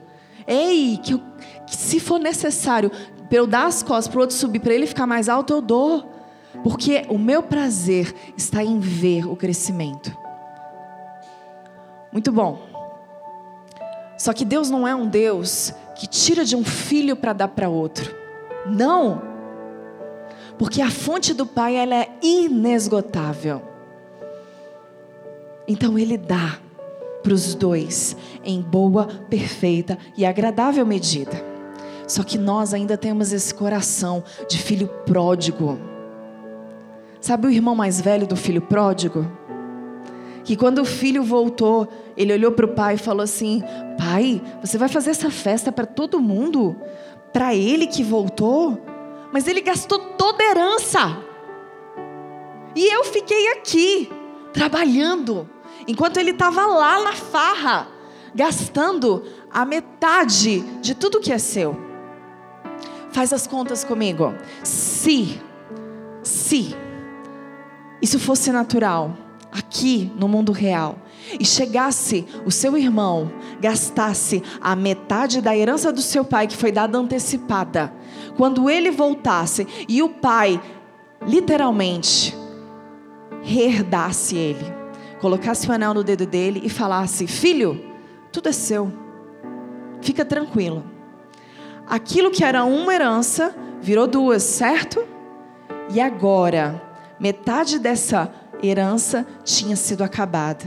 Ei, 0.48 0.98
que, 1.00 1.16
que 1.66 1.76
se 1.76 2.00
for 2.00 2.18
necessário 2.18 2.90
para 3.28 3.38
eu 3.38 3.46
dar 3.46 3.66
as 3.66 3.82
costas 3.82 4.08
para 4.08 4.18
o 4.18 4.20
outro 4.22 4.36
subir, 4.36 4.60
para 4.60 4.74
ele 4.74 4.86
ficar 4.86 5.06
mais 5.06 5.28
alto, 5.28 5.52
eu 5.52 5.60
dou. 5.60 6.12
Porque 6.62 7.04
o 7.08 7.18
meu 7.18 7.42
prazer 7.42 8.14
está 8.36 8.62
em 8.62 8.78
ver 8.78 9.28
o 9.28 9.34
crescimento. 9.34 10.16
Muito 12.12 12.30
bom. 12.30 12.60
Só 14.16 14.32
que 14.32 14.44
Deus 14.44 14.70
não 14.70 14.86
é 14.86 14.94
um 14.94 15.06
Deus 15.06 15.72
que 15.96 16.06
tira 16.06 16.44
de 16.44 16.54
um 16.54 16.64
filho 16.64 17.16
para 17.16 17.32
dar 17.32 17.48
para 17.48 17.68
outro. 17.68 18.14
Não. 18.66 19.20
Porque 20.56 20.80
a 20.80 20.90
fonte 20.90 21.34
do 21.34 21.44
Pai 21.44 21.74
ela 21.74 21.94
é 21.96 22.08
inesgotável. 22.22 23.62
Então 25.66 25.98
ele 25.98 26.16
dá 26.16 26.58
para 27.22 27.32
os 27.32 27.54
dois 27.54 28.16
em 28.44 28.60
boa, 28.60 29.06
perfeita 29.28 29.98
e 30.16 30.24
agradável 30.24 30.86
medida. 30.86 31.53
Só 32.06 32.22
que 32.22 32.38
nós 32.38 32.74
ainda 32.74 32.96
temos 32.96 33.32
esse 33.32 33.54
coração 33.54 34.22
de 34.48 34.58
filho 34.58 34.88
pródigo. 35.06 35.78
Sabe 37.20 37.46
o 37.46 37.50
irmão 37.50 37.74
mais 37.74 38.00
velho 38.00 38.26
do 38.26 38.36
filho 38.36 38.60
pródigo? 38.60 39.26
Que 40.44 40.56
quando 40.56 40.80
o 40.80 40.84
filho 40.84 41.22
voltou, 41.22 41.88
ele 42.16 42.32
olhou 42.32 42.52
para 42.52 42.66
o 42.66 42.74
pai 42.74 42.94
e 42.94 42.98
falou 42.98 43.22
assim: 43.22 43.62
Pai, 43.98 44.42
você 44.62 44.76
vai 44.76 44.88
fazer 44.88 45.10
essa 45.10 45.30
festa 45.30 45.72
para 45.72 45.86
todo 45.86 46.20
mundo? 46.20 46.76
Para 47.32 47.54
ele 47.54 47.86
que 47.86 48.02
voltou? 48.02 48.78
mas 49.34 49.48
ele 49.48 49.60
gastou 49.60 49.98
toda 49.98 50.44
a 50.44 50.46
herança. 50.46 51.18
E 52.76 52.86
eu 52.94 53.02
fiquei 53.02 53.48
aqui, 53.54 54.08
trabalhando, 54.52 55.50
enquanto 55.88 56.18
ele 56.18 56.30
estava 56.30 56.64
lá 56.66 57.02
na 57.02 57.14
farra, 57.14 57.88
gastando 58.32 59.24
a 59.50 59.64
metade 59.64 60.60
de 60.80 60.94
tudo 60.94 61.18
que 61.18 61.32
é 61.32 61.38
seu. 61.38 61.76
Faz 63.14 63.32
as 63.32 63.46
contas 63.46 63.84
comigo. 63.84 64.34
Se, 64.64 65.40
se 66.20 66.74
isso 68.02 68.18
fosse 68.18 68.50
natural, 68.50 69.16
aqui 69.52 70.10
no 70.18 70.26
mundo 70.26 70.50
real, 70.50 70.98
e 71.38 71.44
chegasse 71.44 72.26
o 72.44 72.50
seu 72.50 72.76
irmão, 72.76 73.30
gastasse 73.60 74.42
a 74.60 74.74
metade 74.74 75.40
da 75.40 75.56
herança 75.56 75.92
do 75.92 76.02
seu 76.02 76.24
pai, 76.24 76.48
que 76.48 76.56
foi 76.56 76.72
dada 76.72 76.98
antecipada, 76.98 77.94
quando 78.36 78.68
ele 78.68 78.90
voltasse 78.90 79.64
e 79.88 80.02
o 80.02 80.08
pai, 80.08 80.60
literalmente, 81.24 82.36
reherdasse 83.42 84.34
ele, 84.36 84.64
colocasse 85.20 85.68
o 85.68 85.72
anel 85.72 85.94
no 85.94 86.02
dedo 86.02 86.26
dele 86.26 86.62
e 86.64 86.68
falasse: 86.68 87.28
Filho, 87.28 87.80
tudo 88.32 88.48
é 88.48 88.52
seu, 88.52 88.92
fica 90.02 90.24
tranquilo. 90.24 90.93
Aquilo 91.86 92.30
que 92.30 92.44
era 92.44 92.64
uma 92.64 92.94
herança 92.94 93.54
virou 93.80 94.06
duas, 94.06 94.42
certo? 94.42 95.04
E 95.90 96.00
agora, 96.00 96.82
metade 97.20 97.78
dessa 97.78 98.32
herança 98.62 99.26
tinha 99.44 99.76
sido 99.76 100.02
acabada. 100.02 100.64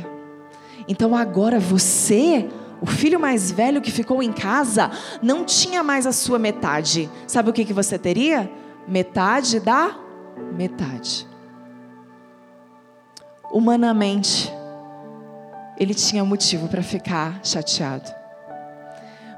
Então 0.88 1.16
agora 1.16 1.60
você 1.60 2.48
o 2.82 2.86
filho 2.86 3.20
mais 3.20 3.52
velho 3.52 3.82
que 3.82 3.92
ficou 3.92 4.22
em 4.22 4.32
casa 4.32 4.92
não 5.22 5.44
tinha 5.44 5.84
mais 5.84 6.06
a 6.06 6.12
sua 6.12 6.38
metade. 6.38 7.10
Sabe 7.26 7.50
o 7.50 7.54
que, 7.54 7.66
que 7.66 7.74
você 7.74 7.98
teria? 7.98 8.50
Metade 8.88 9.60
da 9.60 9.96
metade. 10.56 11.28
Humanamente, 13.52 14.54
ele 15.80 15.94
tinha 15.94 16.24
motivo 16.24 16.68
para 16.68 16.84
ficar 16.84 17.40
chateado. 17.44 18.17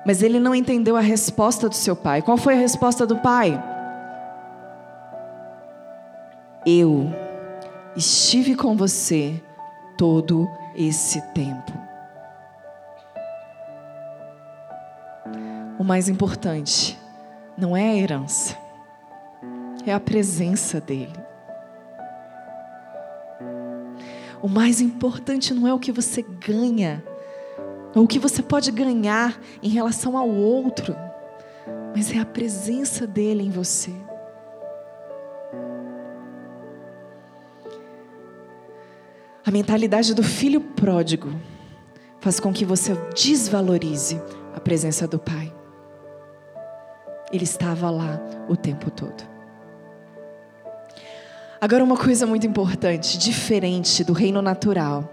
Mas 0.10 0.24
ele 0.24 0.39
não 0.39 0.55
entendeu 0.55 0.97
a 0.97 1.01
resposta 1.01 1.70
do 1.70 1.76
seu 1.76 1.95
pai. 1.95 2.24
Qual 2.24 2.36
foi 2.36 2.55
a 2.55 2.57
resposta 2.57 3.05
do 3.05 3.18
pai? 3.18 3.64
Eu 6.66 7.14
estive 7.95 8.55
com 8.55 8.76
você 8.76 9.39
todo 9.95 10.49
esse 10.76 11.22
tempo. 11.34 11.72
o 15.78 15.84
mais 15.84 16.10
importante 16.10 16.99
não 17.55 17.78
é 17.78 17.91
a 17.91 17.95
herança, 17.95 18.57
é 19.86 19.93
a 19.93 19.99
presença 19.99 20.82
dEle. 20.82 21.14
O 24.41 24.47
mais 24.47 24.82
importante 24.82 25.53
não 25.53 25.68
é 25.68 25.74
o 25.74 25.80
que 25.80 25.91
você 25.91 26.24
ganha, 26.24 27.03
ou 27.96 28.04
o 28.04 28.08
que 28.08 28.20
você 28.20 28.42
pode 28.42 28.72
ganhar 28.72 29.40
em 29.62 29.70
relação 29.70 30.18
ao 30.18 30.30
outro, 30.30 30.96
mas 31.96 32.14
é 32.14 32.20
a 32.20 32.26
presença 32.26 33.08
dEle 33.08 33.44
em 33.44 33.50
você. 33.50 33.92
A 39.46 39.52
mentalidade 39.52 40.14
do 40.14 40.22
filho 40.22 40.62
pródigo 40.62 41.34
faz 42.20 42.40
com 42.40 42.54
que 42.54 42.64
você 42.64 42.94
desvalorize 43.16 44.22
a 44.56 44.60
presença 44.60 45.08
do 45.08 45.18
Pai. 45.18 45.52
Ele 47.32 47.44
estava 47.44 47.90
lá 47.90 48.20
o 48.48 48.56
tempo 48.56 48.92
todo. 48.92 49.24
Agora, 51.62 51.84
uma 51.84 51.98
coisa 51.98 52.26
muito 52.26 52.46
importante, 52.46 53.18
diferente 53.18 54.04
do 54.04 54.14
reino 54.14 54.42
natural. 54.42 55.08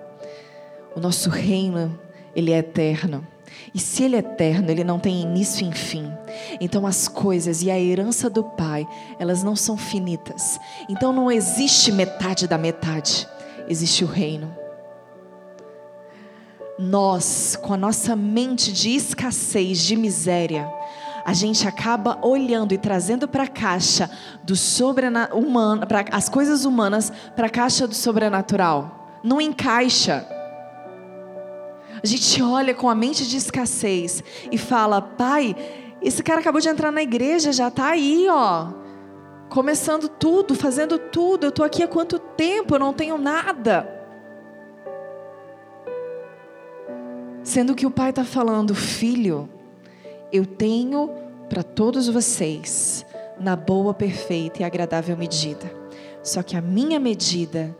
O 0.94 1.00
nosso 1.00 1.28
reino, 1.28 1.98
ele 2.36 2.52
é 2.52 2.58
eterno. 2.58 3.26
E 3.74 3.78
se 3.78 4.04
ele 4.04 4.16
é 4.16 4.20
eterno, 4.20 4.70
ele 4.70 4.84
não 4.84 4.98
tem 4.98 5.22
início 5.22 5.66
e 5.66 5.72
fim. 5.72 6.12
Então 6.60 6.86
as 6.86 7.08
coisas 7.08 7.62
e 7.62 7.70
a 7.70 7.78
herança 7.78 8.28
do 8.28 8.44
Pai, 8.44 8.86
elas 9.18 9.42
não 9.42 9.56
são 9.56 9.76
finitas. 9.76 10.60
Então 10.88 11.12
não 11.12 11.32
existe 11.32 11.90
metade 11.90 12.46
da 12.46 12.58
metade. 12.58 13.26
Existe 13.68 14.04
o 14.04 14.06
reino. 14.06 14.54
Nós, 16.78 17.58
com 17.60 17.72
a 17.72 17.76
nossa 17.76 18.14
mente 18.14 18.70
de 18.70 18.90
escassez, 18.90 19.78
de 19.78 19.96
miséria, 19.96 20.70
a 21.24 21.32
gente 21.32 21.66
acaba 21.66 22.18
olhando 22.22 22.72
e 22.72 22.78
trazendo 22.78 23.26
para 23.26 23.44
a 23.44 23.48
caixa 23.48 24.10
do 24.44 24.54
para 25.88 26.04
as 26.12 26.28
coisas 26.28 26.64
humanas, 26.64 27.10
para 27.34 27.46
a 27.46 27.50
caixa 27.50 27.88
do 27.88 27.94
sobrenatural. 27.94 29.08
Não 29.24 29.40
encaixa. 29.40 30.35
A 32.06 32.08
gente 32.08 32.40
olha 32.40 32.72
com 32.72 32.88
a 32.88 32.94
mente 32.94 33.26
de 33.26 33.36
escassez 33.36 34.22
e 34.52 34.56
fala: 34.56 35.02
Pai, 35.02 35.56
esse 36.00 36.22
cara 36.22 36.38
acabou 36.38 36.60
de 36.60 36.68
entrar 36.68 36.92
na 36.92 37.02
igreja, 37.02 37.50
já 37.50 37.66
está 37.66 37.88
aí, 37.88 38.28
ó, 38.30 38.68
começando 39.48 40.08
tudo, 40.08 40.54
fazendo 40.54 41.00
tudo. 41.00 41.42
Eu 41.42 41.48
estou 41.48 41.64
aqui 41.64 41.82
há 41.82 41.88
quanto 41.88 42.20
tempo? 42.20 42.76
Eu 42.76 42.78
não 42.78 42.92
tenho 42.92 43.18
nada. 43.18 43.92
Sendo 47.42 47.74
que 47.74 47.86
o 47.86 47.90
pai 47.90 48.10
está 48.10 48.24
falando, 48.24 48.72
filho, 48.72 49.48
eu 50.32 50.46
tenho 50.46 51.10
para 51.48 51.64
todos 51.64 52.06
vocês 52.06 53.04
na 53.36 53.56
boa, 53.56 53.92
perfeita 53.92 54.62
e 54.62 54.64
agradável 54.64 55.16
medida. 55.16 55.68
Só 56.22 56.40
que 56.40 56.56
a 56.56 56.60
minha 56.60 57.00
medida, 57.00 57.76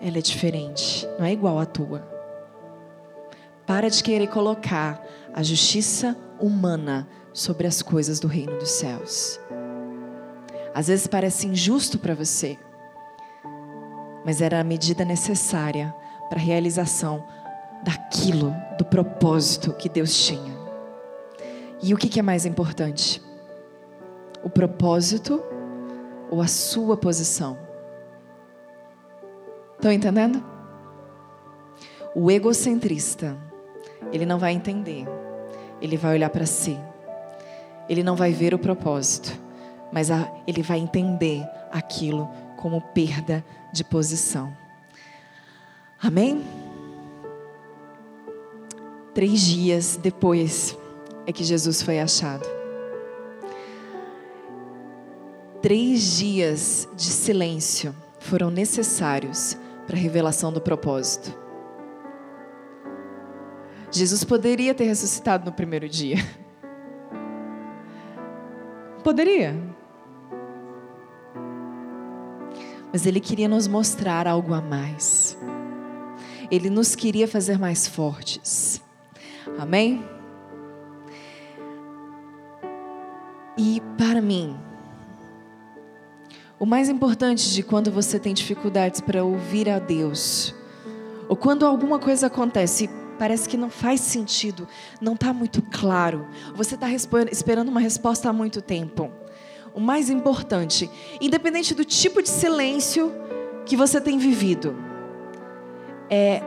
ela 0.00 0.18
é 0.18 0.20
diferente, 0.20 1.06
não 1.20 1.24
é 1.24 1.32
igual 1.32 1.56
à 1.56 1.64
tua. 1.64 2.18
Para 3.70 3.88
de 3.88 4.02
querer 4.02 4.26
colocar 4.26 5.00
a 5.32 5.44
justiça 5.44 6.16
humana 6.40 7.08
sobre 7.32 7.68
as 7.68 7.80
coisas 7.80 8.18
do 8.18 8.26
reino 8.26 8.58
dos 8.58 8.68
céus. 8.68 9.38
Às 10.74 10.88
vezes 10.88 11.06
parece 11.06 11.46
injusto 11.46 11.96
para 11.96 12.12
você, 12.12 12.58
mas 14.26 14.40
era 14.40 14.58
a 14.58 14.64
medida 14.64 15.04
necessária 15.04 15.94
para 16.28 16.40
a 16.40 16.42
realização 16.42 17.24
daquilo, 17.84 18.52
do 18.76 18.84
propósito 18.84 19.72
que 19.72 19.88
Deus 19.88 20.12
tinha. 20.26 20.52
E 21.80 21.94
o 21.94 21.96
que 21.96 22.18
é 22.18 22.22
mais 22.24 22.44
importante? 22.44 23.22
O 24.42 24.50
propósito 24.50 25.40
ou 26.28 26.42
a 26.42 26.48
sua 26.48 26.96
posição? 26.96 27.56
Estão 29.76 29.92
entendendo? 29.92 30.44
O 32.16 32.32
egocentrista, 32.32 33.38
ele 34.12 34.26
não 34.26 34.38
vai 34.38 34.52
entender, 34.52 35.06
ele 35.80 35.96
vai 35.96 36.14
olhar 36.14 36.30
para 36.30 36.46
si, 36.46 36.78
ele 37.88 38.02
não 38.02 38.16
vai 38.16 38.32
ver 38.32 38.54
o 38.54 38.58
propósito, 38.58 39.38
mas 39.92 40.10
a, 40.10 40.30
ele 40.46 40.62
vai 40.62 40.78
entender 40.78 41.46
aquilo 41.70 42.28
como 42.56 42.80
perda 42.80 43.44
de 43.72 43.82
posição. 43.82 44.52
Amém? 46.02 46.42
Três 49.14 49.40
dias 49.40 49.98
depois 50.00 50.76
é 51.26 51.32
que 51.32 51.44
Jesus 51.44 51.82
foi 51.82 52.00
achado. 52.00 52.46
Três 55.60 56.16
dias 56.16 56.88
de 56.96 57.04
silêncio 57.04 57.94
foram 58.18 58.50
necessários 58.50 59.56
para 59.86 59.96
a 59.96 59.98
revelação 59.98 60.52
do 60.52 60.60
propósito. 60.60 61.36
Jesus 63.90 64.22
poderia 64.22 64.74
ter 64.74 64.84
ressuscitado 64.84 65.44
no 65.44 65.52
primeiro 65.52 65.88
dia. 65.88 66.16
Poderia. 69.02 69.56
Mas 72.92 73.06
ele 73.06 73.20
queria 73.20 73.48
nos 73.48 73.66
mostrar 73.66 74.26
algo 74.26 74.52
a 74.52 74.60
mais. 74.60 75.38
Ele 76.50 76.68
nos 76.68 76.94
queria 76.94 77.26
fazer 77.26 77.58
mais 77.58 77.86
fortes. 77.86 78.82
Amém? 79.58 80.04
E 83.56 83.82
para 83.96 84.20
mim, 84.20 84.56
o 86.58 86.66
mais 86.66 86.88
importante 86.88 87.52
de 87.52 87.62
quando 87.62 87.90
você 87.90 88.18
tem 88.18 88.34
dificuldades 88.34 89.00
para 89.00 89.24
ouvir 89.24 89.68
a 89.68 89.78
Deus, 89.78 90.54
ou 91.28 91.36
quando 91.36 91.64
alguma 91.64 91.98
coisa 91.98 92.26
acontece 92.26 92.88
parece 93.20 93.46
que 93.46 93.58
não 93.58 93.68
faz 93.68 94.00
sentido, 94.00 94.66
não 94.98 95.12
está 95.12 95.30
muito 95.30 95.60
claro, 95.60 96.26
você 96.54 96.74
está 96.74 96.88
esperando 97.30 97.68
uma 97.68 97.78
resposta 97.78 98.30
há 98.30 98.32
muito 98.32 98.62
tempo. 98.62 99.12
O 99.74 99.78
mais 99.78 100.08
importante, 100.08 100.90
independente 101.20 101.74
do 101.74 101.84
tipo 101.84 102.22
de 102.22 102.30
silêncio 102.30 103.12
que 103.66 103.76
você 103.76 104.00
tem 104.00 104.16
vivido, 104.16 104.74
é 106.08 106.42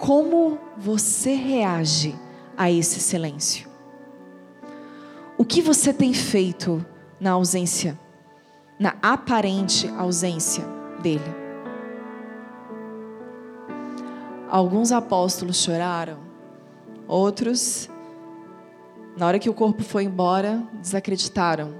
como 0.00 0.58
você 0.78 1.34
reage 1.34 2.18
a 2.56 2.70
esse 2.70 3.00
silêncio. 3.00 3.68
O 5.36 5.44
que 5.44 5.60
você 5.60 5.92
tem 5.92 6.14
feito 6.14 6.82
na 7.20 7.32
ausência, 7.32 8.00
na 8.80 8.96
aparente 9.02 9.86
ausência 9.88 10.64
dele? 11.02 11.43
Alguns 14.54 14.92
apóstolos 14.92 15.56
choraram, 15.56 16.18
outros, 17.08 17.90
na 19.16 19.26
hora 19.26 19.36
que 19.36 19.50
o 19.50 19.52
corpo 19.52 19.82
foi 19.82 20.04
embora, 20.04 20.62
desacreditaram, 20.74 21.74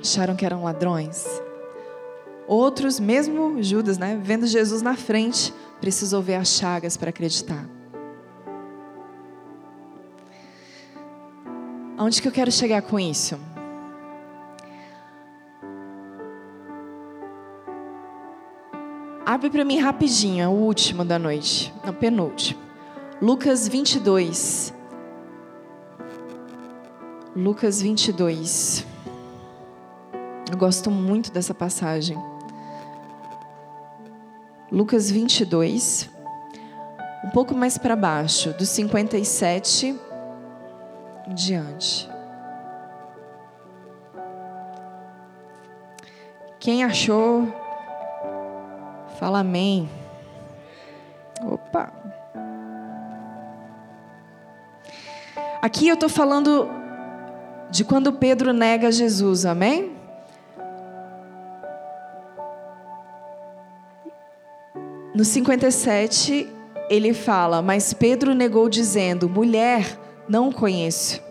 acharam 0.00 0.36
que 0.36 0.46
eram 0.46 0.62
ladrões. 0.62 1.26
Outros, 2.46 3.00
mesmo 3.00 3.60
Judas, 3.60 3.98
né, 3.98 4.16
vendo 4.22 4.46
Jesus 4.46 4.80
na 4.80 4.94
frente, 4.94 5.52
precisou 5.80 6.22
ver 6.22 6.36
as 6.36 6.50
chagas 6.50 6.96
para 6.96 7.10
acreditar. 7.10 7.68
Aonde 11.98 12.22
que 12.22 12.28
eu 12.28 12.32
quero 12.32 12.52
chegar 12.52 12.82
com 12.82 13.00
isso? 13.00 13.36
Abre 19.32 19.48
para 19.48 19.64
mim 19.64 19.78
rapidinho, 19.78 20.50
o 20.50 20.52
último 20.52 21.06
da 21.06 21.18
noite, 21.18 21.72
não, 21.82 21.94
penúltimo. 21.94 22.60
Lucas 23.18 23.66
22. 23.66 24.74
Lucas 27.34 27.80
22. 27.80 28.86
Eu 30.50 30.58
gosto 30.58 30.90
muito 30.90 31.32
dessa 31.32 31.54
passagem. 31.54 32.18
Lucas 34.70 35.10
22. 35.10 36.10
Um 37.24 37.30
pouco 37.30 37.54
mais 37.54 37.78
para 37.78 37.96
baixo, 37.96 38.52
do 38.58 38.66
57 38.66 39.98
em 41.26 41.34
diante. 41.34 42.06
Quem 46.60 46.84
achou, 46.84 47.61
fala 49.22 49.38
amém. 49.38 49.88
Opa. 51.44 51.92
Aqui 55.62 55.86
eu 55.86 55.94
estou 55.94 56.08
falando 56.08 56.68
de 57.70 57.84
quando 57.84 58.12
Pedro 58.14 58.52
nega 58.52 58.90
Jesus, 58.90 59.46
amém? 59.46 59.92
No 65.14 65.24
57, 65.24 66.52
ele 66.90 67.14
fala: 67.14 67.62
Mas 67.62 67.94
Pedro 67.94 68.34
negou, 68.34 68.68
dizendo: 68.68 69.28
Mulher, 69.28 70.00
não 70.28 70.48
o 70.48 70.52
conheço. 70.52 71.22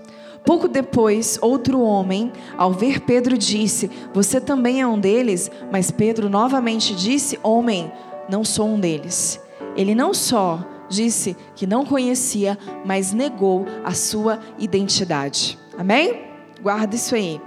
Pouco 0.44 0.68
depois, 0.68 1.38
outro 1.42 1.82
homem, 1.82 2.32
ao 2.58 2.72
ver 2.72 3.02
Pedro, 3.02 3.38
disse: 3.38 3.90
Você 4.14 4.42
também 4.42 4.82
é 4.82 4.88
um 4.88 5.00
deles? 5.00 5.52
Mas 5.72 5.92
Pedro 5.92 6.30
novamente 6.30 6.96
disse: 6.96 7.40
Homem, 7.44 7.92
não 8.28 8.44
sou 8.44 8.68
um 8.68 8.80
deles. 8.80 9.40
Ele 9.76 9.94
não 9.94 10.14
só 10.14 10.60
disse 10.90 11.38
que 11.56 11.66
não 11.66 11.86
conhecia, 11.86 12.58
mas 12.86 13.14
negou 13.14 13.66
a 13.84 13.94
sua 13.94 14.40
identidade. 14.58 15.58
Amém? 15.78 16.26
Guarda 16.62 16.96
isso 16.96 17.16
aí. 17.16 17.42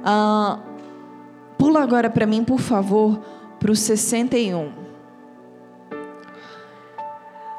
Uh, 0.00 0.60
pula 1.58 1.82
agora 1.82 2.08
para 2.08 2.26
mim, 2.26 2.44
por 2.44 2.60
favor, 2.60 3.20
para 3.58 3.72
o 3.72 3.76
61. 3.76 4.70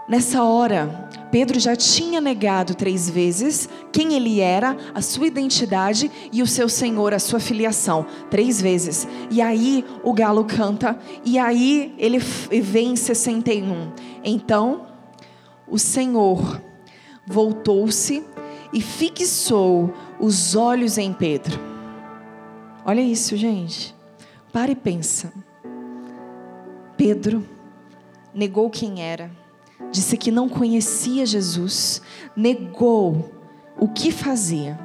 Nessa 0.08 0.42
hora, 0.44 1.10
Pedro 1.32 1.60
já 1.60 1.76
tinha 1.76 2.22
negado 2.22 2.74
três 2.74 3.10
vezes 3.10 3.68
quem 3.92 4.14
ele 4.14 4.40
era, 4.40 4.78
a 4.94 5.02
sua 5.02 5.28
identidade 5.28 6.10
e 6.32 6.42
o 6.42 6.48
seu 6.48 6.70
Senhor, 6.70 7.14
a 7.14 7.20
sua 7.20 7.40
filiação. 7.40 8.06
Três 8.30 8.62
vezes. 8.62 9.08
E 9.30 9.42
aí 9.42 9.84
o 10.04 10.14
galo 10.14 10.46
canta, 10.46 10.98
e 11.26 11.38
aí 11.38 11.94
ele 11.98 12.20
vem 12.20 12.92
em 12.92 12.96
61. 12.96 13.92
Então 14.24 14.88
o 15.68 15.78
Senhor 15.78 16.62
voltou-se 17.26 18.24
e 18.72 18.82
fixou 18.82 19.94
os 20.20 20.56
olhos 20.56 20.98
em 20.98 21.12
Pedro. 21.12 21.60
Olha 22.86 23.02
isso, 23.02 23.36
gente. 23.36 23.94
Para 24.52 24.72
e 24.72 24.76
pensa. 24.76 25.34
Pedro 26.96 27.46
negou 28.34 28.70
quem 28.70 29.02
era 29.02 29.30
disse 29.92 30.18
que 30.18 30.32
não 30.32 30.50
conhecia 30.50 31.26
Jesus, 31.26 32.02
negou 32.36 33.32
o 33.80 33.88
que 33.88 34.12
fazia. 34.12 34.80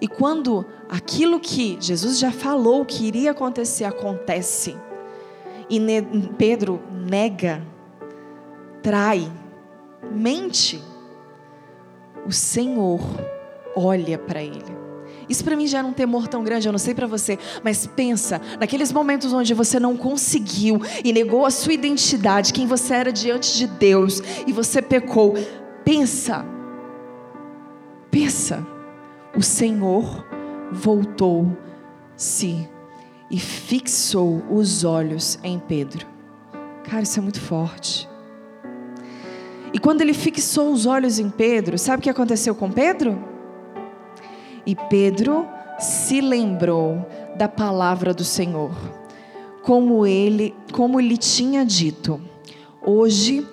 E 0.00 0.06
quando 0.06 0.64
aquilo 0.88 1.40
que 1.40 1.78
Jesus 1.80 2.18
já 2.18 2.30
falou 2.30 2.84
que 2.84 3.06
iria 3.06 3.30
acontecer 3.30 3.84
acontece, 3.84 4.76
e 5.68 5.80
Pedro 6.38 6.80
nega, 6.90 7.62
trai, 8.82 9.30
mente, 10.12 10.82
o 12.26 12.32
Senhor 12.32 13.00
olha 13.74 14.18
para 14.18 14.42
ele. 14.42 14.85
Isso 15.28 15.42
para 15.44 15.56
mim 15.56 15.66
já 15.66 15.78
era 15.78 15.86
um 15.86 15.92
temor 15.92 16.28
tão 16.28 16.44
grande, 16.44 16.68
eu 16.68 16.72
não 16.72 16.78
sei 16.78 16.94
para 16.94 17.06
você, 17.06 17.38
mas 17.62 17.86
pensa, 17.86 18.40
naqueles 18.60 18.92
momentos 18.92 19.32
onde 19.32 19.52
você 19.54 19.80
não 19.80 19.96
conseguiu 19.96 20.80
e 21.04 21.12
negou 21.12 21.44
a 21.44 21.50
sua 21.50 21.72
identidade, 21.72 22.52
quem 22.52 22.66
você 22.66 22.94
era 22.94 23.12
diante 23.12 23.56
de 23.56 23.66
Deus, 23.66 24.22
e 24.46 24.52
você 24.52 24.80
pecou. 24.80 25.34
Pensa 25.84 26.44
Pensa, 28.18 28.66
o 29.36 29.42
Senhor 29.42 30.26
voltou-se 30.72 32.66
e 33.30 33.38
fixou 33.38 34.42
os 34.50 34.84
olhos 34.84 35.38
em 35.44 35.58
Pedro. 35.58 36.06
Cara, 36.84 37.02
isso 37.02 37.18
é 37.18 37.22
muito 37.22 37.38
forte. 37.38 38.08
E 39.70 39.78
quando 39.78 40.00
ele 40.00 40.14
fixou 40.14 40.72
os 40.72 40.86
olhos 40.86 41.18
em 41.18 41.28
Pedro, 41.28 41.76
sabe 41.76 42.00
o 42.00 42.02
que 42.02 42.08
aconteceu 42.08 42.54
com 42.54 42.72
Pedro? 42.72 43.22
E 44.66 44.74
Pedro 44.74 45.46
se 45.78 46.20
lembrou 46.20 47.06
da 47.36 47.48
palavra 47.48 48.12
do 48.12 48.24
Senhor, 48.24 48.72
como 49.62 50.04
ele, 50.04 50.54
como 50.72 50.98
lhe 50.98 51.16
tinha 51.16 51.64
dito: 51.64 52.20
Hoje, 52.82 53.46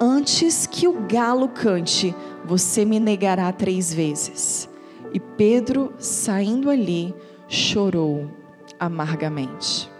antes 0.00 0.66
que 0.66 0.88
o 0.88 1.06
galo 1.06 1.48
cante, 1.48 2.14
você 2.44 2.84
me 2.84 2.98
negará 2.98 3.52
três 3.52 3.94
vezes. 3.94 4.68
E 5.12 5.20
Pedro, 5.20 5.94
saindo 5.98 6.68
ali, 6.68 7.14
chorou 7.48 8.28
amargamente. 8.78 9.90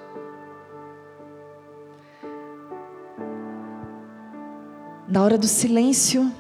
Na 5.08 5.22
hora 5.22 5.38
do 5.38 5.46
silêncio, 5.46 6.30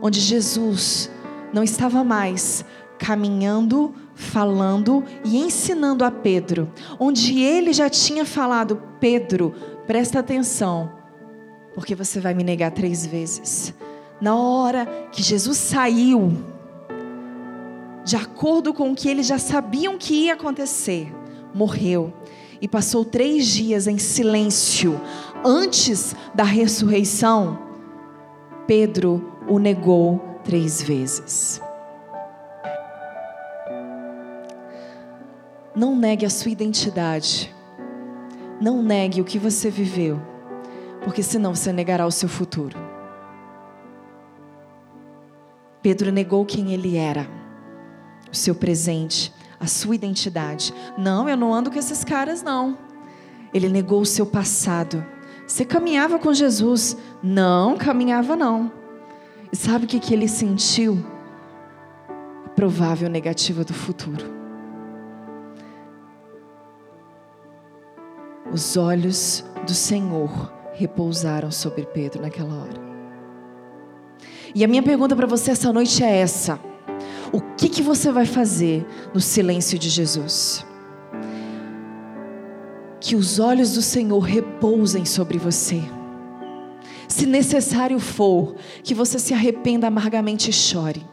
onde 0.00 0.20
Jesus 0.20 1.10
não 1.52 1.64
estava 1.64 2.04
mais 2.04 2.64
caminhando, 2.98 3.94
falando 4.14 5.04
e 5.24 5.36
ensinando 5.36 6.04
a 6.04 6.10
Pedro, 6.10 6.70
onde 6.98 7.40
ele 7.40 7.72
já 7.72 7.88
tinha 7.90 8.24
falado: 8.24 8.82
Pedro, 9.00 9.54
presta 9.86 10.20
atenção, 10.20 10.92
porque 11.74 11.94
você 11.94 12.20
vai 12.20 12.34
me 12.34 12.44
negar 12.44 12.70
três 12.70 13.04
vezes. 13.04 13.74
Na 14.20 14.36
hora 14.36 14.86
que 15.10 15.22
Jesus 15.22 15.58
saiu, 15.58 16.32
de 18.04 18.16
acordo 18.16 18.72
com 18.72 18.92
o 18.92 18.94
que 18.94 19.08
eles 19.08 19.26
já 19.26 19.38
sabiam 19.38 19.98
que 19.98 20.26
ia 20.26 20.34
acontecer, 20.34 21.12
morreu 21.54 22.12
e 22.60 22.68
passou 22.68 23.04
três 23.04 23.46
dias 23.46 23.86
em 23.86 23.98
silêncio 23.98 25.00
antes 25.44 26.14
da 26.34 26.44
ressurreição. 26.44 27.58
Pedro 28.66 29.32
o 29.48 29.58
negou 29.58 30.40
três 30.42 30.82
vezes. 30.82 31.60
Não 35.74 35.96
negue 35.96 36.24
a 36.24 36.30
sua 36.30 36.52
identidade. 36.52 37.52
Não 38.60 38.80
negue 38.80 39.20
o 39.20 39.24
que 39.24 39.38
você 39.38 39.68
viveu, 39.68 40.20
porque 41.02 41.22
senão 41.22 41.54
você 41.54 41.72
negará 41.72 42.06
o 42.06 42.10
seu 42.10 42.28
futuro. 42.28 42.78
Pedro 45.82 46.12
negou 46.12 46.46
quem 46.46 46.72
ele 46.72 46.96
era, 46.96 47.28
o 48.32 48.34
seu 48.34 48.54
presente, 48.54 49.34
a 49.58 49.66
sua 49.66 49.96
identidade. 49.96 50.72
Não, 50.96 51.28
eu 51.28 51.36
não 51.36 51.52
ando 51.52 51.70
com 51.70 51.78
esses 51.78 52.04
caras, 52.04 52.42
não. 52.42 52.78
Ele 53.52 53.68
negou 53.68 54.00
o 54.00 54.06
seu 54.06 54.24
passado. 54.24 55.04
Você 55.46 55.64
caminhava 55.64 56.18
com 56.18 56.32
Jesus? 56.32 56.96
Não, 57.22 57.76
caminhava 57.76 58.36
não. 58.36 58.72
E 59.52 59.56
sabe 59.56 59.84
o 59.84 59.88
que, 59.88 60.00
que 60.00 60.14
ele 60.14 60.28
sentiu? 60.28 61.04
A 62.46 62.48
provável 62.50 63.10
negativa 63.10 63.64
do 63.64 63.74
futuro. 63.74 64.43
Os 68.52 68.76
olhos 68.76 69.44
do 69.66 69.74
Senhor 69.74 70.52
repousaram 70.74 71.50
sobre 71.50 71.86
Pedro 71.86 72.22
naquela 72.22 72.54
hora. 72.54 72.84
E 74.54 74.62
a 74.62 74.68
minha 74.68 74.82
pergunta 74.82 75.16
para 75.16 75.26
você 75.26 75.50
essa 75.50 75.72
noite 75.72 76.02
é 76.04 76.18
essa: 76.18 76.60
O 77.32 77.40
que, 77.40 77.68
que 77.68 77.82
você 77.82 78.12
vai 78.12 78.26
fazer 78.26 78.86
no 79.12 79.20
silêncio 79.20 79.78
de 79.78 79.88
Jesus? 79.88 80.64
Que 83.00 83.16
os 83.16 83.38
olhos 83.38 83.74
do 83.74 83.82
Senhor 83.82 84.20
repousem 84.20 85.04
sobre 85.04 85.38
você. 85.38 85.82
Se 87.08 87.26
necessário 87.26 87.98
for, 87.98 88.54
que 88.82 88.94
você 88.94 89.18
se 89.18 89.34
arrependa 89.34 89.86
amargamente 89.86 90.50
e 90.50 90.52
chore. 90.52 91.04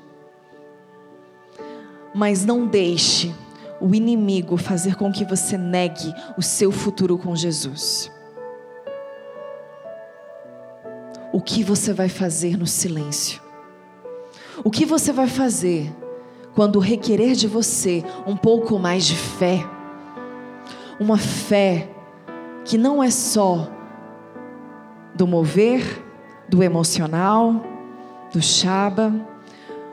Mas 2.13 2.45
não 2.45 2.65
deixe 2.65 3.33
o 3.81 3.95
inimigo 3.95 4.55
fazer 4.57 4.95
com 4.95 5.11
que 5.11 5.25
você 5.25 5.57
negue 5.57 6.13
o 6.37 6.41
seu 6.41 6.71
futuro 6.71 7.17
com 7.17 7.35
Jesus. 7.35 8.11
O 11.33 11.41
que 11.41 11.63
você 11.63 11.91
vai 11.91 12.07
fazer 12.07 12.57
no 12.57 12.67
silêncio? 12.67 13.41
O 14.63 14.69
que 14.69 14.85
você 14.85 15.11
vai 15.11 15.27
fazer 15.27 15.91
quando 16.53 16.77
requerer 16.77 17.33
de 17.33 17.47
você 17.47 18.03
um 18.27 18.35
pouco 18.35 18.77
mais 18.77 19.05
de 19.05 19.15
fé? 19.15 19.65
Uma 20.99 21.17
fé 21.17 21.89
que 22.63 22.77
não 22.77 23.01
é 23.01 23.09
só 23.09 23.67
do 25.15 25.25
mover, 25.25 26.03
do 26.47 26.61
emocional, 26.61 27.63
do 28.31 28.41
chaba, 28.41 29.11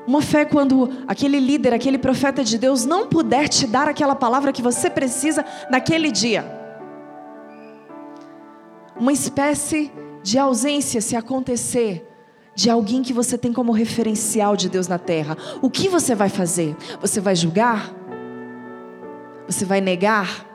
uma 0.08 0.22
fé 0.22 0.46
quando 0.46 0.88
aquele 1.06 1.38
líder, 1.38 1.74
aquele 1.74 1.98
profeta 1.98 2.42
de 2.42 2.56
Deus 2.56 2.86
não 2.86 3.06
puder 3.06 3.46
te 3.46 3.66
dar 3.66 3.86
aquela 3.86 4.14
palavra 4.14 4.54
que 4.54 4.62
você 4.62 4.88
precisa 4.88 5.44
naquele 5.70 6.10
dia. 6.10 6.46
Uma 8.98 9.12
espécie 9.12 9.92
de 10.22 10.38
ausência 10.38 11.02
se 11.02 11.14
acontecer 11.14 12.08
de 12.54 12.70
alguém 12.70 13.02
que 13.02 13.12
você 13.12 13.36
tem 13.36 13.52
como 13.52 13.70
referencial 13.70 14.56
de 14.56 14.70
Deus 14.70 14.88
na 14.88 14.98
terra. 14.98 15.36
O 15.60 15.68
que 15.68 15.90
você 15.90 16.14
vai 16.14 16.30
fazer? 16.30 16.74
Você 17.02 17.20
vai 17.20 17.36
julgar? 17.36 17.92
Você 19.46 19.66
vai 19.66 19.82
negar? 19.82 20.46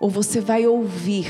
Ou 0.00 0.10
você 0.10 0.40
vai 0.40 0.66
ouvir 0.66 1.28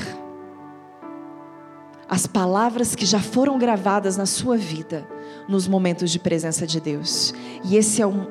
as 2.08 2.26
palavras 2.26 2.94
que 2.94 3.04
já 3.04 3.20
foram 3.20 3.58
gravadas 3.58 4.16
na 4.16 4.24
sua 4.24 4.56
vida? 4.56 5.06
Nos 5.48 5.68
momentos 5.68 6.10
de 6.10 6.18
presença 6.18 6.66
de 6.66 6.80
Deus. 6.80 7.32
E 7.64 7.76
esse 7.76 8.02
é, 8.02 8.06
um, 8.06 8.26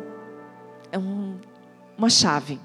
é 0.92 0.98
um, 0.98 1.36
uma 1.98 2.10
chave. 2.10 2.60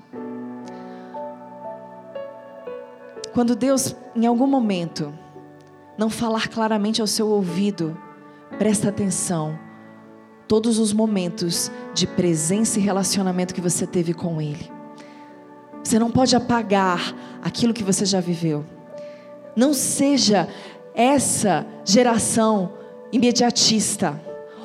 Quando 3.33 3.55
Deus, 3.55 3.95
em 4.15 4.27
algum 4.27 4.47
momento, 4.47 5.13
não 5.97 6.11
falar 6.11 6.49
claramente 6.49 7.01
ao 7.01 7.07
seu 7.07 7.29
ouvido, 7.29 7.97
presta 8.59 8.89
atenção. 8.89 9.59
Todos 10.49 10.79
os 10.79 10.93
momentos 10.93 11.71
de 11.95 12.07
presença 12.07 12.79
e 12.79 12.83
relacionamento 12.83 13.55
que 13.55 13.61
você 13.61 13.87
teve 13.87 14.13
com 14.13 14.41
Ele. 14.41 14.71
Você 15.83 15.99
não 15.99 16.11
pode 16.11 16.35
apagar 16.35 17.15
aquilo 17.41 17.73
que 17.73 17.85
você 17.85 18.05
já 18.05 18.21
viveu. 18.21 18.65
Não 19.55 19.73
seja 19.73 20.49
essa 20.95 21.65
geração 21.85 22.73
imediatista 23.13 24.21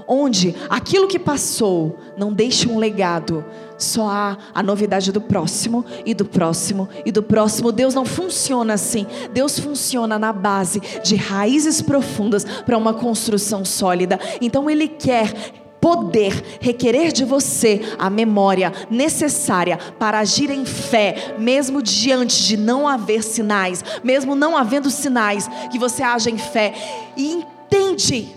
onde 0.08 0.56
aquilo 0.70 1.08
que 1.08 1.20
passou 1.20 1.98
não 2.18 2.32
deixa 2.32 2.70
um 2.70 2.78
legado, 2.78 3.44
só 3.78 4.10
há 4.10 4.38
a 4.54 4.64
novidade 4.64 5.12
do 5.12 5.20
próximo 5.20 5.86
e 6.06 6.14
do 6.14 6.26
próximo 6.26 6.88
e 7.06 7.12
do 7.12 7.22
próximo. 7.22 7.72
Deus 7.72 7.94
não 7.94 8.06
funciona 8.06 8.74
assim. 8.74 9.06
Deus 9.34 9.60
funciona 9.60 10.18
na 10.18 10.32
base 10.32 10.82
de 11.04 11.16
raízes 11.16 11.82
profundas 11.82 12.46
para 12.66 12.78
uma 12.78 12.94
construção 12.94 13.66
sólida. 13.66 14.20
Então 14.40 14.70
Ele 14.70 14.88
quer 14.88 15.34
poder 15.82 16.58
requerer 16.60 17.12
de 17.12 17.24
você 17.24 17.80
a 18.00 18.10
memória 18.10 18.74
necessária 18.90 19.78
para 20.00 20.18
agir 20.18 20.50
em 20.50 20.66
fé, 20.66 21.36
mesmo 21.38 21.80
diante 21.80 22.44
de 22.44 22.58
não 22.58 22.88
haver 22.88 23.24
sinais, 23.24 23.84
mesmo 24.04 24.34
não 24.34 24.58
havendo 24.58 24.90
sinais, 24.90 25.48
que 25.72 25.78
você 25.78 26.02
age 26.02 26.32
em 26.32 26.40
fé 26.40 26.74
e 27.16 27.34
entende 27.34 28.36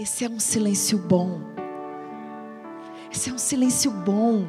esse 0.00 0.24
é 0.24 0.30
um 0.30 0.40
silêncio 0.40 0.96
bom. 0.96 1.42
Esse 3.12 3.28
é 3.28 3.32
um 3.34 3.38
silêncio 3.38 3.90
bom. 3.90 4.46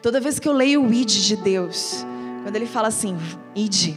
Toda 0.00 0.20
vez 0.20 0.38
que 0.38 0.46
eu 0.46 0.52
leio 0.52 0.84
o 0.84 0.94
id 0.94 1.10
de 1.10 1.34
Deus, 1.34 2.06
quando 2.44 2.54
ele 2.54 2.66
fala 2.66 2.86
assim, 2.86 3.18
id, 3.52 3.96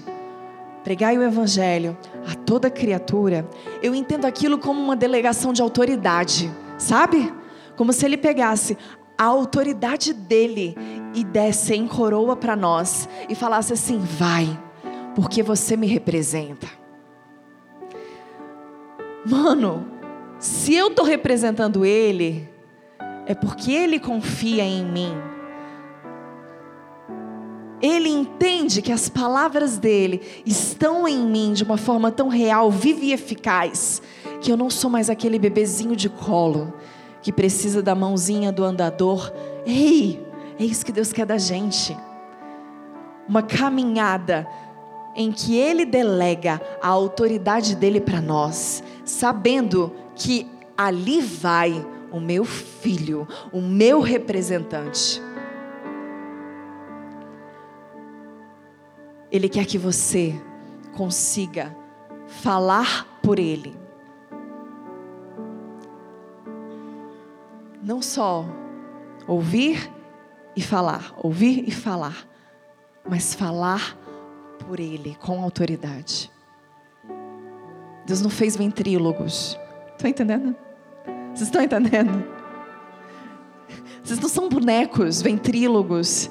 pregai 0.83 1.15
o 1.15 1.21
evangelho 1.21 1.95
a 2.27 2.33
toda 2.33 2.71
criatura, 2.71 3.47
eu 3.83 3.93
entendo 3.93 4.25
aquilo 4.25 4.57
como 4.57 4.81
uma 4.81 4.95
delegação 4.95 5.53
de 5.53 5.61
autoridade, 5.61 6.51
sabe? 6.79 7.31
Como 7.77 7.93
se 7.93 8.07
ele 8.07 8.17
pegasse 8.17 8.75
a 9.15 9.25
autoridade 9.25 10.11
dele 10.11 10.75
e 11.13 11.23
desse 11.23 11.75
em 11.75 11.87
coroa 11.87 12.35
para 12.35 12.55
nós 12.55 13.07
e 13.29 13.35
falasse 13.35 13.73
assim: 13.73 13.99
vai, 13.99 14.59
porque 15.13 15.43
você 15.43 15.77
me 15.77 15.85
representa. 15.85 16.78
Mano, 19.25 19.85
se 20.39 20.73
eu 20.73 20.87
estou 20.87 21.05
representando 21.05 21.85
Ele, 21.85 22.49
é 23.25 23.35
porque 23.35 23.71
Ele 23.71 23.99
confia 23.99 24.63
em 24.63 24.85
mim. 24.85 25.13
Ele 27.81 28.09
entende 28.09 28.81
que 28.81 28.91
as 28.91 29.07
palavras 29.07 29.77
dele 29.77 30.21
estão 30.45 31.07
em 31.07 31.25
mim 31.25 31.53
de 31.53 31.63
uma 31.63 31.77
forma 31.77 32.11
tão 32.11 32.27
real, 32.27 32.69
viva 32.69 33.05
e 33.05 33.13
eficaz, 33.13 34.01
que 34.41 34.51
eu 34.51 34.57
não 34.57 34.69
sou 34.69 34.89
mais 34.89 35.09
aquele 35.09 35.39
bebezinho 35.39 35.95
de 35.95 36.09
colo, 36.09 36.73
que 37.21 37.31
precisa 37.31 37.81
da 37.81 37.95
mãozinha 37.95 38.51
do 38.51 38.63
andador. 38.63 39.31
Ei, 39.65 40.25
é 40.59 40.63
isso 40.63 40.85
que 40.85 40.91
Deus 40.91 41.13
quer 41.13 41.25
da 41.25 41.37
gente. 41.37 41.95
Uma 43.27 43.41
caminhada 43.41 44.47
em 45.15 45.31
que 45.31 45.55
Ele 45.55 45.85
delega 45.85 46.61
a 46.81 46.87
autoridade 46.87 47.75
dele 47.75 48.01
para 48.01 48.21
nós, 48.21 48.83
sabendo 49.09 49.93
que 50.15 50.47
ali 50.77 51.21
vai 51.21 51.85
o 52.11 52.19
meu 52.19 52.45
filho, 52.45 53.27
o 53.51 53.61
meu 53.61 53.99
representante. 53.99 55.21
Ele 59.31 59.49
quer 59.49 59.65
que 59.65 59.77
você 59.77 60.33
consiga 60.95 61.75
falar 62.27 63.19
por 63.21 63.39
Ele. 63.39 63.77
Não 67.83 68.01
só 68.01 68.45
ouvir 69.27 69.91
e 70.55 70.61
falar, 70.61 71.13
ouvir 71.17 71.67
e 71.67 71.71
falar, 71.71 72.27
mas 73.07 73.33
falar 73.33 73.97
por 74.59 74.79
Ele 74.79 75.15
com 75.19 75.43
autoridade. 75.43 76.31
Deus 78.09 78.21
não 78.21 78.29
fez 78.31 78.57
ventrílogos. 78.57 79.55
Estão 79.91 80.09
entendendo? 80.09 80.55
Vocês 81.27 81.47
estão 81.47 81.61
entendendo? 81.61 82.23
Vocês 84.03 84.19
não 84.19 84.27
são 84.27 84.49
bonecos, 84.49 85.21
ventrílogos. 85.21 86.27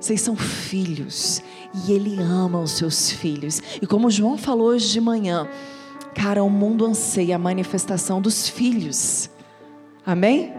Vocês 0.00 0.20
são 0.20 0.34
filhos. 0.34 1.40
E 1.72 1.92
Ele 1.92 2.20
ama 2.20 2.60
os 2.60 2.72
seus 2.72 3.12
filhos. 3.12 3.62
E 3.80 3.86
como 3.86 4.10
João 4.10 4.36
falou 4.36 4.70
hoje 4.70 4.90
de 4.90 5.00
manhã, 5.00 5.48
cara, 6.16 6.42
o 6.42 6.50
mundo 6.50 6.84
anseia 6.84 7.36
a 7.36 7.38
manifestação 7.38 8.20
dos 8.20 8.48
filhos. 8.48 9.30
Amém? 10.04 10.52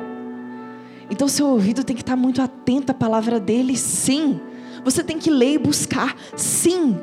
Então 1.10 1.28
seu 1.28 1.48
ouvido 1.48 1.84
tem 1.84 1.98
que 1.98 2.02
estar 2.02 2.16
muito 2.16 2.42
atento 2.42 2.94
à 2.94 2.96
palavra 2.96 3.42
dele, 3.42 3.76
sim. 3.76 4.40
Você 4.86 5.04
tem 5.04 5.20
que 5.20 5.30
ler 5.30 5.56
e 5.56 5.58
buscar, 5.58 6.16
sim. 6.38 6.98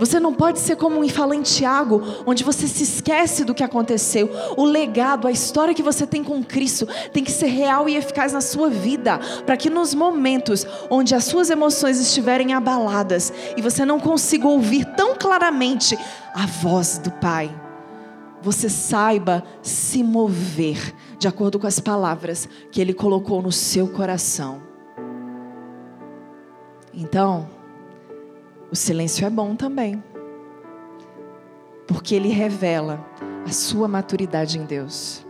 Você 0.00 0.18
não 0.18 0.32
pode 0.32 0.58
ser 0.58 0.76
como 0.76 1.04
em 1.04 1.42
Tiago, 1.42 2.02
onde 2.24 2.42
você 2.42 2.66
se 2.66 2.82
esquece 2.82 3.44
do 3.44 3.54
que 3.54 3.62
aconteceu. 3.62 4.30
O 4.56 4.64
legado, 4.64 5.28
a 5.28 5.30
história 5.30 5.74
que 5.74 5.82
você 5.82 6.06
tem 6.06 6.24
com 6.24 6.42
Cristo 6.42 6.88
tem 7.12 7.22
que 7.22 7.30
ser 7.30 7.48
real 7.48 7.86
e 7.86 7.96
eficaz 7.96 8.32
na 8.32 8.40
sua 8.40 8.70
vida, 8.70 9.20
para 9.44 9.58
que 9.58 9.68
nos 9.68 9.94
momentos 9.94 10.66
onde 10.88 11.14
as 11.14 11.24
suas 11.24 11.50
emoções 11.50 12.00
estiverem 12.00 12.54
abaladas 12.54 13.30
e 13.58 13.60
você 13.60 13.84
não 13.84 14.00
consiga 14.00 14.48
ouvir 14.48 14.86
tão 14.96 15.14
claramente 15.14 15.98
a 16.34 16.46
voz 16.46 16.96
do 16.96 17.10
Pai, 17.10 17.54
você 18.40 18.70
saiba 18.70 19.44
se 19.60 20.02
mover 20.02 20.94
de 21.18 21.28
acordo 21.28 21.58
com 21.58 21.66
as 21.66 21.78
palavras 21.78 22.48
que 22.72 22.80
Ele 22.80 22.94
colocou 22.94 23.42
no 23.42 23.52
seu 23.52 23.86
coração. 23.86 24.62
Então, 26.94 27.59
o 28.70 28.76
silêncio 28.76 29.26
é 29.26 29.30
bom 29.30 29.56
também, 29.56 30.02
porque 31.86 32.14
ele 32.14 32.28
revela 32.28 33.04
a 33.44 33.50
sua 33.50 33.88
maturidade 33.88 34.58
em 34.58 34.64
Deus. 34.64 35.26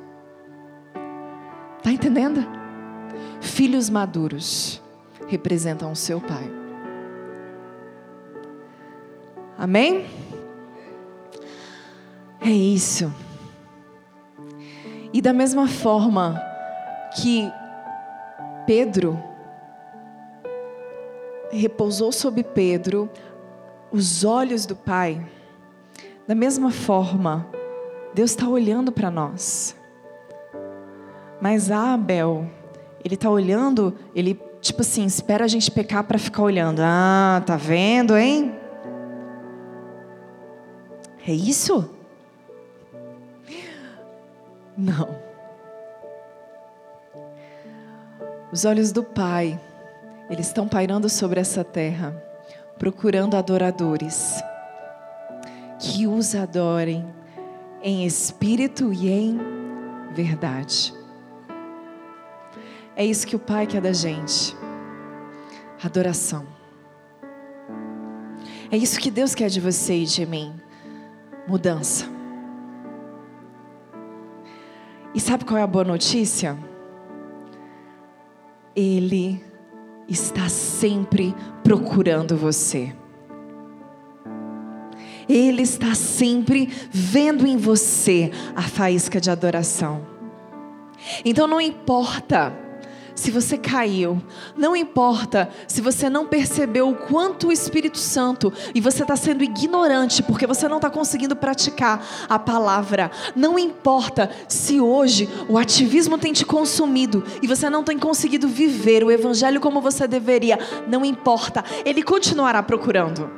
Está 1.79 1.91
entendendo? 1.91 2.47
Filhos 3.41 3.89
maduros 3.89 4.83
representam 5.27 5.91
o 5.93 5.97
seu 5.97 6.21
pai. 6.21 6.51
Amém? 9.57 10.07
É 12.41 12.51
isso. 12.51 13.13
E 15.13 15.21
da 15.21 15.33
mesma 15.33 15.67
forma 15.67 16.41
que 17.17 17.51
Pedro 18.67 19.19
repousou 21.51 22.13
sobre 22.13 22.43
Pedro 22.43 23.11
os 23.93 24.25
olhos 24.25 24.67
do 24.67 24.77
Pai, 24.77 25.27
da 26.27 26.35
mesma 26.35 26.71
forma, 26.71 27.47
Deus 28.15 28.31
está 28.31 28.49
olhando 28.49 28.93
para 28.93 29.11
nós. 29.11 29.77
Mas 31.41 31.71
Abel, 31.71 32.47
ele 33.05 33.15
está 33.15 33.29
olhando, 33.31 33.95
ele 34.15 34.41
tipo 34.61 34.83
assim, 34.83 35.05
espera 35.07 35.45
a 35.45 35.49
gente 35.49 35.71
pecar 35.71 36.05
para 36.05 36.19
ficar 36.19 36.43
olhando. 36.43 36.81
Ah, 36.85 37.43
tá 37.45 37.57
vendo, 37.57 38.17
hein? 38.17 38.55
É 41.27 41.33
isso? 41.33 41.91
Não. 44.77 45.09
Os 48.53 48.65
olhos 48.65 48.93
do 48.93 49.03
Pai, 49.03 49.59
eles 50.29 50.47
estão 50.47 50.67
pairando 50.67 51.09
sobre 51.09 51.41
essa 51.41 51.65
terra 51.65 52.30
procurando 52.81 53.37
adoradores 53.37 54.43
que 55.79 56.07
os 56.07 56.35
adorem 56.35 57.07
em 57.83 58.07
espírito 58.07 58.91
e 58.91 59.11
em 59.11 59.39
verdade. 60.15 60.95
É 62.97 63.05
isso 63.05 63.27
que 63.27 63.37
o 63.37 63.39
Pai 63.39 63.67
quer 63.67 63.83
da 63.83 63.93
gente. 63.93 64.57
Adoração. 65.85 66.47
É 68.71 68.79
isso 68.79 68.99
que 68.99 69.11
Deus 69.11 69.35
quer 69.35 69.51
de 69.51 69.61
você 69.61 69.99
e 69.99 70.07
de 70.07 70.25
mim. 70.25 70.59
Mudança. 71.47 72.07
E 75.15 75.21
sabe 75.21 75.45
qual 75.45 75.59
é 75.59 75.63
a 75.63 75.67
boa 75.67 75.85
notícia? 75.85 76.57
Ele 78.75 79.50
está 80.11 80.49
sempre 80.49 81.35
procurando 81.63 82.37
você. 82.37 82.93
Ele 85.29 85.63
está 85.63 85.95
sempre 85.95 86.69
vendo 86.91 87.47
em 87.47 87.57
você 87.57 88.33
a 88.57 88.63
faísca 88.63 89.21
de 89.21 89.31
adoração. 89.31 90.05
Então 91.25 91.47
não 91.47 91.61
importa 91.61 92.53
se 93.15 93.31
você 93.31 93.59
caiu, 93.59 94.23
não 94.57 94.75
importa 94.75 95.51
se 95.67 95.81
você 95.81 96.09
não 96.09 96.27
percebeu 96.27 96.89
o 96.89 96.95
quanto 96.95 97.49
o 97.49 97.53
Espírito 97.53 97.99
Santo 97.99 98.53
e 98.75 98.81
você 98.81 99.03
está 99.03 99.17
sendo 99.17 99.45
ignorante 99.45 100.23
porque 100.23 100.47
você 100.47 100.69
não 100.69 100.77
está 100.77 100.91
conseguindo 100.91 101.37
praticar 101.37 102.05
a 102.29 102.39
palavra, 102.39 103.11
não 103.35 103.59
importa 103.59 104.31
se 104.49 104.81
hoje 104.81 105.29
o 105.49 105.59
ativismo 105.59 106.19
tem 106.19 106.33
te 106.33 106.45
consumido 106.45 107.25
e 107.43 107.47
você 107.47 107.69
não 107.69 107.85
tem 107.85 107.99
conseguido 107.99 108.49
viver 108.49 109.05
o 109.05 109.11
Evangelho 109.11 109.61
como 109.61 109.81
você 109.81 110.07
deveria, 110.07 110.59
não 110.87 111.05
importa, 111.05 111.65
Ele 111.85 112.03
continuará 112.03 112.63
procurando. 112.63 113.31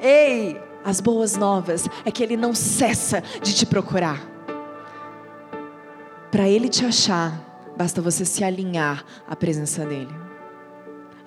Ei, 0.00 0.60
as 0.84 1.00
boas 1.00 1.36
novas 1.36 1.88
é 2.04 2.10
que 2.10 2.22
Ele 2.22 2.36
não 2.36 2.54
cessa 2.54 3.22
de 3.42 3.54
te 3.54 3.64
procurar. 3.64 4.20
Para 6.30 6.48
Ele 6.48 6.68
te 6.68 6.84
achar, 6.84 7.43
Basta 7.76 8.00
você 8.00 8.24
se 8.24 8.44
alinhar 8.44 9.04
à 9.28 9.34
presença 9.34 9.84
dEle. 9.84 10.14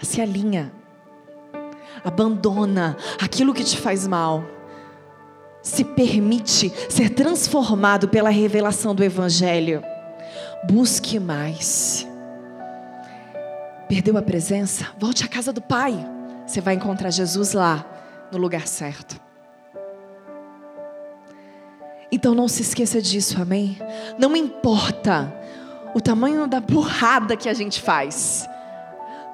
Se 0.01 0.21
alinha. 0.21 0.71
Abandona 2.03 2.95
aquilo 3.21 3.53
que 3.53 3.63
te 3.63 3.77
faz 3.77 4.07
mal. 4.07 4.43
Se 5.61 5.83
permite 5.83 6.71
ser 6.89 7.09
transformado 7.09 8.07
pela 8.07 8.29
revelação 8.29 8.95
do 8.95 9.03
Evangelho. 9.03 9.83
Busque 10.69 11.19
mais. 11.19 12.07
Perdeu 13.89 14.17
a 14.17 14.21
presença? 14.21 14.87
Volte 14.97 15.23
à 15.25 15.27
casa 15.27 15.51
do 15.51 15.61
Pai. 15.61 15.93
Você 16.45 16.61
vai 16.61 16.75
encontrar 16.75 17.09
Jesus 17.09 17.53
lá, 17.53 17.85
no 18.31 18.37
lugar 18.37 18.67
certo. 18.67 19.19
Então 22.11 22.33
não 22.33 22.47
se 22.47 22.61
esqueça 22.61 23.01
disso, 23.01 23.41
amém? 23.41 23.77
Não 24.17 24.35
importa 24.35 25.33
o 25.97 26.01
tamanho 26.01 26.45
da 26.45 26.59
burrada 26.59 27.35
que 27.35 27.49
a 27.49 27.55
gente 27.55 27.81
faz. 27.81 28.47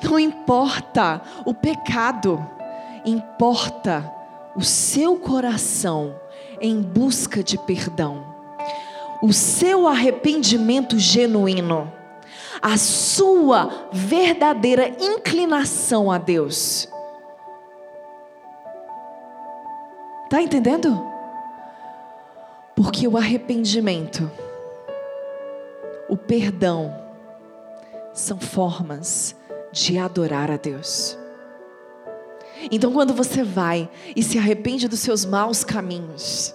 Não 0.01 0.17
importa 0.17 1.21
o 1.43 1.53
pecado, 1.53 2.41
importa 3.03 4.09
o 4.55 4.63
seu 4.63 5.17
coração 5.17 6.15
em 6.61 6.81
busca 6.81 7.43
de 7.43 7.57
perdão, 7.57 8.23
o 9.21 9.33
seu 9.33 9.89
arrependimento 9.89 10.97
genuíno, 10.97 11.91
a 12.61 12.77
sua 12.77 13.89
verdadeira 13.91 14.87
inclinação 15.01 16.09
a 16.09 16.17
Deus. 16.17 16.87
Tá 20.29 20.41
entendendo? 20.41 21.11
Porque 22.73 23.05
o 23.05 23.17
arrependimento 23.17 24.31
o 26.13 26.17
perdão 26.17 26.93
são 28.13 28.39
formas 28.39 29.35
de 29.71 29.97
adorar 29.97 30.51
a 30.51 30.57
Deus. 30.57 31.17
Então, 32.69 32.93
quando 32.93 33.15
você 33.15 33.43
vai 33.43 33.89
e 34.15 34.21
se 34.21 34.37
arrepende 34.37 34.87
dos 34.87 34.99
seus 34.99 35.25
maus 35.25 35.63
caminhos, 35.63 36.53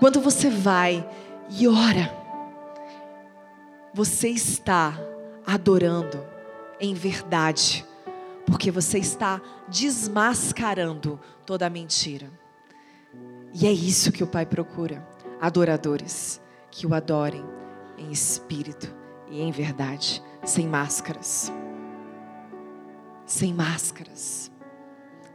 quando 0.00 0.20
você 0.20 0.50
vai 0.50 1.08
e 1.48 1.68
ora, 1.68 2.12
você 3.94 4.28
está 4.28 4.98
adorando 5.46 6.20
em 6.80 6.94
verdade, 6.94 7.86
porque 8.44 8.72
você 8.72 8.98
está 8.98 9.40
desmascarando 9.68 11.20
toda 11.46 11.64
a 11.64 11.70
mentira. 11.70 12.28
E 13.54 13.68
é 13.68 13.70
isso 13.70 14.10
que 14.10 14.24
o 14.24 14.26
Pai 14.26 14.44
procura: 14.44 15.06
adoradores 15.40 16.42
que 16.72 16.86
o 16.86 16.94
adorem 16.94 17.44
em 17.98 18.10
espírito 18.10 18.92
e 19.28 19.42
em 19.42 19.52
verdade, 19.52 20.22
sem 20.42 20.66
máscaras. 20.66 21.52
Sem 23.26 23.52
máscaras, 23.52 24.50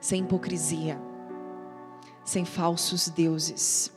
sem 0.01 0.23
hipocrisia, 0.23 0.99
sem 2.25 2.43
falsos 2.43 3.07
deuses. 3.09 3.95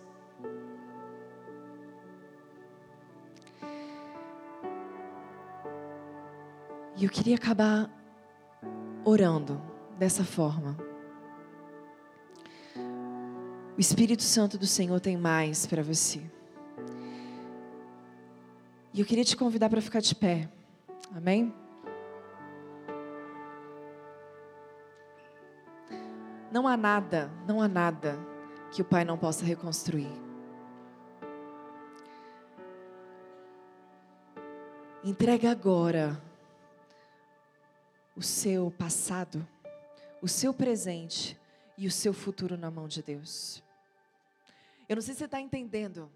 E 6.96 7.04
eu 7.04 7.10
queria 7.10 7.36
acabar 7.36 7.90
orando 9.02 9.60
dessa 9.98 10.24
forma. 10.24 10.76
O 13.76 13.80
Espírito 13.80 14.22
Santo 14.22 14.58
do 14.58 14.66
Senhor 14.66 15.00
tem 15.00 15.16
mais 15.16 15.66
para 15.66 15.82
você. 15.82 16.22
E 18.92 19.00
eu 19.00 19.06
queria 19.06 19.24
te 19.24 19.36
convidar 19.36 19.70
para 19.70 19.80
ficar 19.80 20.00
de 20.00 20.14
pé. 20.14 20.48
Amém? 21.14 21.54
Não 26.50 26.66
há 26.66 26.76
nada, 26.76 27.30
não 27.46 27.62
há 27.62 27.68
nada 27.68 28.18
que 28.72 28.82
o 28.82 28.84
Pai 28.84 29.04
não 29.04 29.16
possa 29.16 29.44
reconstruir. 29.44 30.10
Entrega 35.04 35.50
agora 35.50 36.20
o 38.16 38.22
seu 38.22 38.70
passado, 38.72 39.46
o 40.20 40.26
seu 40.26 40.52
presente 40.52 41.38
e 41.78 41.86
o 41.86 41.90
seu 41.90 42.12
futuro 42.12 42.56
na 42.56 42.70
mão 42.70 42.88
de 42.88 43.02
Deus. 43.02 43.62
Eu 44.88 44.96
não 44.96 45.02
sei 45.02 45.14
se 45.14 45.20
você 45.20 45.24
está 45.26 45.40
entendendo, 45.40 46.10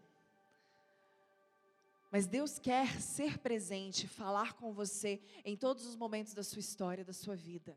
mas 2.15 2.29
Deus 2.29 2.61
quer 2.61 3.01
ser 3.01 3.39
presente, 3.39 4.07
falar 4.07 4.53
com 4.53 4.73
você 4.73 5.21
em 5.45 5.57
todos 5.57 5.85
os 5.85 5.97
momentos 5.97 6.33
da 6.33 6.45
sua 6.45 6.61
história, 6.61 7.05
da 7.05 7.13
sua 7.13 7.35
vida. 7.35 7.77